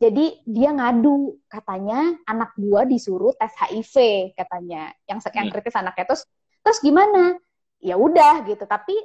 jadi 0.00 0.40
dia 0.48 0.72
ngadu 0.72 1.36
katanya. 1.44 2.16
Anak 2.24 2.56
gua 2.56 2.88
disuruh 2.88 3.36
tes 3.36 3.52
HIV 3.52 4.32
katanya. 4.32 4.88
Yang 5.04 5.28
sekian 5.28 5.52
hmm. 5.52 5.54
kritis 5.54 5.76
anaknya. 5.76 6.08
Terus 6.08 6.22
terus 6.64 6.78
gimana? 6.80 7.36
Ya 7.84 8.00
udah 8.00 8.48
gitu. 8.48 8.64
Tapi 8.64 8.96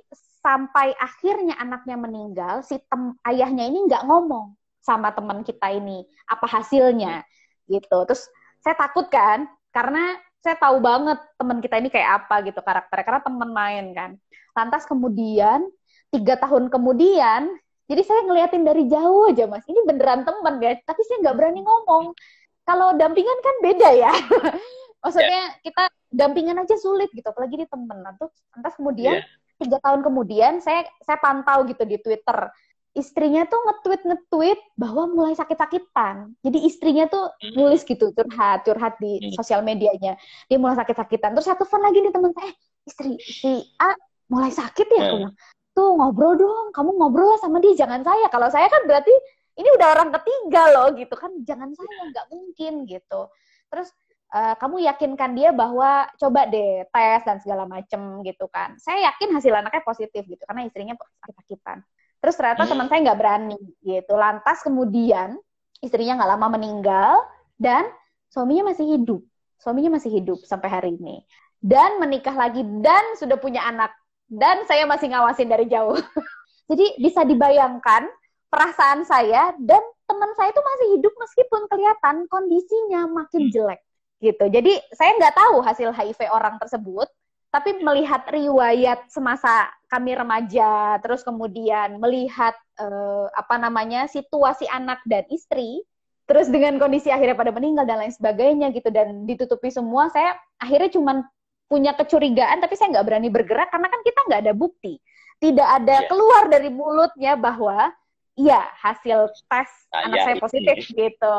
sampai 0.46 0.94
akhirnya 1.02 1.58
anaknya 1.58 1.98
meninggal, 1.98 2.62
si 2.62 2.78
tem 2.78 3.18
ayahnya 3.26 3.66
ini 3.66 3.90
nggak 3.90 4.06
ngomong 4.06 4.54
sama 4.78 5.10
teman 5.10 5.42
kita 5.42 5.74
ini 5.74 6.06
apa 6.30 6.46
hasilnya 6.46 7.26
gitu. 7.66 7.98
Terus 8.06 8.30
saya 8.62 8.78
takut 8.78 9.10
kan 9.10 9.50
karena 9.74 10.22
saya 10.46 10.54
tahu 10.62 10.78
banget 10.78 11.18
teman 11.42 11.58
kita 11.58 11.82
ini 11.82 11.90
kayak 11.90 12.22
apa 12.22 12.46
gitu 12.46 12.62
karakternya 12.62 13.06
karena 13.10 13.22
teman 13.26 13.50
main 13.50 13.86
kan. 13.98 14.12
Lantas 14.54 14.86
kemudian 14.86 15.66
tiga 16.14 16.38
tahun 16.38 16.70
kemudian 16.70 17.50
jadi 17.86 18.02
saya 18.02 18.22
ngeliatin 18.26 18.66
dari 18.66 18.90
jauh 18.90 19.30
aja 19.30 19.46
mas, 19.46 19.66
ini 19.70 19.78
beneran 19.86 20.26
temen 20.26 20.58
ya, 20.58 20.74
tapi 20.86 21.02
saya 21.06 21.22
nggak 21.22 21.38
berani 21.38 21.62
ngomong. 21.62 22.18
Kalau 22.66 22.98
dampingan 22.98 23.40
kan 23.46 23.56
beda 23.62 23.90
ya. 23.94 24.14
Maksudnya 25.06 25.54
yeah. 25.54 25.62
kita 25.62 25.84
dampingan 26.10 26.58
aja 26.66 26.74
sulit 26.82 27.14
gitu, 27.14 27.30
apalagi 27.30 27.62
di 27.62 27.68
temen. 27.70 28.02
Nah, 28.02 28.18
terus 28.18 28.74
kemudian 28.74 29.22
yeah. 29.22 29.26
Tiga 29.62 29.78
tahun 29.80 30.04
kemudian 30.04 30.60
saya 30.60 30.84
saya 31.04 31.20
pantau 31.20 31.64
gitu 31.68 31.84
di 31.88 31.98
Twitter 32.02 32.52
istrinya 32.96 33.44
tuh 33.44 33.60
nge-tweet 33.60 34.02
nge-tweet 34.08 34.60
bahwa 34.80 35.12
mulai 35.12 35.36
sakit-sakitan. 35.36 36.32
Jadi 36.40 36.64
istrinya 36.64 37.06
tuh 37.12 37.28
hmm. 37.28 37.54
nulis 37.60 37.84
gitu 37.84 38.16
curhat 38.16 38.64
curhat 38.64 38.96
di 39.04 39.20
hmm. 39.20 39.36
sosial 39.36 39.62
medianya. 39.62 40.16
Dia 40.48 40.58
mulai 40.58 40.80
sakit-sakitan. 40.80 41.36
Terus 41.36 41.46
satu 41.46 41.68
telepon 41.68 41.84
lagi 41.84 41.98
nih 42.00 42.14
teman 42.16 42.32
saya, 42.32 42.48
eh 42.48 42.54
istri 42.88 43.12
si 43.20 43.68
A 43.84 43.92
mulai 44.32 44.50
sakit 44.50 44.88
ya, 44.96 45.02
aku 45.12 45.16
bilang. 45.28 45.36
Tuh 45.76 45.92
ngobrol 46.00 46.40
dong, 46.40 46.72
kamu 46.72 46.96
ngobrol 46.96 47.28
lah 47.36 47.40
sama 47.44 47.60
dia, 47.60 47.76
jangan 47.76 48.00
saya. 48.00 48.32
Kalau 48.32 48.48
saya 48.48 48.72
kan 48.72 48.88
berarti 48.88 49.12
ini 49.60 49.68
udah 49.76 49.88
orang 49.92 50.10
ketiga 50.16 50.64
loh 50.72 50.88
gitu 50.96 51.16
kan, 51.20 51.36
jangan 51.44 51.76
saya 51.76 52.00
nggak 52.16 52.28
mungkin 52.32 52.74
gitu. 52.88 53.28
Terus 53.68 53.92
uh, 54.32 54.56
kamu 54.58 54.88
yakinkan 54.90 55.36
dia 55.38 55.54
bahwa 55.54 56.10
coba 56.18 56.48
deh 56.50 56.88
tes 56.90 57.22
dan 57.28 57.38
segala 57.44 57.70
macem 57.70 58.24
gitu 58.26 58.50
kan. 58.50 58.74
Saya 58.82 59.12
yakin 59.14 59.36
hasil 59.36 59.54
anaknya 59.54 59.84
positif 59.86 60.24
gitu 60.26 60.42
karena 60.48 60.66
istrinya 60.66 60.96
sakit-sakitan. 60.98 61.84
Terus 62.24 62.36
ternyata 62.40 62.64
hmm. 62.66 62.72
teman 62.72 62.88
saya 62.90 63.00
nggak 63.06 63.20
berani 63.20 63.60
gitu. 63.86 64.14
Lantas 64.18 64.58
kemudian 64.66 65.38
istrinya 65.84 66.18
nggak 66.18 66.32
lama 66.38 66.48
meninggal 66.58 67.22
dan 67.60 67.86
suaminya 68.32 68.74
masih 68.74 68.98
hidup. 68.98 69.22
Suaminya 69.62 69.98
masih 70.00 70.10
hidup 70.10 70.42
sampai 70.48 70.70
hari 70.72 70.90
ini. 70.98 71.22
Dan 71.62 71.98
menikah 71.98 72.34
lagi 72.34 72.62
dan 72.82 73.18
sudah 73.18 73.38
punya 73.38 73.66
anak. 73.66 73.94
Dan 74.26 74.66
saya 74.66 74.90
masih 74.90 75.14
ngawasin 75.14 75.50
dari 75.50 75.70
jauh. 75.70 75.98
Jadi 76.70 76.98
bisa 76.98 77.22
dibayangkan 77.22 78.10
perasaan 78.50 79.06
saya 79.06 79.54
dan 79.62 79.82
teman 80.06 80.32
saya 80.38 80.54
itu 80.54 80.62
masih 80.62 80.88
hidup 80.98 81.14
meskipun 81.18 81.62
kelihatan 81.70 82.16
kondisinya 82.30 83.10
makin 83.10 83.50
hmm. 83.50 83.54
jelek 83.54 83.85
gitu. 84.26 84.50
Jadi 84.50 84.82
saya 84.90 85.14
nggak 85.22 85.36
tahu 85.38 85.62
hasil 85.62 85.94
HIV 85.94 86.26
orang 86.34 86.58
tersebut, 86.58 87.06
tapi 87.54 87.80
melihat 87.80 88.28
riwayat 88.28 89.08
semasa 89.08 89.72
kami 89.88 90.12
remaja, 90.12 91.00
terus 91.00 91.24
kemudian 91.24 92.02
melihat 92.04 92.52
uh, 92.82 93.32
apa 93.32 93.56
namanya 93.56 94.12
situasi 94.12 94.68
anak 94.68 95.00
dan 95.08 95.24
istri, 95.32 95.80
terus 96.28 96.52
dengan 96.52 96.76
kondisi 96.82 97.14
akhirnya 97.14 97.38
pada 97.38 97.56
meninggal 97.56 97.88
dan 97.88 98.04
lain 98.04 98.12
sebagainya 98.12 98.76
gitu 98.76 98.92
dan 98.92 99.24
ditutupi 99.24 99.72
semua, 99.72 100.12
saya 100.12 100.36
akhirnya 100.60 100.92
cuma 100.92 101.24
punya 101.72 101.96
kecurigaan, 101.96 102.60
tapi 102.60 102.76
saya 102.76 102.92
nggak 103.00 103.08
berani 103.08 103.30
bergerak 103.32 103.72
karena 103.72 103.88
kan 103.88 104.02
kita 104.04 104.20
nggak 104.28 104.42
ada 104.50 104.54
bukti, 104.54 105.00
tidak 105.40 105.70
ada 105.80 106.04
yeah. 106.04 106.08
keluar 106.12 106.44
dari 106.52 106.68
mulutnya 106.68 107.40
bahwa 107.40 107.88
iya 108.36 108.68
hasil 108.84 109.32
tes 109.48 109.70
nah, 109.96 110.12
anak 110.12 110.18
ya, 110.20 110.24
saya 110.28 110.36
positif 110.44 110.78
ini. 110.92 111.08
gitu. 111.08 111.38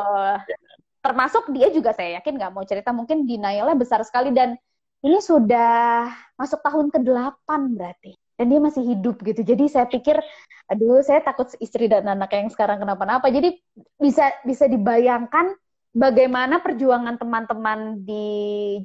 Yeah. 0.49 0.76
Termasuk 1.07 1.55
dia 1.55 1.71
juga 1.71 1.95
saya 1.95 2.19
yakin 2.19 2.35
nggak 2.35 2.51
mau 2.51 2.67
cerita, 2.67 2.91
mungkin 2.91 3.23
denialnya 3.23 3.79
besar 3.79 4.03
sekali 4.03 4.35
dan 4.35 4.59
ini 4.99 5.23
sudah 5.23 6.11
masuk 6.35 6.59
tahun 6.59 6.91
ke-8 6.91 7.47
berarti. 7.79 8.11
Dan 8.35 8.51
dia 8.51 8.59
masih 8.59 8.83
hidup 8.83 9.23
gitu. 9.23 9.39
Jadi 9.39 9.71
saya 9.71 9.87
pikir, 9.87 10.19
aduh 10.67 10.99
saya 10.99 11.23
takut 11.23 11.47
istri 11.63 11.87
dan 11.87 12.11
anak 12.11 12.35
yang 12.35 12.51
sekarang 12.51 12.83
kenapa-napa. 12.83 13.31
Jadi 13.31 13.55
bisa 13.95 14.35
bisa 14.43 14.67
dibayangkan 14.67 15.55
bagaimana 15.95 16.59
perjuangan 16.59 17.15
teman-teman 17.15 18.03
di 18.03 18.27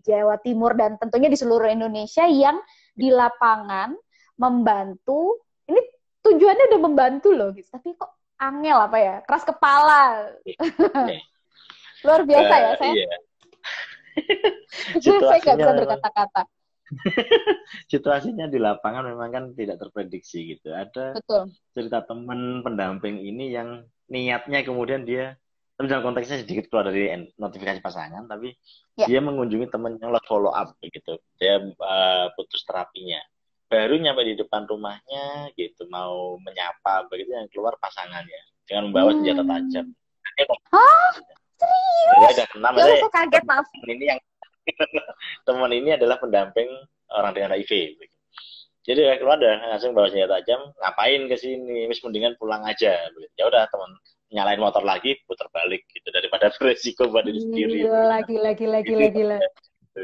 Jawa 0.07 0.39
Timur 0.39 0.79
dan 0.79 0.95
tentunya 1.03 1.27
di 1.27 1.37
seluruh 1.37 1.67
Indonesia 1.69 2.23
yang 2.31 2.63
di 2.95 3.11
lapangan 3.11 3.99
membantu. 4.39 5.43
Ini 5.67 5.81
tujuannya 6.23 6.71
udah 6.71 6.81
membantu 6.81 7.29
loh, 7.35 7.51
gitu. 7.51 7.67
tapi 7.67 7.99
kok 7.99 8.15
angel 8.39 8.79
apa 8.79 8.99
ya, 9.03 9.15
keras 9.27 9.43
kepala. 9.43 10.33
Luar 12.03 12.21
biasa 12.27 12.55
ya 12.55 12.73
saya. 12.79 12.93
Iya 12.93 13.17
saya 15.03 15.39
nggak 15.41 15.57
bisa 15.57 15.73
berkata-kata. 15.73 16.43
situasinya 17.93 18.53
di 18.53 18.61
lapangan 18.61 19.09
memang 19.09 19.31
kan 19.33 19.45
tidak 19.57 19.81
terprediksi 19.81 20.57
gitu. 20.57 20.77
Ada 20.77 21.17
Betul. 21.17 21.57
cerita 21.73 22.05
teman 22.05 22.61
pendamping 22.61 23.17
ini 23.17 23.49
yang 23.49 23.89
niatnya 24.13 24.61
kemudian 24.61 25.09
dia 25.09 25.33
tapi 25.73 25.89
dalam 25.89 26.05
konteksnya 26.05 26.45
sedikit 26.45 26.69
keluar 26.69 26.93
dari 26.93 27.11
notifikasi 27.41 27.81
pasangan, 27.81 28.29
tapi 28.29 28.53
ya. 28.95 29.09
dia 29.09 29.19
mengunjungi 29.25 29.73
teman 29.73 29.97
yang 29.99 30.13
follow 30.29 30.53
up 30.53 30.77
gitu. 30.79 31.17
Dia 31.41 31.59
uh, 31.59 32.29
putus 32.37 32.63
terapinya. 32.69 33.19
Baru 33.73 33.97
nyampe 33.97 34.21
di 34.23 34.37
depan 34.37 34.69
rumahnya 34.69 35.49
gitu, 35.57 35.89
mau 35.89 36.37
menyapa 36.39 37.09
begitu 37.09 37.33
yang 37.33 37.49
keluar 37.49 37.75
pasangannya 37.81 38.43
dengan 38.69 38.93
membawa 38.93 39.11
hmm. 39.11 39.19
senjata 39.25 39.43
tajam. 39.49 39.87
Hah? 40.71 41.11
Serius? 41.63 42.37
Ya, 42.39 42.47
enam 42.59 42.73
ya, 42.77 42.85
saya 42.85 43.11
kaget 43.11 43.45
maaf. 43.47 43.67
Ini 43.87 44.05
yang 44.05 44.21
teman 45.47 45.73
ini 45.75 45.91
adalah 45.95 46.17
pendamping 46.23 46.71
orang 47.11 47.33
dengan 47.35 47.51
HIV. 47.59 47.99
Jadi 48.83 49.01
kalau 49.23 49.39
ada 49.39 49.63
langsung 49.71 49.95
bawa 49.95 50.11
senjata 50.11 50.43
tajam, 50.43 50.75
ngapain 50.83 51.23
ke 51.31 51.37
sini? 51.39 51.87
Mis 51.87 52.03
mendingan 52.03 52.35
pulang 52.35 52.67
aja. 52.67 52.99
Ya 53.39 53.45
udah 53.47 53.71
teman 53.71 53.91
nyalain 54.33 54.59
motor 54.59 54.83
lagi, 54.83 55.21
putar 55.29 55.47
balik 55.55 55.87
gitu 55.93 56.09
daripada 56.11 56.51
beresiko 56.59 57.07
buat 57.07 57.23
diri 57.23 57.39
sendiri. 57.39 57.79
Lagi 57.87 58.37
lagi 58.41 58.67
lagi 58.67 58.95
lagi 58.97 59.23
lagi. 59.23 59.47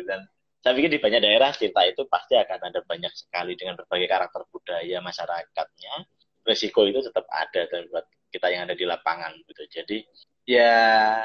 Dan 0.07 0.31
saya 0.63 0.73
pikir 0.79 0.91
di 0.95 1.01
banyak 1.03 1.21
daerah 1.25 1.51
cinta 1.57 1.83
itu 1.89 2.07
pasti 2.07 2.39
akan 2.39 2.71
ada 2.71 2.81
banyak 2.87 3.11
sekali 3.17 3.59
dengan 3.59 3.75
berbagai 3.83 4.07
karakter 4.07 4.47
budaya 4.53 4.99
masyarakatnya. 5.03 6.07
Resiko 6.47 6.87
itu 6.87 7.03
tetap 7.03 7.27
ada 7.35 7.67
dan 7.67 7.83
buat 7.91 8.07
kita 8.31 8.47
yang 8.53 8.63
ada 8.71 8.79
di 8.79 8.87
lapangan 8.87 9.35
gitu. 9.43 9.63
Jadi 9.75 10.07
ya 10.47 11.19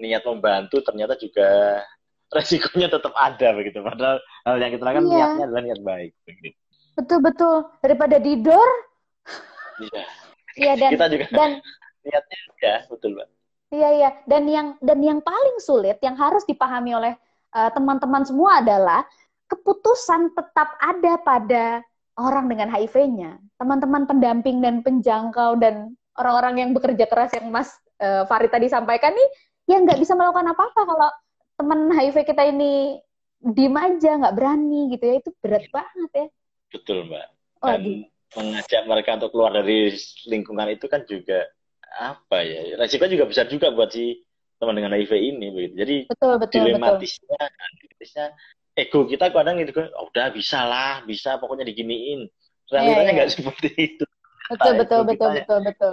niat 0.00 0.24
membantu 0.24 0.80
ternyata 0.80 1.14
juga 1.20 1.80
resikonya 2.36 2.88
tetap 2.88 3.12
ada 3.14 3.48
begitu. 3.54 3.84
Padahal 3.84 4.18
hal 4.48 4.56
yang 4.58 4.72
kita 4.72 4.84
lakukan 4.86 5.04
iya. 5.06 5.14
niatnya 5.14 5.44
adalah 5.46 5.62
niat 5.62 5.80
baik. 5.84 6.12
Begitu. 6.24 6.58
Betul 6.96 7.18
betul. 7.22 7.56
Daripada 7.84 8.16
didor. 8.18 8.70
Iya. 9.80 10.04
Iya 10.58 10.72
dan 10.74 10.90
kita 10.90 11.06
juga 11.06 11.26
dan 11.30 11.50
niatnya 12.04 12.38
ya 12.60 12.76
betul 12.90 13.10
mbak. 13.14 13.28
Iya 13.70 13.88
iya. 13.94 14.10
Dan 14.26 14.42
yang 14.50 14.68
dan 14.82 14.98
yang 14.98 15.20
paling 15.22 15.58
sulit 15.62 16.02
yang 16.02 16.18
harus 16.18 16.42
dipahami 16.48 16.96
oleh 16.96 17.14
uh, 17.54 17.70
teman-teman 17.70 18.26
semua 18.26 18.58
adalah 18.58 19.06
keputusan 19.50 20.34
tetap 20.34 20.74
ada 20.78 21.12
pada 21.22 21.64
orang 22.18 22.50
dengan 22.50 22.68
HIV-nya. 22.70 23.38
Teman-teman 23.58 24.06
pendamping 24.06 24.62
dan 24.62 24.82
penjangkau 24.82 25.58
dan 25.58 25.94
orang-orang 26.18 26.54
yang 26.66 26.70
bekerja 26.74 27.06
keras 27.06 27.32
yang 27.34 27.48
Mas 27.48 27.70
uh, 28.02 28.26
Farid 28.26 28.50
tadi 28.52 28.66
sampaikan 28.68 29.14
nih 29.14 29.28
yang 29.68 29.84
nggak 29.84 30.00
bisa 30.00 30.16
melakukan 30.16 30.52
apa-apa 30.54 30.80
kalau 30.86 31.10
teman 31.60 31.80
HIV 31.92 32.16
kita 32.24 32.42
ini 32.48 32.96
diem 33.40 33.76
aja 33.76 34.16
nggak 34.20 34.36
berani 34.36 34.92
gitu 34.94 35.04
ya. 35.04 35.14
Itu 35.20 35.30
berat 35.40 35.64
banget 35.72 36.10
ya. 36.14 36.26
Betul 36.72 36.98
mbak. 37.10 37.26
Dan 37.60 37.82
oh, 38.36 38.40
mengajak 38.40 38.82
mereka 38.88 39.10
untuk 39.20 39.30
keluar 39.36 39.52
dari 39.52 39.92
lingkungan 40.30 40.68
itu 40.72 40.86
kan 40.88 41.04
juga 41.04 41.44
apa 41.98 42.40
ya? 42.46 42.80
Resiko 42.80 43.10
juga 43.10 43.28
besar 43.28 43.50
juga 43.50 43.74
buat 43.74 43.90
si 43.92 44.22
teman 44.60 44.76
dengan 44.76 44.92
HIV 44.96 45.12
ini 45.16 45.46
begitu. 45.52 45.74
Jadi 45.76 45.96
betul 46.08 46.32
betul 46.36 46.60
dilematisnya 46.68 47.40
dilematisnya 47.80 48.26
ego 48.76 49.04
kita 49.04 49.28
kadang 49.34 49.60
gitu 49.60 49.72
kan 49.76 49.88
oh, 49.98 50.08
udah 50.08 50.30
bisa 50.32 50.64
lah 50.64 51.04
bisa 51.04 51.36
pokoknya 51.40 51.68
diginiin. 51.68 52.28
Realitanya 52.70 52.94
iya, 52.94 53.02
iya. 53.02 53.12
nggak 53.18 53.28
yeah, 53.28 53.34
yeah. 53.34 53.50
seperti 53.50 53.68
itu 53.76 54.04
betul 54.50 54.72
betul 54.74 55.00
betul 55.06 55.30
betul 55.32 55.60
betul 55.62 55.92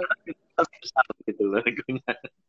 gitu 1.24 1.42
loh 1.46 1.62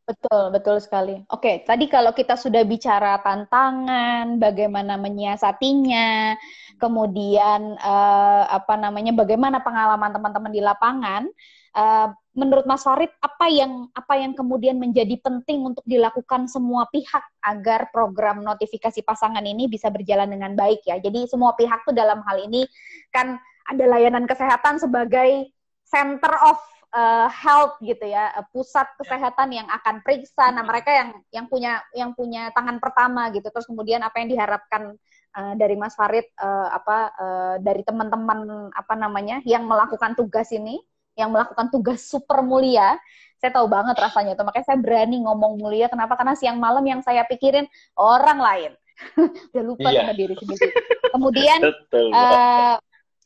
Betul, 0.09 0.49
betul 0.49 0.81
sekali. 0.81 1.21
Oke, 1.29 1.61
tadi 1.69 1.85
kalau 1.85 2.17
kita 2.17 2.33
sudah 2.33 2.65
bicara 2.65 3.21
tantangan, 3.21 4.41
bagaimana 4.41 4.97
menyiasatinya, 4.97 6.33
kemudian 6.81 7.77
uh, 7.77 8.49
apa 8.49 8.73
namanya, 8.73 9.13
bagaimana 9.13 9.61
pengalaman 9.61 10.09
teman-teman 10.09 10.49
di 10.49 10.65
lapangan, 10.65 11.29
uh, 11.77 12.09
menurut 12.33 12.65
Mas 12.65 12.81
Farid, 12.81 13.13
apa 13.21 13.53
yang 13.53 13.85
apa 13.93 14.17
yang 14.17 14.33
kemudian 14.33 14.81
menjadi 14.81 15.13
penting 15.21 15.61
untuk 15.61 15.85
dilakukan 15.85 16.49
semua 16.49 16.89
pihak 16.89 17.21
agar 17.45 17.93
program 17.93 18.41
notifikasi 18.41 19.05
pasangan 19.05 19.45
ini 19.45 19.69
bisa 19.69 19.93
berjalan 19.93 20.33
dengan 20.33 20.57
baik 20.57 20.89
ya? 20.89 20.97
Jadi 20.97 21.29
semua 21.29 21.53
pihak 21.53 21.85
tuh 21.85 21.93
dalam 21.93 22.25
hal 22.25 22.49
ini 22.49 22.65
kan 23.13 23.37
ada 23.69 23.85
layanan 23.85 24.25
kesehatan 24.25 24.81
sebagai 24.81 25.53
center 25.89 26.33
of 26.45 26.57
uh, 26.93 27.27
health 27.29 27.77
gitu 27.81 28.05
ya, 28.05 28.33
uh, 28.37 28.45
pusat 28.49 28.85
ya. 28.85 28.95
kesehatan 29.01 29.49
yang 29.53 29.67
akan 29.69 30.01
periksa. 30.01 30.49
Nah, 30.53 30.65
mereka 30.65 30.89
yang 30.93 31.09
yang 31.33 31.45
punya 31.49 31.81
yang 31.93 32.11
punya 32.13 32.53
tangan 32.53 32.77
pertama 32.77 33.29
gitu. 33.33 33.49
Terus 33.49 33.65
kemudian 33.69 34.01
apa 34.01 34.21
yang 34.21 34.29
diharapkan 34.29 34.95
uh, 35.37 35.53
dari 35.57 35.75
Mas 35.77 35.93
Farid 35.97 36.25
uh, 36.37 36.69
apa 36.73 36.97
uh, 37.17 37.55
dari 37.61 37.81
teman-teman 37.85 38.69
apa 38.73 38.93
namanya 38.97 39.41
yang 39.45 39.65
melakukan 39.65 40.13
tugas 40.17 40.49
ini, 40.53 40.81
yang 41.17 41.33
melakukan 41.33 41.69
tugas 41.73 42.05
super 42.05 42.41
mulia. 42.41 42.97
Saya 43.39 43.55
tahu 43.55 43.71
banget 43.71 43.95
rasanya 43.95 44.35
itu. 44.35 44.43
Makanya 44.43 44.65
saya 44.67 44.79
berani 44.83 45.23
ngomong 45.23 45.63
mulia. 45.63 45.87
Kenapa? 45.87 46.19
Karena 46.19 46.35
siang 46.35 46.59
malam 46.59 46.83
yang 46.83 46.99
saya 46.99 47.23
pikirin 47.23 47.63
orang 47.95 48.39
lain. 48.39 48.71
Udah 49.55 49.63
lupa 49.63 49.89
iya. 49.95 50.03
sama 50.03 50.11
diri 50.11 50.35
sendiri. 50.35 50.67
Kemudian 51.15 51.59
uh, 52.19 52.75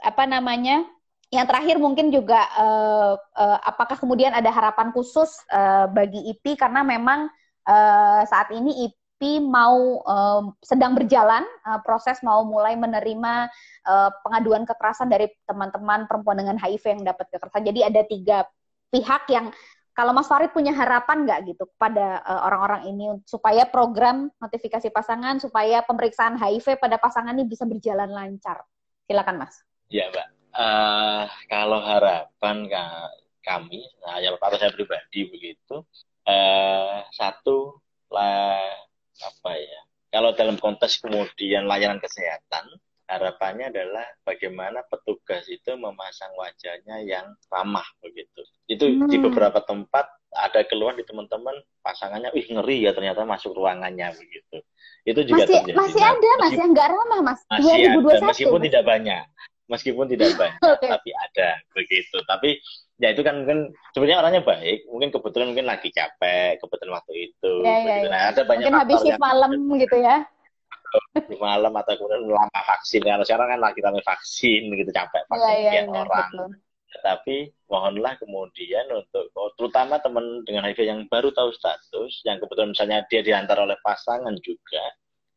apa 0.05 0.23
namanya? 0.29 0.85
Yang 1.33 1.49
terakhir 1.49 1.75
mungkin 1.81 2.13
juga 2.13 2.45
uh, 2.53 3.17
uh, 3.17 3.59
apakah 3.65 3.97
kemudian 3.97 4.37
ada 4.37 4.53
harapan 4.53 4.93
khusus 4.93 5.33
uh, 5.49 5.89
bagi 5.89 6.21
IPI 6.29 6.53
karena 6.61 6.85
memang 6.85 7.25
uh, 7.65 8.21
saat 8.29 8.53
ini 8.53 8.85
IPI 8.85 9.41
mau 9.41 10.05
uh, 10.05 10.53
sedang 10.61 10.93
berjalan 10.93 11.41
uh, 11.65 11.81
proses 11.81 12.21
mau 12.21 12.45
mulai 12.45 12.77
menerima 12.77 13.49
uh, 13.81 14.13
pengaduan 14.21 14.61
kekerasan 14.69 15.09
dari 15.09 15.25
teman-teman 15.49 16.05
perempuan 16.05 16.37
dengan 16.37 16.61
HIV 16.61 17.01
yang 17.01 17.03
dapat 17.09 17.25
kekerasan. 17.33 17.65
Jadi 17.65 17.79
ada 17.81 18.01
tiga 18.05 18.37
pihak 18.93 19.25
yang 19.33 19.49
kalau 19.93 20.09
Mas 20.13 20.25
Farid 20.25 20.49
punya 20.53 20.73
harapan 20.73 21.25
nggak 21.25 21.39
gitu 21.53 21.69
kepada 21.77 22.21
uh, 22.25 22.41
orang-orang 22.49 22.89
ini 22.89 23.05
supaya 23.29 23.65
program 23.69 24.29
notifikasi 24.41 24.89
pasangan, 24.89 25.37
supaya 25.37 25.85
pemeriksaan 25.85 26.37
HIV 26.37 26.81
pada 26.81 26.97
pasangan 26.97 27.33
ini 27.37 27.45
bisa 27.45 27.65
berjalan 27.65 28.09
lancar? 28.09 28.65
Silakan 29.05 29.45
Mas. 29.45 29.61
Ya 29.93 30.09
Mbak, 30.09 30.42
uh, 30.53 31.25
kalau 31.49 31.79
harapan 31.81 32.69
kami, 33.43 33.81
saya 34.01 34.33
atau 34.33 34.57
saya 34.57 34.71
pribadi 34.71 35.27
begitu, 35.27 35.83
uh, 36.29 37.03
satu 37.11 37.77
lah 38.13 38.61
apa 39.19 39.51
ya? 39.57 39.81
Kalau 40.13 40.29
dalam 40.37 40.61
konteks 40.61 41.01
kemudian 41.01 41.65
layanan 41.65 41.97
kesehatan, 41.97 42.69
harapannya 43.09 43.73
adalah 43.73 44.05
bagaimana 44.23 44.85
petugas 44.87 45.45
itu 45.49 45.73
memasang 45.75 46.31
wajahnya 46.37 47.01
yang 47.03 47.27
ramah 47.49 47.85
begitu. 47.99 48.41
Itu 48.69 48.85
hmm. 48.87 49.09
di 49.09 49.17
beberapa 49.19 49.59
tempat 49.65 50.07
ada 50.33 50.65
keluhan 50.65 50.97
di 50.97 51.05
teman-teman 51.05 51.53
pasangannya, 51.85 52.33
wih 52.33 52.45
ngeri 52.45 52.89
ya 52.89 52.91
ternyata 52.95 53.25
masuk 53.25 53.53
ruangannya 53.53 54.13
begitu. 54.17 54.57
Itu 55.03 55.21
juga 55.27 55.45
masih, 55.45 55.61
terjadi. 55.61 55.77
Masih 55.77 56.01
ada 56.01 56.29
mas 56.39 56.53
yang 56.57 56.69
nggak 56.73 56.89
ramah 56.89 57.19
mas. 57.21 57.39
Masih 57.51 57.73
2021. 58.01 58.01
Ada, 58.01 58.25
meskipun 58.29 58.59
mas. 58.61 58.65
tidak 58.69 58.83
banyak, 58.87 59.23
meskipun 59.67 60.09
tidak 60.11 60.35
banyak, 60.41 60.59
okay. 60.59 60.89
tapi 60.89 61.09
ada 61.13 61.49
begitu. 61.71 62.17
Tapi 62.25 62.49
ya 63.01 63.11
itu 63.11 63.21
kan 63.25 63.43
mungkin 63.43 63.71
sebenarnya 63.95 64.19
orangnya 64.23 64.43
baik, 64.43 64.87
mungkin 64.87 65.09
kebetulan 65.11 65.47
mungkin 65.51 65.67
lagi 65.67 65.89
capek, 65.91 66.59
kebetulan 66.61 66.93
waktu 66.99 67.13
itu. 67.31 67.53
Ya, 67.63 67.77
ya, 67.83 67.95
ya. 68.03 68.09
Nah, 68.09 68.21
ada 68.31 68.41
banyak 68.43 68.67
mungkin 68.69 68.81
habis 68.81 68.99
shift 69.03 69.21
malam 69.21 69.51
gitu 69.79 69.97
ya 69.99 70.27
di 71.29 71.37
malam 71.41 71.73
atau 71.73 71.93
kemudian 71.97 72.29
lama 72.29 72.61
vaksin 72.69 73.01
kalau 73.01 73.25
sekarang 73.25 73.57
kan 73.57 73.61
lagi 73.61 73.79
ramai 73.81 74.03
vaksin 74.05 74.69
gitu 74.73 74.91
capek 74.93 75.23
vaksin 75.29 75.61
ya, 75.65 75.71
ya, 75.81 75.83
orang 75.89 76.29
betul. 76.29 76.49
tapi 77.01 77.35
mohonlah 77.69 78.13
kemudian 78.21 78.85
untuk 78.93 79.25
oh, 79.33 79.49
terutama 79.57 79.97
teman 80.01 80.45
dengan 80.45 80.69
HIV 80.69 80.81
yang 80.85 81.01
baru 81.09 81.33
tahu 81.33 81.49
status 81.53 82.21
yang 82.25 82.37
kebetulan 82.37 82.73
misalnya 82.73 82.97
dia 83.09 83.21
diantar 83.25 83.57
oleh 83.57 83.77
pasangan 83.81 84.33
juga 84.45 84.83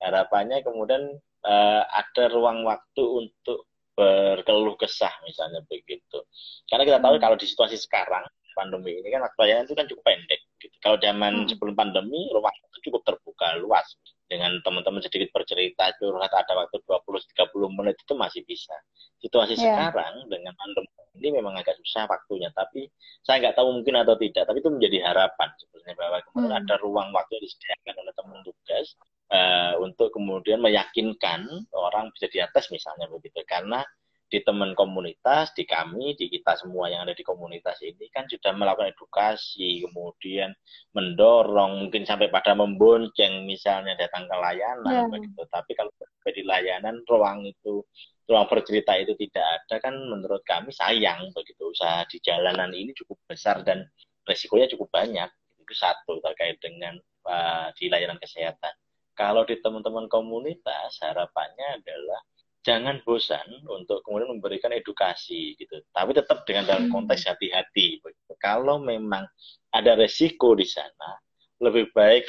harapannya 0.04 0.60
kemudian 0.60 1.16
uh, 1.44 1.82
ada 1.88 2.28
ruang 2.32 2.64
waktu 2.68 3.02
untuk 3.04 3.65
berkeluh 3.96 4.76
kesah 4.76 5.12
misalnya 5.24 5.64
begitu 5.66 6.22
karena 6.68 6.84
kita 6.84 6.98
tahu 7.00 7.16
hmm. 7.16 7.22
kalau 7.24 7.36
di 7.40 7.46
situasi 7.48 7.80
sekarang 7.80 8.28
pandemi 8.52 8.96
ini 9.00 9.08
kan 9.12 9.24
waktu 9.24 9.38
layanan 9.40 9.64
itu 9.68 9.76
kan 9.76 9.86
cukup 9.88 10.04
pendek 10.04 10.40
gitu. 10.60 10.76
kalau 10.84 10.96
zaman 11.00 11.32
hmm. 11.44 11.48
sebelum 11.48 11.74
pandemi 11.76 12.28
rumah 12.32 12.52
itu 12.52 12.92
cukup 12.92 13.04
terbuka 13.04 13.56
luas 13.60 13.88
dengan 14.26 14.58
teman-teman 14.62 14.98
sedikit 15.02 15.30
bercerita 15.30 15.94
curhat 16.02 16.32
ada 16.34 16.52
waktu 16.58 16.82
20-30 16.82 17.78
menit 17.78 17.96
itu 18.02 18.14
masih 18.18 18.42
bisa. 18.42 18.74
Situasi 19.22 19.54
yeah. 19.54 19.86
sekarang 19.86 20.26
dengan 20.26 20.50
pandemi 20.58 20.90
ini 21.16 21.40
memang 21.40 21.56
agak 21.56 21.78
susah 21.80 22.04
waktunya, 22.10 22.52
tapi 22.52 22.92
saya 23.24 23.40
nggak 23.40 23.56
tahu 23.56 23.80
mungkin 23.80 23.96
atau 24.04 24.20
tidak, 24.20 24.44
tapi 24.44 24.60
itu 24.60 24.68
menjadi 24.68 24.98
harapan 25.08 25.48
sebenarnya 25.56 25.94
bahwa 25.96 26.18
kemudian 26.28 26.52
hmm. 26.52 26.60
ada 26.60 26.74
ruang 26.84 27.08
waktu 27.14 27.40
yang 27.40 27.44
disediakan 27.48 27.94
oleh 28.04 28.12
teman 28.12 28.38
tugas 28.44 28.86
uh, 29.32 29.74
untuk 29.82 30.12
kemudian 30.14 30.62
meyakinkan 30.62 31.46
orang 31.72 32.10
bisa 32.14 32.26
di 32.30 32.38
atas 32.42 32.68
misalnya 32.70 33.06
begitu, 33.10 33.40
karena 33.46 33.82
di 34.26 34.42
teman 34.42 34.74
komunitas, 34.74 35.54
di 35.54 35.62
kami, 35.62 36.18
di 36.18 36.26
kita 36.26 36.58
semua 36.58 36.90
yang 36.90 37.06
ada 37.06 37.14
di 37.14 37.22
komunitas 37.22 37.78
ini 37.86 38.10
kan 38.10 38.26
sudah 38.26 38.58
melakukan 38.58 38.90
edukasi, 38.90 39.86
kemudian 39.86 40.50
mendorong, 40.98 41.86
mungkin 41.86 42.02
sampai 42.02 42.26
pada 42.26 42.58
membonceng 42.58 43.46
misalnya 43.46 43.94
datang 43.94 44.26
ke 44.26 44.34
layanan 44.34 45.06
yeah. 45.06 45.06
begitu. 45.06 45.42
Tapi 45.46 45.78
kalau 45.78 45.94
di 46.26 46.42
layanan 46.42 47.06
ruang 47.06 47.46
itu 47.46 47.86
ruang 48.26 48.50
bercerita 48.50 48.98
itu 48.98 49.14
tidak 49.14 49.46
ada 49.46 49.78
kan 49.78 49.94
menurut 49.94 50.42
kami 50.42 50.74
sayang 50.74 51.30
begitu 51.30 51.70
usaha 51.70 52.02
di 52.10 52.18
jalanan 52.18 52.74
ini 52.74 52.90
cukup 52.98 53.22
besar 53.30 53.62
dan 53.62 53.86
resikonya 54.26 54.66
cukup 54.74 54.90
banyak 54.90 55.30
itu 55.62 55.74
satu 55.78 56.18
terkait 56.18 56.58
dengan 56.58 56.98
uh, 57.30 57.70
di 57.78 57.86
layanan 57.86 58.18
kesehatan 58.18 58.74
kalau 59.16 59.42
di 59.48 59.56
teman-teman 59.64 60.06
komunitas 60.12 61.00
harapannya 61.00 61.80
adalah 61.80 62.20
jangan 62.66 62.98
bosan 63.06 63.46
untuk 63.70 64.02
kemudian 64.02 64.36
memberikan 64.36 64.74
edukasi 64.74 65.54
gitu. 65.56 65.78
Tapi 65.94 66.12
tetap 66.12 66.42
dengan 66.44 66.66
dalam 66.66 66.90
hmm. 66.90 66.94
konteks 66.94 67.30
hati-hati. 67.30 68.02
Kalau 68.42 68.82
memang 68.82 69.24
ada 69.70 69.94
resiko 69.94 70.52
di 70.58 70.66
sana, 70.66 71.16
lebih 71.62 71.94
baik 71.94 72.26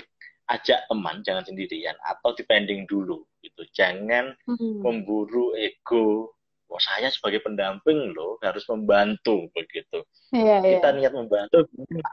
ajak 0.48 0.88
teman, 0.88 1.26
jangan 1.28 1.44
sendirian 1.44 1.98
atau 2.06 2.32
dipending 2.38 2.88
dulu 2.88 3.26
gitu. 3.44 3.66
Jangan 3.74 4.38
hmm. 4.48 4.86
memburu 4.86 5.58
ego. 5.58 6.37
Oh, 6.68 6.84
saya 6.84 7.08
sebagai 7.08 7.40
pendamping 7.48 8.12
loh 8.12 8.36
harus 8.44 8.68
membantu 8.68 9.48
begitu. 9.56 10.04
Yeah, 10.36 10.60
iya. 10.60 10.78
Kita 10.78 10.92
yeah. 10.92 10.98
niat 11.08 11.14
membantu, 11.16 11.64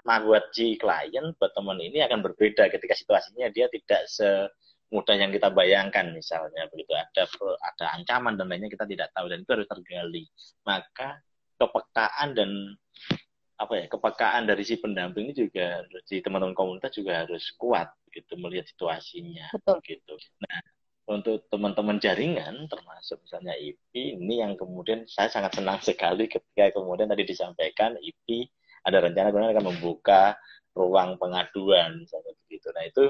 buat 0.06 0.44
si 0.54 0.78
klien, 0.78 1.34
buat 1.36 1.52
teman 1.58 1.82
ini 1.82 2.06
akan 2.06 2.22
berbeda 2.22 2.70
ketika 2.70 2.94
situasinya 2.94 3.50
dia 3.50 3.66
tidak 3.66 4.06
se 4.06 4.46
mudah 4.94 5.18
yang 5.18 5.34
kita 5.34 5.50
bayangkan 5.50 6.14
misalnya 6.14 6.70
begitu 6.70 6.94
ada 6.94 7.26
ada 7.66 7.86
ancaman 7.98 8.38
dan 8.38 8.46
lainnya 8.46 8.70
kita 8.70 8.86
tidak 8.86 9.10
tahu 9.10 9.26
dan 9.26 9.42
itu 9.42 9.50
harus 9.50 9.66
tergali 9.66 10.24
maka 10.62 11.18
kepekaan 11.58 12.38
dan 12.38 12.50
apa 13.58 13.72
ya 13.74 13.84
kepekaan 13.90 14.46
dari 14.46 14.62
si 14.62 14.78
pendamping 14.78 15.30
ini 15.30 15.34
juga 15.34 15.82
si 16.06 16.22
teman-teman 16.22 16.54
komunitas 16.54 16.94
juga 16.94 17.26
harus 17.26 17.42
kuat 17.58 17.90
gitu 18.14 18.38
melihat 18.38 18.70
situasinya 18.70 19.50
Betul. 19.54 19.82
gitu 19.82 20.14
nah 20.42 20.58
untuk 21.04 21.44
teman-teman 21.52 22.00
jaringan 22.00 22.64
termasuk 22.64 23.20
misalnya 23.20 23.52
IP 23.60 23.92
ini 23.92 24.40
yang 24.40 24.56
kemudian 24.56 25.04
saya 25.04 25.28
sangat 25.28 25.60
senang 25.60 25.76
sekali 25.84 26.24
ketika 26.24 26.72
kemudian 26.72 27.12
tadi 27.12 27.28
disampaikan 27.28 27.92
IP 28.00 28.48
ada 28.88 29.04
rencana 29.04 29.28
kemudian 29.28 29.52
akan 29.52 29.66
membuka 29.68 30.32
ruang 30.72 31.20
pengaduan 31.20 32.00
misalnya 32.00 32.32
begitu 32.44 32.72
nah 32.72 32.84
itu 32.88 33.04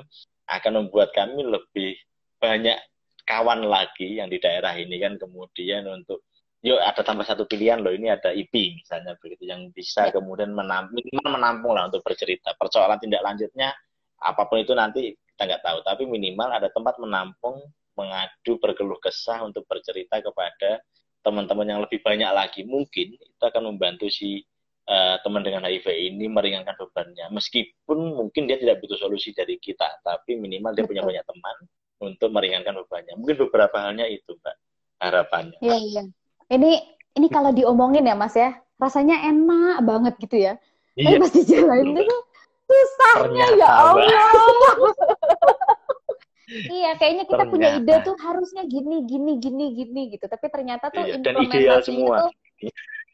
akan 0.50 0.72
membuat 0.84 1.14
kami 1.14 1.46
lebih 1.46 1.94
banyak 2.42 2.76
kawan 3.24 3.62
lagi 3.62 4.18
yang 4.18 4.26
di 4.26 4.42
daerah 4.42 4.74
ini 4.74 4.98
kan 4.98 5.14
kemudian 5.16 5.86
untuk 5.86 6.26
yuk 6.66 6.80
ada 6.82 7.00
tambah 7.06 7.24
satu 7.24 7.46
pilihan 7.46 7.78
loh 7.78 7.94
ini 7.94 8.10
ada 8.10 8.34
IP 8.34 8.82
misalnya 8.82 9.14
begitu 9.20 9.48
yang 9.48 9.70
bisa 9.70 10.10
ya. 10.10 10.18
kemudian 10.18 10.50
menampung 10.50 10.98
menampung 11.24 11.72
lah 11.78 11.86
untuk 11.86 12.02
bercerita 12.02 12.56
persoalan 12.58 12.98
tindak 12.98 13.22
lanjutnya 13.22 13.70
apa 14.18 14.42
pun 14.50 14.58
itu 14.60 14.72
nanti 14.74 15.14
kita 15.14 15.42
nggak 15.44 15.62
tahu 15.62 15.78
tapi 15.84 16.02
minimal 16.08 16.48
ada 16.50 16.72
tempat 16.72 16.96
menampung 16.96 17.60
mengadu 17.94 18.58
berkeluh 18.58 18.98
kesah 18.98 19.42
untuk 19.46 19.66
bercerita 19.66 20.20
kepada 20.20 20.82
teman-teman 21.24 21.66
yang 21.66 21.80
lebih 21.80 22.04
banyak 22.04 22.28
lagi 22.30 22.62
mungkin 22.68 23.16
itu 23.16 23.42
akan 23.42 23.72
membantu 23.72 24.12
si 24.12 24.44
uh, 24.88 25.16
teman 25.24 25.40
dengan 25.40 25.64
HIV 25.64 25.88
ini 25.88 26.28
meringankan 26.28 26.76
bebannya. 26.76 27.32
Meskipun 27.32 27.98
mungkin 28.16 28.44
dia 28.44 28.60
tidak 28.60 28.84
butuh 28.84 28.98
solusi 29.00 29.32
dari 29.32 29.56
kita, 29.56 30.04
tapi 30.04 30.36
minimal 30.36 30.76
dia 30.76 30.84
Betul. 30.84 30.90
punya 30.96 31.02
banyak 31.04 31.24
teman 31.24 31.56
untuk 32.04 32.28
meringankan 32.32 32.74
bebannya. 32.84 33.14
Mungkin 33.16 33.36
beberapa 33.48 33.76
halnya 33.80 34.06
itu, 34.08 34.36
Mbak, 34.36 34.56
harapannya. 35.00 35.58
Iya, 35.64 35.76
iya. 35.80 36.02
Ini 36.52 36.72
ini 37.16 37.26
kalau 37.32 37.54
diomongin 37.56 38.04
ya, 38.04 38.16
Mas 38.18 38.36
ya, 38.36 38.60
rasanya 38.76 39.24
enak 39.24 39.80
banget 39.86 40.14
gitu 40.20 40.36
ya. 40.36 40.52
Iya. 40.94 41.18
Tapi 41.18 41.22
pas 41.24 41.32
dijalanin 41.32 41.96
itu 42.04 42.16
susahnya 42.64 43.46
ya 43.60 43.68
Allah. 43.68 44.28
iya, 46.48 46.90
kayaknya 47.00 47.24
kita 47.24 47.44
ternyata. 47.44 47.52
punya 47.52 47.68
ide 47.80 47.94
tuh 48.04 48.16
harusnya 48.20 48.62
gini, 48.68 49.04
gini, 49.08 49.32
gini, 49.40 49.66
gini 49.72 50.02
gitu. 50.14 50.24
Tapi 50.28 50.46
ternyata 50.52 50.92
tuh 50.92 51.04
iya, 51.04 51.16
implementasinya 51.20 52.28
tuh 52.28 52.32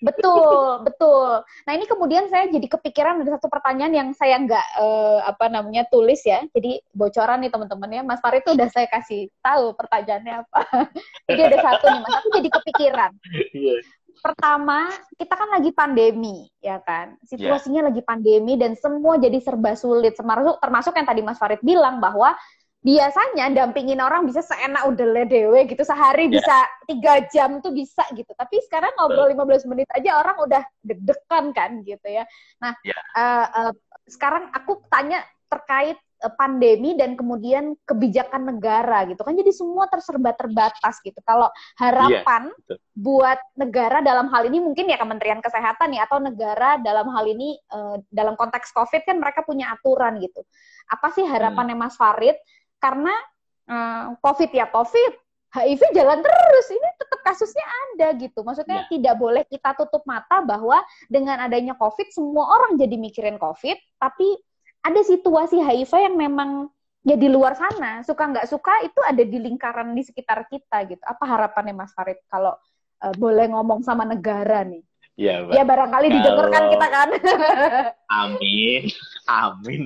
Betul, 0.01 0.81
betul. 0.89 1.45
Nah 1.69 1.73
ini 1.77 1.85
kemudian 1.85 2.25
saya 2.33 2.49
jadi 2.49 2.65
kepikiran 2.65 3.21
ada 3.21 3.37
satu 3.37 3.53
pertanyaan 3.53 3.93
yang 3.93 4.09
saya 4.17 4.41
nggak 4.41 4.67
uh, 4.81 5.21
apa 5.29 5.53
namanya 5.53 5.85
tulis 5.93 6.25
ya. 6.25 6.41
Jadi 6.57 6.81
bocoran 6.97 7.45
nih 7.45 7.53
teman-teman 7.53 8.01
ya. 8.01 8.03
Mas 8.03 8.21
Farid 8.25 8.41
tuh 8.43 8.57
udah 8.57 8.69
saya 8.73 8.89
kasih 8.89 9.29
tahu 9.45 9.77
pertanyaannya 9.77 10.35
apa. 10.41 10.61
jadi 11.29 11.53
ada 11.53 11.59
satu 11.61 11.85
nih 11.93 12.01
Mas. 12.01 12.13
Aku 12.17 12.29
jadi 12.41 12.49
kepikiran. 12.49 13.11
Iya. 13.53 13.77
Pertama, 14.21 14.93
kita 15.17 15.33
kan 15.33 15.49
lagi 15.49 15.73
pandemi, 15.73 16.45
ya 16.61 16.77
kan? 16.85 17.17
Situasinya 17.25 17.81
yeah. 17.81 17.89
lagi 17.89 18.03
pandemi 18.05 18.53
dan 18.61 18.77
semua 18.77 19.17
jadi 19.17 19.41
serba 19.41 19.73
sulit. 19.73 20.13
Termasuk, 20.13 20.61
termasuk 20.61 20.93
yang 20.93 21.09
tadi 21.09 21.25
Mas 21.25 21.41
Farid 21.41 21.65
bilang 21.65 22.05
bahwa 22.05 22.37
biasanya 22.81 23.53
dampingin 23.53 24.01
orang 24.01 24.25
bisa 24.25 24.41
seenak 24.41 24.89
udah 24.89 25.29
dewe 25.29 25.69
gitu 25.69 25.85
sehari 25.85 26.33
yeah. 26.33 26.41
bisa 26.41 26.57
tiga 26.89 27.15
jam 27.29 27.61
tuh 27.61 27.77
bisa 27.77 28.01
gitu 28.17 28.33
tapi 28.33 28.57
sekarang 28.65 28.89
ngobrol 28.97 29.29
15 29.29 29.69
menit 29.69 29.89
aja 29.93 30.17
orang 30.17 30.37
udah 30.41 30.63
deg-degan 30.81 31.53
kan 31.53 31.85
gitu 31.85 32.09
ya 32.09 32.25
nah 32.57 32.73
yeah. 32.81 32.97
Ya. 32.97 33.21
uh, 33.21 33.47
uh, 33.53 33.73
sekarang 34.09 34.49
aku 34.57 34.81
tanya 34.89 35.21
terkait 35.53 36.01
uh, 36.25 36.33
pandemi 36.41 36.97
dan 36.97 37.21
kemudian 37.21 37.77
kebijakan 37.85 38.49
negara 38.49 39.05
gitu 39.13 39.21
kan 39.29 39.37
jadi 39.37 39.53
semua 39.53 39.85
terserba 39.85 40.33
terbatas 40.33 41.05
gitu 41.05 41.21
kalau 41.21 41.53
harapan 41.77 42.49
yeah. 42.65 42.81
buat 42.97 43.37
negara 43.61 44.01
dalam 44.01 44.33
hal 44.33 44.49
ini 44.49 44.57
mungkin 44.57 44.89
ya 44.89 44.97
Kementerian 44.97 45.45
Kesehatan 45.45 45.93
ya 45.93 46.09
atau 46.09 46.17
negara 46.17 46.81
dalam 46.81 47.13
hal 47.13 47.29
ini 47.29 47.61
uh, 47.77 48.01
dalam 48.09 48.41
konteks 48.41 48.73
COVID 48.73 49.05
kan 49.05 49.21
mereka 49.21 49.45
punya 49.45 49.69
aturan 49.69 50.17
gitu 50.17 50.41
apa 50.89 51.13
sih 51.13 51.29
harapannya 51.29 51.77
hmm. 51.77 51.85
Mas 51.85 52.01
Farid 52.01 52.41
karena 52.81 53.15
uh, 53.71 54.05
COVID 54.19 54.51
ya 54.51 54.67
COVID, 54.73 55.13
HIV 55.51 55.83
jalan 55.95 56.19
terus. 56.25 56.67
Ini 56.73 56.89
tetap 56.99 57.21
kasusnya 57.23 57.67
ada 57.67 58.09
gitu. 58.19 58.41
Maksudnya 58.43 58.87
ya. 58.87 58.89
tidak 58.91 59.15
boleh 59.21 59.43
kita 59.47 59.77
tutup 59.79 60.03
mata 60.09 60.43
bahwa 60.43 60.83
dengan 61.07 61.39
adanya 61.43 61.77
covid 61.77 62.11
semua 62.11 62.59
orang 62.59 62.81
jadi 62.81 62.97
mikirin 62.99 63.37
covid. 63.39 63.77
Tapi 64.01 64.29
ada 64.81 65.01
situasi 65.05 65.61
HIV 65.61 65.93
yang 65.93 66.17
memang 66.17 66.51
ya 67.05 67.15
di 67.15 67.29
luar 67.29 67.55
sana. 67.59 68.03
Suka 68.03 68.31
nggak 68.31 68.47
suka 68.49 68.83
itu 68.83 69.01
ada 69.05 69.23
di 69.23 69.39
lingkaran 69.39 69.93
di 69.93 70.03
sekitar 70.03 70.47
kita 70.49 70.87
gitu. 70.89 71.03
Apa 71.05 71.29
harapannya 71.29 71.77
Mas 71.77 71.93
Farid 71.93 72.19
kalau 72.31 72.57
uh, 73.05 73.15
boleh 73.19 73.51
ngomong 73.51 73.85
sama 73.85 74.07
negara 74.09 74.65
nih 74.65 74.83
Ya, 75.21 75.45
ya 75.53 75.69
barangkali 75.69 76.07
Kalau... 76.09 76.17
didengarkan 76.17 76.65
kita 76.73 76.87
kan. 76.89 77.09
Amin. 78.25 78.83
Amin. 79.29 79.83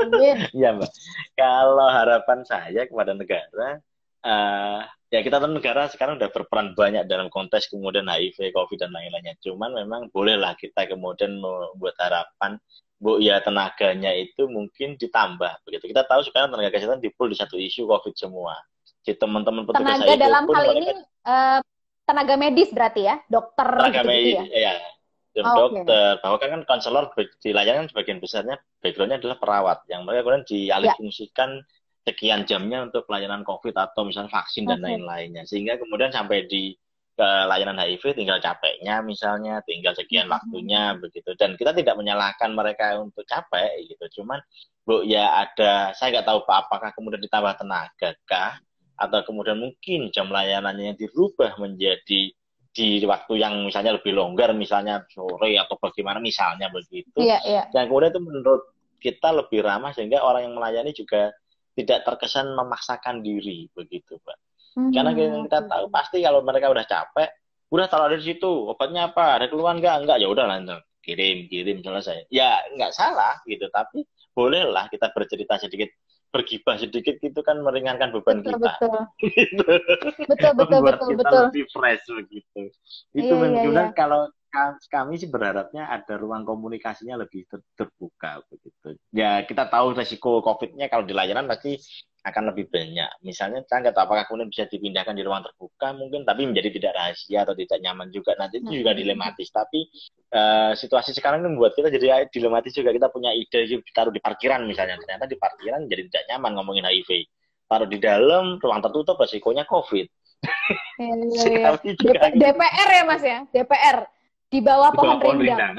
Amin. 0.00 0.36
ya, 0.56 0.72
Mbak. 0.72 0.88
Kalau 1.36 1.88
harapan 1.92 2.40
saya 2.48 2.88
kepada 2.88 3.12
negara, 3.12 3.76
uh, 4.24 4.80
ya 5.12 5.20
kita 5.20 5.36
tahu 5.36 5.52
negara 5.52 5.84
sekarang 5.92 6.16
udah 6.16 6.32
berperan 6.32 6.72
banyak 6.72 7.04
dalam 7.04 7.28
konteks 7.28 7.68
kemudian 7.68 8.08
HIV, 8.08 8.56
COVID 8.56 8.80
dan 8.80 8.96
lain-lainnya. 8.96 9.36
Cuman 9.44 9.76
memang 9.76 10.08
bolehlah 10.16 10.56
kita 10.56 10.88
kemudian 10.88 11.36
membuat 11.36 12.00
harapan 12.00 12.56
Bu 13.00 13.16
ya 13.16 13.40
tenaganya 13.40 14.12
itu 14.12 14.44
mungkin 14.44 15.00
ditambah 15.00 15.64
begitu. 15.64 15.88
Kita 15.88 16.04
tahu 16.04 16.20
sekarang 16.20 16.52
tenaga 16.52 16.68
kesehatan 16.68 17.00
dipul 17.00 17.32
di 17.32 17.36
satu 17.36 17.56
isu 17.56 17.88
COVID 17.88 18.12
semua. 18.12 18.56
Di 19.00 19.16
teman-teman 19.16 19.64
petugas 19.64 20.04
tenaga 20.04 20.20
dalam 20.20 20.44
hal 20.52 20.64
ini 20.76 20.92
uh, 21.24 21.64
tenaga 22.10 22.34
medis 22.34 22.70
berarti 22.74 23.06
ya, 23.06 23.22
dokter 23.30 23.68
tenaga 23.70 24.02
gitu, 24.02 24.10
medis, 24.10 24.36
ya. 24.50 24.74
ya. 25.30 25.42
oh, 25.46 25.56
dokter, 25.70 26.18
okay. 26.18 26.20
bahwa 26.26 26.36
kan, 26.42 26.48
kan 26.50 26.62
konselor 26.66 27.04
di 27.14 27.50
layanan 27.54 27.86
sebagian 27.86 28.18
besarnya 28.18 28.58
backgroundnya 28.82 29.22
adalah 29.22 29.38
perawat 29.38 29.78
yang 29.86 30.02
mereka 30.02 30.26
kemudian 30.26 30.46
dialihfungsikan 30.50 31.50
ya. 31.62 31.66
sekian 32.10 32.40
jamnya 32.50 32.90
untuk 32.90 33.06
pelayanan 33.06 33.46
COVID 33.46 33.78
atau 33.78 34.02
misalnya 34.02 34.34
vaksin 34.34 34.66
okay. 34.66 34.70
dan 34.74 34.78
lain-lainnya 34.82 35.46
sehingga 35.46 35.78
kemudian 35.78 36.10
sampai 36.10 36.50
di 36.50 36.74
ke 37.20 37.30
layanan 37.52 37.76
HIV 37.76 38.16
tinggal 38.16 38.40
capeknya 38.40 39.04
misalnya 39.04 39.60
tinggal 39.68 39.92
sekian 39.92 40.24
hmm. 40.24 40.34
waktunya 40.40 40.96
begitu 40.96 41.36
dan 41.36 41.52
kita 41.52 41.76
tidak 41.76 42.00
menyalahkan 42.00 42.48
mereka 42.56 42.96
untuk 42.96 43.28
capek 43.28 43.84
gitu 43.84 44.24
cuman 44.24 44.40
bu 44.88 45.04
ya 45.04 45.44
ada 45.44 45.92
saya 45.92 46.16
nggak 46.16 46.26
tahu 46.32 46.48
pak 46.48 46.64
apakah 46.64 46.90
kemudian 46.96 47.20
ditambah 47.20 47.60
tenaga 47.60 48.16
kah 48.24 48.56
atau 49.00 49.24
kemudian 49.24 49.56
mungkin 49.56 50.12
jam 50.12 50.28
layanannya 50.28 50.92
yang 50.92 50.98
dirubah 51.00 51.56
menjadi 51.56 52.36
di 52.70 52.88
waktu 53.02 53.32
yang 53.40 53.66
misalnya 53.66 53.98
lebih 53.98 54.14
longgar 54.14 54.54
misalnya 54.54 55.02
sore 55.10 55.58
atau 55.58 55.74
bagaimana 55.80 56.22
misalnya 56.22 56.70
begitu 56.70 57.18
iya, 57.18 57.42
iya. 57.42 57.62
dan 57.74 57.90
kemudian 57.90 58.14
itu 58.14 58.22
menurut 58.22 58.62
kita 59.00 59.32
lebih 59.34 59.64
ramah 59.64 59.90
sehingga 59.90 60.22
orang 60.22 60.46
yang 60.46 60.54
melayani 60.54 60.94
juga 60.94 61.34
tidak 61.74 62.06
terkesan 62.06 62.54
memaksakan 62.54 63.24
diri 63.24 63.66
begitu 63.74 64.20
pak 64.22 64.38
Hmm. 64.78 64.94
Karena 64.94 65.10
kita 65.14 65.66
tahu 65.66 65.84
pasti 65.90 66.22
kalau 66.22 66.40
mereka 66.46 66.70
udah 66.70 66.86
capek, 66.86 67.28
udah 67.74 67.86
taruh 67.90 68.14
di 68.14 68.22
situ, 68.22 68.70
obatnya 68.70 69.10
apa, 69.10 69.40
ada 69.40 69.46
keluhan 69.50 69.82
nggak? 69.82 69.96
Enggak, 70.06 70.16
ya 70.22 70.28
udah 70.30 70.46
langsung 70.46 70.80
kirim, 71.02 71.50
kirim 71.50 71.82
selesai. 71.82 72.30
Ya 72.30 72.62
nggak 72.78 72.92
salah 72.94 73.42
gitu, 73.46 73.66
tapi 73.74 74.06
bolehlah 74.30 74.86
kita 74.86 75.10
bercerita 75.10 75.58
sedikit 75.58 75.90
bergibah 76.30 76.78
sedikit 76.78 77.18
itu 77.18 77.40
kan 77.42 77.58
meringankan 77.62 78.14
beban 78.14 78.40
betul, 78.40 78.54
kita. 78.56 78.70
Betul. 78.78 79.00
gitu. 79.34 79.66
betul 80.30 80.52
betul 80.54 80.80
betul 80.86 81.08
kita 81.14 81.22
betul. 81.26 81.42
lebih 81.50 81.64
fresh 81.74 82.04
begitu. 82.06 82.62
Itu 83.14 83.34
iya, 83.34 83.46
iya, 83.50 83.62
iya. 83.66 83.84
kalau 83.92 84.30
kami 84.90 85.14
sih 85.16 85.30
berharapnya 85.30 85.86
ada 85.86 86.18
ruang 86.18 86.42
komunikasinya 86.42 87.22
lebih 87.22 87.46
ter 87.46 87.62
terbuka 87.78 88.42
begitu. 88.50 88.98
Ya 89.14 89.46
kita 89.46 89.70
tahu 89.70 89.94
resiko 89.94 90.42
COVID-nya 90.42 90.90
kalau 90.90 91.06
di 91.06 91.14
layanan 91.14 91.46
pasti 91.46 91.78
akan 92.20 92.52
lebih 92.52 92.68
banyak. 92.68 93.08
Misalnya 93.24 93.64
saya 93.64 93.88
nggak 93.88 93.96
tahu 93.96 94.04
apakah 94.10 94.24
kemudian 94.28 94.50
bisa 94.52 94.68
dipindahkan 94.68 95.16
di 95.16 95.24
ruang 95.24 95.40
terbuka 95.40 95.96
mungkin, 95.96 96.28
tapi 96.28 96.44
menjadi 96.44 96.68
tidak 96.76 96.92
rahasia 96.98 97.38
atau 97.48 97.54
tidak 97.56 97.78
nyaman 97.80 98.12
juga. 98.12 98.36
Nanti 98.36 98.60
itu 98.60 98.84
juga 98.84 98.92
dilematis. 98.92 99.48
Tapi 99.48 99.80
uh, 100.34 100.72
situasi 100.76 101.16
sekarang 101.16 101.40
ini 101.40 101.56
membuat 101.56 101.72
kita 101.78 101.88
jadi 101.88 102.28
dilematis 102.28 102.76
juga. 102.76 102.92
Kita 102.92 103.08
punya 103.08 103.32
ide 103.32 103.80
taruh 103.96 104.12
di 104.12 104.20
parkiran 104.20 104.66
misalnya, 104.68 105.00
ternyata 105.00 105.24
di 105.24 105.36
parkiran 105.40 105.88
jadi 105.88 106.02
tidak 106.12 106.24
nyaman 106.36 106.50
ngomongin 106.60 106.84
HIV. 106.84 107.10
Taruh 107.70 107.88
di 107.88 107.98
dalam 108.02 108.58
ruang 108.60 108.80
tertutup 108.82 109.16
resikonya 109.16 109.64
COVID. 109.64 110.06
Ya, 111.00 111.12
ya, 111.16 111.76
ya. 111.76 112.28
DPR 112.32 112.88
ya 112.92 113.02
mas 113.08 113.24
ya, 113.24 113.44
DPR 113.52 114.04
di 114.50 114.58
bawah, 114.58 114.90
di 114.90 114.98
bawah 114.98 115.16
pohon, 115.22 115.38
rindang. 115.38 115.74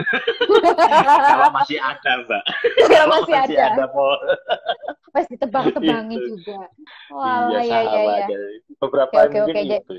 Kalau 1.27 1.49
masih 1.51 1.79
ada, 1.83 2.11
Mbak. 2.23 2.43
Kalau 2.87 3.05
masih, 3.19 3.33
masih 3.35 3.57
ada. 3.59 3.65
ada 3.75 3.85
pohon. 3.91 4.19
Pas 5.11 5.25
ditebang-tebangi 5.27 6.15
gitu. 6.15 6.27
juga. 6.39 6.59
Wah, 7.11 7.51
iya, 7.59 7.61
iya, 7.67 7.79
iya, 7.83 8.01
iya. 8.23 8.27
Beberapa 8.79 9.27
oke, 9.27 9.37
oke, 9.43 9.51
oke. 9.51 9.61
itu 9.61 9.95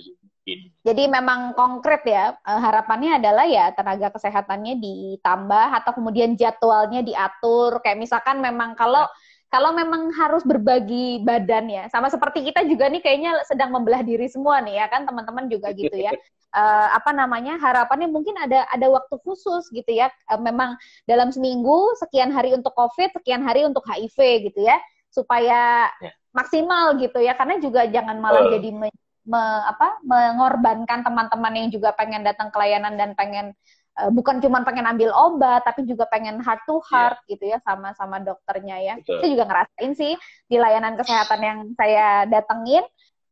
Jadi 0.82 1.02
memang 1.06 1.54
konkret 1.54 2.02
ya, 2.02 2.34
eh, 2.34 2.60
harapannya 2.64 3.20
adalah 3.20 3.46
ya 3.46 3.70
tenaga 3.76 4.10
kesehatannya 4.10 4.80
ditambah 4.80 5.68
atau 5.78 5.92
kemudian 5.92 6.34
jadwalnya 6.34 7.04
diatur. 7.04 7.78
Kayak 7.84 8.00
misalkan 8.08 8.40
memang 8.40 8.72
kalau 8.74 9.04
ya 9.04 9.12
kalau 9.52 9.76
memang 9.76 10.08
harus 10.16 10.40
berbagi 10.48 11.20
badan 11.20 11.68
ya, 11.68 11.84
sama 11.92 12.08
seperti 12.08 12.40
kita 12.48 12.64
juga 12.64 12.88
nih 12.88 13.04
kayaknya 13.04 13.36
sedang 13.44 13.68
membelah 13.68 14.00
diri 14.00 14.24
semua 14.24 14.64
nih 14.64 14.80
ya 14.80 14.88
kan 14.88 15.04
teman-teman 15.04 15.44
juga 15.52 15.76
gitu 15.76 15.92
ya. 15.92 16.16
uh, 16.56 16.88
apa 16.96 17.12
namanya 17.12 17.60
harapannya 17.60 18.08
mungkin 18.08 18.32
ada 18.40 18.64
ada 18.72 18.88
waktu 18.88 19.12
khusus 19.20 19.68
gitu 19.68 19.92
ya. 19.92 20.08
Uh, 20.32 20.40
memang 20.40 20.80
dalam 21.04 21.28
seminggu 21.28 21.92
sekian 22.00 22.32
hari 22.32 22.56
untuk 22.56 22.72
COVID, 22.72 23.12
sekian 23.20 23.44
hari 23.44 23.68
untuk 23.68 23.84
HIV 23.84 24.48
gitu 24.48 24.64
ya, 24.64 24.80
supaya 25.12 25.92
yeah. 26.00 26.16
maksimal 26.32 26.96
gitu 26.96 27.20
ya. 27.20 27.36
Karena 27.36 27.60
juga 27.60 27.84
jangan 27.84 28.24
malah 28.24 28.48
uh. 28.48 28.56
jadi 28.56 28.72
me, 28.72 28.88
me, 29.28 29.42
apa 29.68 30.00
mengorbankan 30.00 31.04
teman-teman 31.04 31.52
yang 31.60 31.68
juga 31.68 31.92
pengen 31.92 32.24
datang 32.24 32.48
ke 32.48 32.56
layanan 32.56 32.96
dan 32.96 33.12
pengen 33.12 33.52
bukan 33.92 34.40
cuma 34.40 34.64
pengen 34.64 34.88
ambil 34.88 35.12
obat 35.12 35.60
tapi 35.68 35.84
juga 35.84 36.08
pengen 36.08 36.40
heart 36.40 36.64
to 36.64 36.80
iya. 36.80 36.88
heart 36.88 37.18
yeah. 37.22 37.30
gitu 37.36 37.44
ya 37.52 37.58
sama 37.60 37.92
sama 37.92 38.16
dokternya 38.24 38.76
ya 38.80 38.94
Betul. 38.96 39.20
itu 39.20 39.26
juga 39.36 39.44
ngerasain 39.52 39.92
sih 39.92 40.12
di 40.48 40.56
layanan 40.56 40.96
kesehatan 40.96 41.40
yang 41.44 41.58
saya 41.76 42.24
datengin 42.24 42.84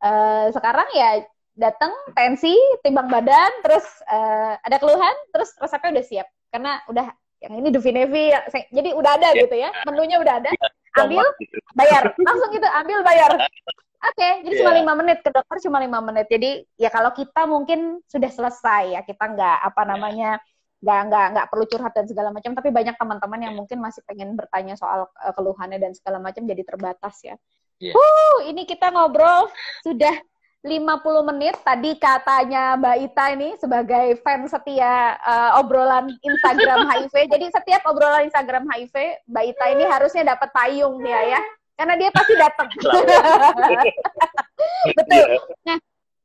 uh, 0.05 0.53
sekarang 0.53 0.85
ya 0.93 1.25
datang 1.57 1.91
tensi 2.13 2.53
timbang 2.85 3.09
badan 3.09 3.51
terus 3.65 3.85
uh, 4.07 4.55
ada 4.61 4.77
keluhan 4.77 5.15
terus 5.33 5.51
resepnya 5.57 5.97
udah 5.97 6.05
siap 6.05 6.27
karena 6.53 6.71
udah 6.87 7.07
yang 7.41 7.53
ini 7.57 7.69
Duvinevi 7.73 8.25
jadi 8.69 8.89
udah 8.93 9.11
ada 9.17 9.29
yeah. 9.33 9.41
gitu 9.41 9.55
ya 9.57 9.69
menunya 9.89 10.21
udah 10.21 10.45
ada 10.45 10.49
iya, 10.53 10.69
ambil 11.01 11.25
gitu. 11.41 11.57
bayar 11.73 12.03
langsung 12.21 12.49
gitu 12.53 12.67
ambil 12.69 12.99
bayar 13.01 13.33
Oke, 14.01 14.17
okay, 14.17 14.41
jadi 14.41 14.53
yeah. 14.57 14.61
cuma 14.65 14.71
lima 14.73 14.93
menit 14.97 15.21
ke 15.21 15.29
dokter 15.29 15.61
cuma 15.61 15.77
lima 15.77 16.01
menit. 16.01 16.25
Jadi 16.25 16.65
ya 16.73 16.89
kalau 16.89 17.13
kita 17.13 17.45
mungkin 17.45 18.01
sudah 18.09 18.33
selesai 18.33 18.97
ya 18.97 19.05
kita 19.05 19.29
nggak 19.29 19.57
apa 19.61 19.81
namanya 19.85 20.41
nggak 20.81 21.01
nggak 21.07 21.25
nggak 21.37 21.47
perlu 21.53 21.65
curhat 21.69 21.93
dan 21.93 22.05
segala 22.09 22.29
macam. 22.33 22.57
Tapi 22.57 22.69
banyak 22.73 22.95
teman-teman 22.97 23.39
yang 23.39 23.53
mungkin 23.53 23.77
masih 23.79 24.01
pengen 24.05 24.33
bertanya 24.33 24.73
soal 24.75 25.07
uh, 25.07 25.33
keluhannya 25.33 25.77
dan 25.77 25.93
segala 25.93 26.17
macam 26.17 26.43
jadi 26.43 26.63
terbatas 26.65 27.21
ya. 27.21 27.35
Yeah. 27.81 27.97
Uh, 27.97 28.49
ini 28.49 28.69
kita 28.69 28.93
ngobrol 28.93 29.49
sudah 29.81 30.13
50 30.61 31.29
menit. 31.33 31.57
Tadi 31.65 31.97
katanya 31.97 32.77
Mbak 32.77 32.97
Ita 33.09 33.25
ini 33.33 33.49
sebagai 33.57 34.21
fans 34.21 34.53
setia 34.53 35.17
uh, 35.17 35.57
obrolan 35.57 36.13
Instagram 36.21 36.85
HIV. 36.85 37.15
Jadi 37.33 37.45
setiap 37.49 37.81
obrolan 37.89 38.29
Instagram 38.29 38.69
HIV, 38.69 39.25
Mbak 39.25 39.45
Ita 39.53 39.65
ini 39.73 39.83
harusnya 39.89 40.37
dapat 40.37 40.53
payung 40.53 41.01
ya 41.01 41.37
ya 41.37 41.41
karena 41.81 41.97
dia 41.97 42.09
pasti 42.13 42.33
datang. 42.37 42.69
Betul. 45.01 45.27
Nah, 45.65 45.77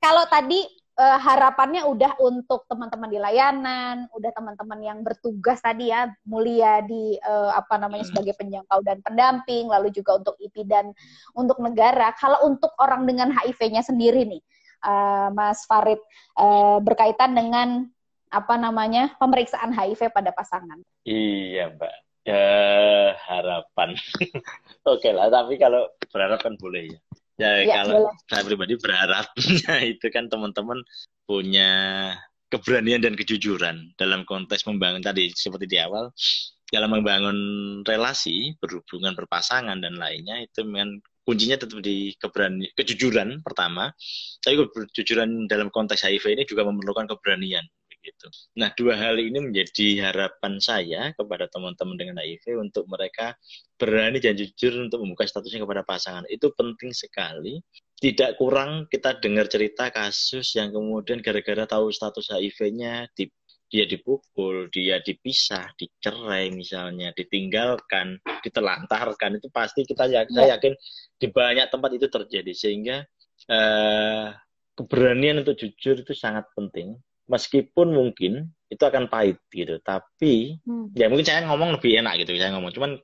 kalau 0.04 0.28
tadi 0.28 0.68
uh, 0.96 1.18
harapannya 1.20 1.84
udah 1.84 2.16
untuk 2.18 2.64
teman-teman 2.66 3.08
di 3.12 3.20
layanan, 3.20 4.08
udah 4.16 4.32
teman-teman 4.32 4.80
yang 4.80 4.98
bertugas 5.04 5.60
tadi 5.60 5.92
ya, 5.92 6.10
mulia 6.24 6.80
di 6.82 7.16
uh, 7.20 7.52
apa 7.54 7.76
namanya 7.76 8.08
hmm. 8.08 8.12
sebagai 8.12 8.34
penjangkau 8.40 8.80
dan 8.82 8.98
pendamping, 9.04 9.68
lalu 9.68 9.92
juga 9.92 10.18
untuk 10.18 10.34
IP 10.40 10.64
dan 10.66 10.90
untuk 11.36 11.60
negara. 11.60 12.12
Kalau 12.16 12.42
untuk 12.48 12.72
orang 12.80 13.04
dengan 13.04 13.30
HIV-nya 13.30 13.84
sendiri 13.84 14.24
nih, 14.24 14.42
uh, 14.84 15.28
Mas 15.32 15.64
Farid, 15.68 16.00
uh, 16.40 16.80
berkaitan 16.80 17.36
dengan 17.36 17.86
apa 18.32 18.58
namanya 18.58 19.14
pemeriksaan 19.22 19.70
HIV 19.70 20.10
pada 20.10 20.34
pasangan. 20.34 20.82
Iya, 21.06 21.72
Mbak. 21.76 21.94
Ya, 22.26 23.14
harapan. 23.30 23.94
Oke 24.92 25.14
lah, 25.14 25.30
tapi 25.30 25.62
kalau 25.62 25.86
berharap 26.10 26.42
kan 26.42 26.58
boleh 26.58 26.90
ya. 26.90 27.00
Ya, 27.36 27.60
ya 27.60 27.84
kalau 27.84 28.08
boleh. 28.08 28.16
saya 28.32 28.42
pribadi 28.48 28.74
berharapnya 28.80 29.72
itu 29.92 30.06
kan 30.08 30.24
teman-teman 30.32 30.80
punya 31.28 31.70
keberanian 32.48 33.04
dan 33.04 33.12
kejujuran 33.12 33.92
dalam 34.00 34.24
konteks 34.24 34.64
membangun 34.64 35.04
tadi 35.04 35.28
seperti 35.36 35.68
di 35.68 35.76
awal 35.76 36.08
dalam 36.72 36.96
membangun 36.96 37.38
relasi 37.84 38.56
berhubungan 38.56 39.12
berpasangan 39.12 39.78
dan 39.84 40.00
lainnya 40.00 40.48
itu 40.48 40.64
memang 40.64 40.98
kuncinya 41.26 41.58
tetap 41.58 41.82
di 41.82 42.14
keberani 42.16 42.70
kejujuran 42.72 43.42
pertama 43.42 43.92
tapi 44.40 44.62
kejujuran 44.94 45.50
dalam 45.50 45.68
konteks 45.68 46.06
HIV 46.06 46.40
ini 46.40 46.44
juga 46.48 46.64
memerlukan 46.64 47.10
keberanian 47.10 47.66
gitu. 48.06 48.30
Nah, 48.62 48.70
dua 48.78 48.94
hal 48.94 49.18
ini 49.18 49.42
menjadi 49.42 50.06
harapan 50.06 50.62
saya 50.62 51.10
kepada 51.18 51.50
teman-teman 51.50 51.98
dengan 51.98 52.22
HIV 52.22 52.62
untuk 52.62 52.86
mereka 52.86 53.34
berani 53.74 54.22
dan 54.22 54.38
jujur 54.38 54.86
untuk 54.86 55.02
membuka 55.02 55.26
statusnya 55.26 55.66
kepada 55.66 55.82
pasangan. 55.82 56.22
Itu 56.30 56.54
penting 56.54 56.94
sekali 56.94 57.58
tidak 57.98 58.36
kurang 58.36 58.86
kita 58.92 59.18
dengar 59.18 59.48
cerita 59.50 59.88
kasus 59.88 60.54
yang 60.54 60.70
kemudian 60.70 61.24
gara-gara 61.24 61.64
tahu 61.64 61.88
status 61.88 62.28
HIV-nya 62.28 63.08
di, 63.16 63.26
dia 63.72 63.88
dipukul, 63.88 64.68
dia 64.68 65.00
dipisah, 65.00 65.72
dicerai 65.74 66.52
misalnya, 66.52 67.10
ditinggalkan, 67.16 68.20
ditelantarkan 68.44 69.40
itu 69.40 69.48
pasti 69.50 69.82
kita 69.82 70.06
ya. 70.12 70.22
saya 70.28 70.60
yakin 70.60 70.76
di 71.18 71.26
banyak 71.32 71.66
tempat 71.72 71.90
itu 71.96 72.06
terjadi 72.06 72.52
sehingga 72.52 72.96
eh, 73.48 74.26
keberanian 74.76 75.40
untuk 75.40 75.56
jujur 75.56 76.04
itu 76.04 76.12
sangat 76.12 76.44
penting 76.52 77.00
meskipun 77.26 77.90
mungkin 77.90 78.50
itu 78.66 78.82
akan 78.82 79.06
pahit 79.06 79.38
gitu 79.50 79.78
tapi 79.82 80.58
hmm. 80.62 80.94
ya 80.94 81.06
mungkin 81.06 81.26
saya 81.26 81.46
ngomong 81.46 81.78
lebih 81.78 82.02
enak 82.02 82.26
gitu 82.26 82.34
saya 82.38 82.54
ngomong 82.54 82.74
cuman 82.74 82.98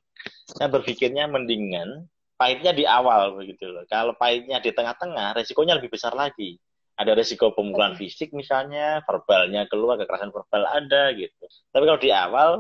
saya 0.47 0.71
berpikirnya 0.71 1.27
mendingan 1.31 2.07
pahitnya 2.43 2.75
di 2.75 2.83
awal 2.83 3.39
begitu 3.39 3.71
loh. 3.71 3.87
Kalau 3.87 4.19
pahitnya 4.19 4.59
di 4.59 4.75
tengah-tengah, 4.75 5.39
resikonya 5.39 5.79
lebih 5.79 5.95
besar 5.95 6.11
lagi. 6.19 6.59
Ada 6.99 7.15
resiko 7.15 7.55
pemukulan 7.55 7.95
fisik 7.95 8.35
misalnya, 8.35 8.99
verbalnya 9.07 9.71
keluar, 9.71 9.95
kekerasan 10.03 10.35
verbal 10.35 10.67
ada 10.67 11.15
gitu. 11.15 11.47
Tapi 11.71 11.85
kalau 11.87 12.01
di 12.03 12.11
awal, 12.11 12.51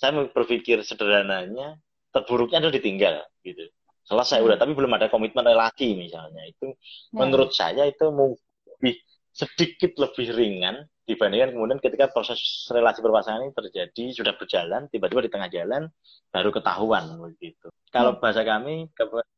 saya 0.00 0.24
berpikir 0.32 0.80
sederhananya, 0.80 1.76
terburuknya 2.16 2.64
adalah 2.64 2.74
ditinggal 2.80 3.14
gitu. 3.44 3.68
Selesai 4.08 4.40
hmm. 4.40 4.46
udah, 4.48 4.56
tapi 4.56 4.72
belum 4.72 4.92
ada 4.96 5.12
komitmen 5.12 5.44
relasi 5.44 5.92
misalnya. 5.92 6.40
Itu 6.48 6.72
hmm. 6.72 7.12
menurut 7.12 7.52
saya 7.52 7.84
itu 7.84 8.08
lebih 8.08 8.96
sedikit 9.36 9.92
lebih 10.00 10.32
ringan 10.32 10.88
dibandingkan 11.06 11.54
kemudian 11.54 11.78
ketika 11.78 12.10
proses 12.10 12.38
relasi 12.68 12.98
berpasangan 12.98 13.46
ini 13.46 13.54
terjadi 13.54 14.04
sudah 14.10 14.34
berjalan 14.34 14.90
tiba-tiba 14.90 15.22
di 15.22 15.30
tengah 15.30 15.48
jalan 15.48 15.86
baru 16.34 16.50
ketahuan 16.50 17.14
begitu 17.22 17.70
kalau 17.94 18.18
hmm. 18.18 18.20
bahasa 18.20 18.42
kami 18.42 18.90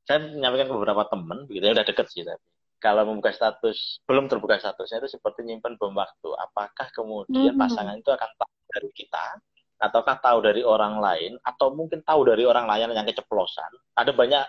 saya 0.08 0.18
menyampaikan 0.32 0.72
ke 0.72 0.74
beberapa 0.74 1.02
teman 1.12 1.44
begitu 1.44 1.64
ya 1.68 1.72
udah 1.76 1.86
deket 1.86 2.06
sih 2.08 2.24
tapi 2.24 2.40
kalau 2.80 3.04
membuka 3.04 3.34
status 3.36 4.00
belum 4.08 4.32
terbuka 4.32 4.56
statusnya 4.56 5.04
itu 5.04 5.20
seperti 5.20 5.44
nyimpan 5.44 5.76
bom 5.76 5.92
waktu 5.92 6.30
apakah 6.40 6.88
kemudian 6.96 7.52
hmm. 7.52 7.60
pasangan 7.60 8.00
itu 8.00 8.08
akan 8.08 8.30
tahu 8.40 8.54
dari 8.72 8.90
kita 8.96 9.26
ataukah 9.78 10.16
tahu 10.18 10.38
dari 10.42 10.62
orang 10.66 10.98
lain 10.98 11.38
atau 11.44 11.70
mungkin 11.70 12.02
tahu 12.02 12.26
dari 12.26 12.42
orang 12.48 12.66
lain 12.66 12.90
yang 12.90 13.06
keceplosan 13.06 13.70
ada 13.94 14.10
banyak 14.10 14.42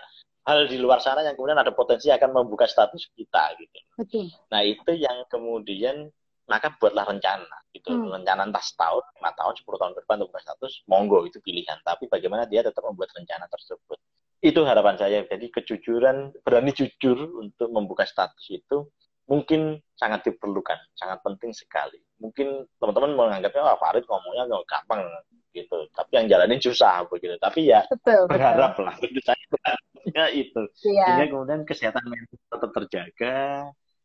hal 0.48 0.66
di 0.66 0.80
luar 0.80 0.98
sana 1.04 1.20
yang 1.20 1.36
kemudian 1.36 1.60
ada 1.60 1.70
potensi 1.70 2.08
akan 2.08 2.32
membuka 2.32 2.64
status 2.64 3.12
kita 3.12 3.54
gitu. 3.60 3.78
Betul. 4.00 4.26
Nah 4.48 4.64
itu 4.64 4.90
yang 4.96 5.28
kemudian 5.28 6.08
maka 6.50 6.74
buatlah 6.74 7.06
rencana 7.06 7.56
gitu. 7.70 7.94
Hmm. 7.94 8.10
rencana 8.10 8.50
entah 8.50 8.60
setahun 8.60 9.06
lima 9.22 9.30
tahun 9.38 9.54
sepuluh 9.54 9.78
tahun 9.78 9.92
ke 9.94 10.00
depan 10.02 10.16
untuk 10.26 10.34
status 10.42 10.72
monggo 10.90 11.22
itu 11.22 11.38
pilihan. 11.38 11.78
Tapi 11.86 12.10
bagaimana 12.10 12.50
dia 12.50 12.66
tetap 12.66 12.82
membuat 12.82 13.14
rencana 13.14 13.46
tersebut? 13.46 13.98
Itu 14.42 14.66
harapan 14.66 14.98
saya. 14.98 15.22
Jadi 15.30 15.46
kejujuran 15.54 16.34
berani 16.42 16.74
jujur 16.74 17.38
untuk 17.38 17.70
membuka 17.70 18.02
status 18.02 18.42
itu 18.50 18.90
mungkin 19.30 19.78
sangat 19.94 20.26
diperlukan 20.26 20.74
sangat 20.98 21.22
penting 21.22 21.54
sekali. 21.54 22.02
Mungkin 22.18 22.66
teman-teman 22.82 23.14
menganggapnya 23.14 23.62
wah 23.62 23.78
Farid 23.78 24.02
ngomongnya 24.10 24.50
nggak 24.50 24.66
gampang 24.66 25.06
gitu. 25.54 25.86
Tapi 25.94 26.10
yang 26.18 26.26
jalanin 26.26 26.58
susah 26.58 27.06
begitu. 27.06 27.38
Tapi 27.38 27.70
ya 27.70 27.86
betul, 27.86 28.26
berharap 28.26 28.74
betul. 28.74 28.84
lah 28.90 28.96
itu 29.06 29.20
saya 29.22 29.44
ya 30.10 30.26
itu. 30.34 30.62
Sehingga 30.74 31.30
kemudian 31.30 31.62
kesehatan 31.62 32.02
mental 32.10 32.38
tetap 32.50 32.70
terjaga 32.74 33.38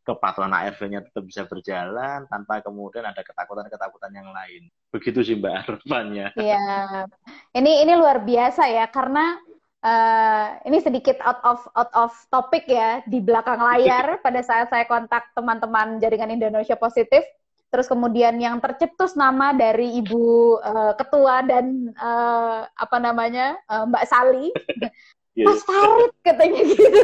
kepatuhan 0.05 0.53
ARV-nya 0.53 1.01
tetap 1.01 1.25
bisa 1.25 1.49
berjalan 1.49 2.29
tanpa 2.29 2.61
kemudian 2.61 3.09
ada 3.09 3.25
ketakutan-ketakutan 3.25 4.13
yang 4.13 4.29
lain. 4.29 4.69
Begitu 4.93 5.19
sih 5.25 5.35
Mbak 5.41 5.55
harapannya. 5.65 6.27
Iya. 6.37 7.09
Ini 7.57 7.71
ini 7.83 7.93
luar 7.97 8.21
biasa 8.21 8.69
ya 8.69 8.85
karena 8.93 9.41
uh, 9.81 10.47
ini 10.69 10.77
sedikit 10.77 11.17
out 11.25 11.41
of 11.41 11.59
out 11.73 11.91
of 11.97 12.13
topic 12.29 12.69
ya 12.69 13.01
di 13.09 13.17
belakang 13.17 13.57
layar 13.57 14.15
pada 14.25 14.45
saat 14.45 14.69
saya 14.69 14.85
kontak 14.85 15.33
teman-teman 15.33 15.97
jaringan 15.97 16.37
Indonesia 16.37 16.77
Positif. 16.77 17.25
Terus 17.73 17.89
kemudian 17.91 18.37
yang 18.39 18.61
tercetus 18.63 19.17
nama 19.19 19.51
dari 19.51 19.99
Ibu 19.99 20.23
uh, 20.63 20.93
Ketua 20.95 21.43
dan 21.43 21.91
uh, 21.97 22.63
apa 22.71 22.97
namanya 23.01 23.57
uh, 23.67 23.83
Mbak 23.89 24.05
Sali, 24.05 24.47
Mas 25.49 25.59
Farid 25.65 26.13
katanya 26.23 26.61
gitu. 26.61 27.03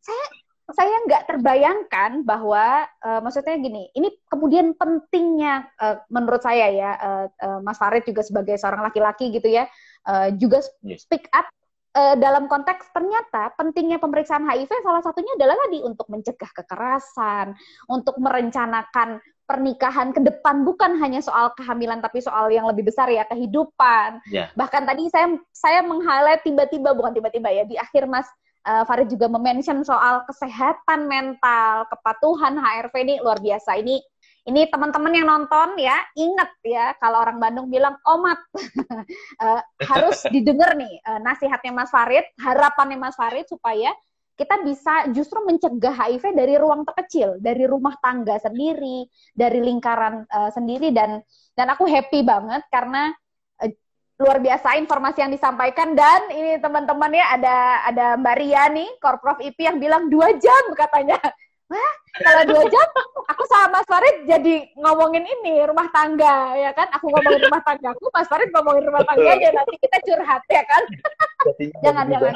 Saya 0.00 0.24
saya 0.72 0.96
nggak 1.04 1.28
terbayangkan 1.28 2.24
bahwa 2.24 2.88
uh, 3.04 3.20
maksudnya 3.20 3.60
gini, 3.60 3.92
ini 3.92 4.08
kemudian 4.32 4.72
pentingnya 4.72 5.68
uh, 5.76 6.00
menurut 6.08 6.40
saya 6.40 6.72
ya, 6.72 6.90
uh, 6.96 7.26
uh, 7.28 7.58
Mas 7.60 7.76
Farid 7.76 8.08
juga 8.08 8.24
sebagai 8.24 8.56
seorang 8.56 8.80
laki-laki 8.80 9.28
gitu 9.28 9.44
ya, 9.44 9.68
uh, 10.08 10.32
juga 10.32 10.64
speak 10.96 11.28
up 11.36 11.44
uh, 11.92 12.16
dalam 12.16 12.48
konteks 12.48 12.88
ternyata 12.96 13.52
pentingnya 13.60 14.00
pemeriksaan 14.00 14.48
HIV 14.48 14.72
salah 14.80 15.04
satunya 15.04 15.36
adalah 15.36 15.56
tadi 15.68 15.84
untuk 15.84 16.08
mencegah 16.08 16.50
kekerasan, 16.56 17.52
untuk 17.92 18.16
merencanakan 18.16 19.20
pernikahan 19.44 20.16
ke 20.16 20.24
depan 20.24 20.64
bukan 20.64 20.96
hanya 21.04 21.20
soal 21.20 21.52
kehamilan 21.52 22.00
tapi 22.00 22.24
soal 22.24 22.48
yang 22.48 22.64
lebih 22.64 22.88
besar 22.88 23.12
ya 23.12 23.28
kehidupan. 23.28 24.24
Yeah. 24.32 24.48
Bahkan 24.56 24.88
tadi 24.88 25.12
saya 25.12 25.36
saya 25.52 25.84
meng-highlight 25.84 26.40
tiba-tiba 26.40 26.96
bukan 26.96 27.12
tiba-tiba 27.12 27.52
ya 27.52 27.68
di 27.68 27.76
akhir 27.76 28.08
Mas 28.08 28.24
uh, 28.64 28.84
Farid 28.88 29.12
juga 29.12 29.28
memention 29.28 29.84
soal 29.84 30.24
kesehatan 30.28 31.06
mental, 31.06 31.86
kepatuhan 31.92 32.56
HRV 32.58 32.94
ini 33.04 33.14
luar 33.20 33.38
biasa. 33.38 33.78
Ini 33.80 33.96
ini 34.44 34.68
teman-teman 34.68 35.12
yang 35.16 35.24
nonton 35.24 35.80
ya, 35.80 36.04
ingat 36.12 36.50
ya 36.60 36.92
kalau 37.00 37.24
orang 37.24 37.40
Bandung 37.40 37.72
bilang 37.72 37.96
omat 38.04 38.36
uh, 39.40 39.60
harus 39.90 40.20
didengar 40.34 40.76
nih 40.76 41.00
uh, 41.08 41.20
nasihatnya 41.24 41.72
Mas 41.72 41.88
Farid, 41.88 42.24
harapannya 42.36 43.00
Mas 43.00 43.16
Farid 43.16 43.48
supaya 43.48 43.92
kita 44.34 44.66
bisa 44.66 45.08
justru 45.14 45.38
mencegah 45.46 45.94
HIV 45.94 46.34
dari 46.34 46.58
ruang 46.58 46.82
terkecil, 46.82 47.38
dari 47.38 47.64
rumah 47.70 47.94
tangga 48.02 48.36
sendiri, 48.42 49.06
dari 49.30 49.62
lingkaran 49.62 50.26
uh, 50.26 50.50
sendiri 50.50 50.90
dan 50.90 51.22
dan 51.54 51.70
aku 51.70 51.86
happy 51.86 52.26
banget 52.26 52.66
karena 52.68 53.14
luar 54.14 54.38
biasa 54.38 54.78
informasi 54.78 55.18
yang 55.26 55.32
disampaikan. 55.32 55.92
Dan 55.92 56.30
ini 56.30 56.58
teman-teman 56.62 57.10
ya 57.10 57.26
ada 57.34 57.56
ada 57.86 58.06
Mbak 58.18 58.36
Ria 58.38 58.64
nih 58.70 58.88
Korprov 59.02 59.42
IP 59.42 59.58
yang 59.66 59.78
bilang 59.82 60.06
dua 60.06 60.34
jam 60.38 60.64
katanya. 60.74 61.18
Wah, 61.64 61.92
kalau 62.20 62.44
dua 62.44 62.62
jam 62.68 62.88
aku 63.24 63.44
sama 63.48 63.80
Mas 63.80 63.88
Farid 63.88 64.28
jadi 64.28 64.68
ngomongin 64.76 65.24
ini 65.24 65.64
rumah 65.64 65.88
tangga 65.90 66.52
ya 66.60 66.70
kan? 66.76 66.92
Aku 66.92 67.08
ngomongin 67.08 67.40
rumah 67.48 67.64
tangga 67.64 67.88
aku 67.96 68.12
Mas 68.12 68.28
Farid 68.28 68.52
ngomongin 68.52 68.84
rumah 68.84 69.02
tangga 69.08 69.32
aja 69.32 69.48
nanti 69.48 69.74
kita 69.80 69.96
curhat 70.04 70.44
ya 70.52 70.62
kan? 70.68 70.82
Jangan 71.80 72.04
jangan. 72.12 72.32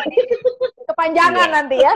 Kepanjangan 0.88 1.46
iya. 1.46 1.54
nanti 1.54 1.76
ya. 1.76 1.92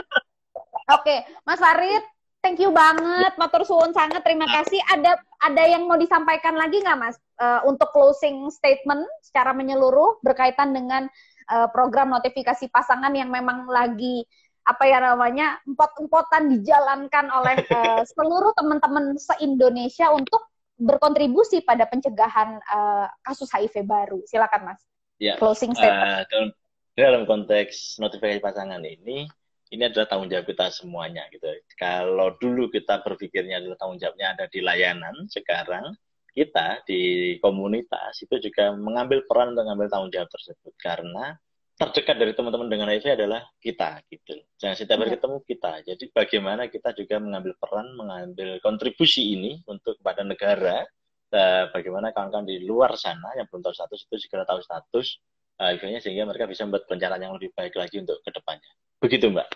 Oke 0.93 1.25
Mas 1.41 1.57
Farid 1.57 2.03
thank 2.43 2.59
you 2.59 2.69
banget 2.75 3.33
matur 3.39 3.63
suwun 3.63 3.95
sangat 3.95 4.21
terima 4.21 4.45
kasih 4.45 4.77
ada 4.91 5.15
ada 5.39 5.63
yang 5.63 5.87
mau 5.87 5.95
disampaikan 5.95 6.59
lagi 6.59 6.83
nggak 6.83 6.99
Mas 6.99 7.15
uh, 7.39 7.63
untuk 7.63 7.89
closing 7.95 8.51
statement 8.51 9.07
secara 9.23 9.55
menyeluruh 9.55 10.19
berkaitan 10.19 10.75
dengan 10.75 11.07
uh, 11.49 11.71
program 11.71 12.11
notifikasi 12.11 12.67
pasangan 12.67 13.15
yang 13.15 13.31
memang 13.31 13.65
lagi 13.65 14.27
apa 14.63 14.83
ya 14.87 14.99
namanya 14.99 15.59
empot-empotan 15.67 16.51
dijalankan 16.59 17.31
oleh 17.31 17.63
uh, 17.71 18.03
seluruh 18.15 18.51
teman-teman 18.55 19.15
se-Indonesia 19.15 20.11
untuk 20.11 20.51
berkontribusi 20.79 21.63
pada 21.63 21.87
pencegahan 21.87 22.59
uh, 22.67 23.07
kasus 23.23 23.47
HIV 23.51 23.85
baru. 23.87 24.19
Silakan 24.27 24.73
Mas. 24.73 24.81
Ya, 25.21 25.37
closing 25.39 25.75
statement. 25.75 26.27
Uh, 26.31 26.51
dalam 26.97 27.25
konteks 27.27 27.97
notifikasi 27.99 28.39
pasangan 28.39 28.81
ini 28.81 29.27
ini 29.73 29.89
adalah 29.89 30.05
tanggung 30.05 30.29
jawab 30.29 30.45
kita 30.45 30.69
semuanya 30.69 31.25
gitu. 31.33 31.49
Kalau 31.73 32.37
dulu 32.37 32.69
kita 32.69 33.01
berpikirnya 33.01 33.57
adalah 33.57 33.77
tanggung 33.81 33.97
jawabnya 33.97 34.37
ada 34.37 34.45
di 34.45 34.61
layanan, 34.61 35.25
sekarang 35.33 35.97
kita 36.33 36.85
di 36.85 37.35
komunitas 37.41 38.21
itu 38.21 38.37
juga 38.37 38.73
mengambil 38.73 39.25
peran 39.25 39.53
untuk 39.53 39.65
mengambil 39.65 39.89
tanggung 39.89 40.13
jawab 40.13 40.29
tersebut 40.29 40.73
karena 40.77 41.37
terdekat 41.73 42.15
dari 42.21 42.33
teman-teman 42.37 42.69
dengan 42.69 42.87
HIV 42.93 43.17
adalah 43.17 43.41
kita 43.57 44.01
gitu. 44.13 44.37
Jangan 44.61 44.75
setiap 44.77 44.97
hari 45.01 45.09
iya. 45.09 45.15
ketemu 45.17 45.37
kita. 45.41 45.73
Jadi 45.89 46.03
bagaimana 46.13 46.61
kita 46.69 46.89
juga 46.93 47.15
mengambil 47.17 47.53
peran, 47.57 47.87
mengambil 47.97 48.49
kontribusi 48.61 49.33
ini 49.33 49.61
untuk 49.65 49.97
kepada 49.97 50.21
negara. 50.21 50.85
Uh, 51.33 51.65
bagaimana 51.73 52.13
kawan-kawan 52.13 52.45
di 52.45 52.61
luar 52.61 52.93
sana 52.93 53.33
yang 53.33 53.49
belum 53.49 53.65
tahu 53.65 53.73
status 53.73 54.05
itu 54.05 54.21
segera 54.21 54.45
tahu 54.45 54.61
status 54.61 55.17
uh, 55.57 55.73
HIV-nya 55.73 55.97
sehingga 55.97 56.29
mereka 56.29 56.45
bisa 56.45 56.61
membuat 56.61 56.85
perencanaan 56.85 57.25
yang 57.25 57.33
lebih 57.33 57.49
baik 57.57 57.73
lagi 57.73 58.05
untuk 58.05 58.21
ke 58.21 58.29
depannya. 58.29 58.69
Begitu, 59.03 59.27
Mbak. 59.27 59.47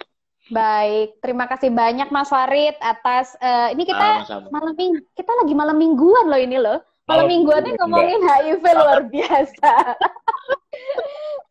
Baik, 0.47 1.19
terima 1.19 1.47
kasih 1.47 1.71
banyak 1.71 2.07
Mas 2.07 2.31
Farid 2.31 2.75
atas 2.79 3.35
uh, 3.43 3.67
ini 3.75 3.83
kita 3.83 4.23
ah, 4.23 4.47
malam 4.47 4.75
minggu 4.79 5.03
kita 5.11 5.31
lagi 5.43 5.51
malam 5.51 5.75
mingguan 5.75 6.31
loh 6.31 6.39
ini 6.39 6.55
loh. 6.55 6.79
Malam, 7.07 7.31
mingguan 7.31 7.63
ini 7.63 7.79
ngomongin 7.79 8.19
HIV 8.19 8.63
luar 8.75 8.99
biasa. 9.07 9.71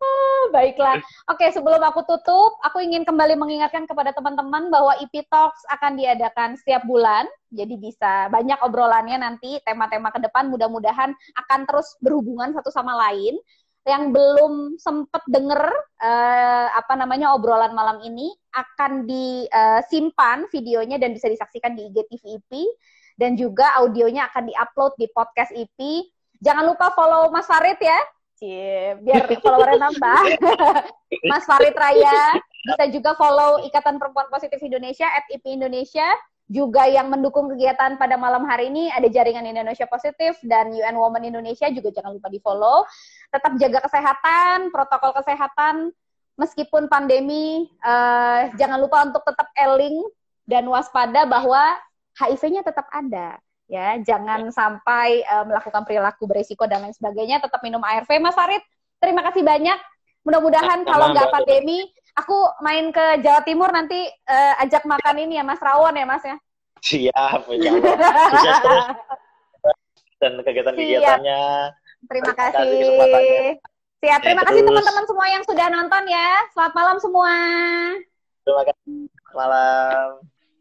ah, 0.05 0.43
baiklah. 0.53 1.01
Oke, 1.33 1.49
sebelum 1.49 1.81
aku 1.81 2.05
tutup, 2.05 2.61
aku 2.61 2.85
ingin 2.85 3.09
kembali 3.09 3.41
mengingatkan 3.41 3.89
kepada 3.89 4.13
teman-teman 4.13 4.69
bahwa 4.69 4.93
IP 5.01 5.25
Talks 5.33 5.65
akan 5.73 5.97
diadakan 5.97 6.61
setiap 6.61 6.85
bulan. 6.85 7.25
Jadi 7.49 7.73
bisa 7.81 8.29
banyak 8.29 8.61
obrolannya 8.61 9.17
nanti 9.17 9.57
tema-tema 9.65 10.13
ke 10.13 10.21
depan 10.21 10.53
mudah-mudahan 10.53 11.17
akan 11.17 11.61
terus 11.65 11.97
berhubungan 12.05 12.53
satu 12.53 12.69
sama 12.69 12.93
lain. 13.09 13.41
Yang 13.87 14.11
belum 14.11 14.83
sempet 14.83 15.23
denger 15.31 15.63
uh, 16.03 16.69
apa 16.75 16.99
namanya 16.99 17.39
obrolan 17.39 17.71
malam 17.71 18.03
ini 18.03 18.35
akan 18.51 19.07
disimpan 19.07 20.51
videonya 20.51 20.99
dan 20.99 21.15
bisa 21.15 21.31
disaksikan 21.31 21.79
di 21.79 21.87
IGTV 21.87 22.43
IP 22.43 22.53
dan 23.15 23.39
juga 23.39 23.79
audionya 23.79 24.27
akan 24.29 24.51
diupload 24.51 24.93
di 24.99 25.07
podcast 25.15 25.55
IP. 25.55 26.11
Jangan 26.43 26.67
lupa 26.67 26.93
follow 26.93 27.31
Mas 27.31 27.47
Farid 27.49 27.79
ya. 27.81 28.01
Cie, 28.37 29.01
biar 29.01 29.25
followernya 29.45 29.81
nambah. 29.81 30.23
Mas 31.31 31.47
Farid 31.49 31.73
Raya 31.73 32.37
bisa 32.67 32.85
juga 32.93 33.15
follow 33.17 33.63
Ikatan 33.65 33.97
Perempuan 33.97 34.29
Positif 34.29 34.61
Indonesia 34.61 35.07
at 35.09 35.25
IP 35.33 35.47
Indonesia 35.49 36.05
juga 36.47 36.87
yang 36.87 37.11
mendukung 37.11 37.51
kegiatan 37.51 37.99
pada 37.99 38.15
malam 38.15 38.47
hari 38.47 38.71
ini 38.71 38.87
ada 38.95 39.11
jaringan 39.11 39.43
Indonesia 39.43 39.83
Positif 39.91 40.39
dan 40.47 40.71
UN 40.71 40.95
Women 40.95 41.27
Indonesia 41.27 41.67
juga 41.75 41.91
jangan 41.91 42.15
lupa 42.15 42.31
di 42.31 42.39
follow. 42.39 42.87
Tetap 43.35 43.59
jaga 43.59 43.79
kesehatan, 43.83 44.71
protokol 44.71 45.11
kesehatan 45.19 45.91
meskipun 46.39 46.87
pandemi. 46.87 47.67
Uh, 47.83 48.55
jangan 48.55 48.79
lupa 48.79 49.03
untuk 49.03 49.27
tetap 49.27 49.51
eling 49.59 50.07
dan 50.47 50.63
waspada 50.71 51.27
bahwa 51.27 51.75
HIV-nya 52.15 52.63
tetap 52.63 52.87
ada. 52.95 53.43
Ya, 53.67 53.99
jangan 53.99 54.47
sampai 54.55 55.27
uh, 55.27 55.43
melakukan 55.43 55.83
perilaku 55.83 56.31
berisiko 56.31 56.71
dan 56.71 56.87
lain 56.87 56.95
sebagainya. 56.95 57.43
Tetap 57.43 57.59
minum 57.67 57.83
ARV, 57.83 58.07
Mas 58.23 58.39
Farid. 58.39 58.63
Terima 59.03 59.27
kasih 59.27 59.43
banyak. 59.43 59.79
Mudah-mudahan 60.27 60.83
kalau 60.83 61.15
nggak 61.15 61.31
pandemi, 61.31 61.87
aku 62.19 62.35
main 62.59 62.91
ke 62.91 63.23
Jawa 63.23 63.47
Timur 63.47 63.71
nanti 63.71 64.11
uh, 64.27 64.55
ajak 64.67 64.83
makan 64.83 65.23
ini 65.23 65.39
ya 65.39 65.47
Mas 65.47 65.63
Rawon 65.63 65.95
ya 65.95 66.03
Mas 66.03 66.25
ya. 66.27 66.37
Siap, 66.83 67.41
ya. 67.55 67.73
dan 70.21 70.33
kegiatan-kegiatannya. 70.43 71.43
Terima 72.11 72.33
kasih. 72.35 73.59
Siap, 74.03 74.21
terima 74.21 74.43
kasih 74.45 74.63
teman-teman 74.67 75.05
semua 75.09 75.27
yang 75.31 75.43
sudah 75.47 75.67
nonton 75.73 76.05
ya. 76.11 76.31
Selamat 76.53 76.75
malam 76.75 76.97
semua. 77.01 77.33
Terima 78.45 78.63
kasih. 78.67 79.09
Malam. 79.31 80.27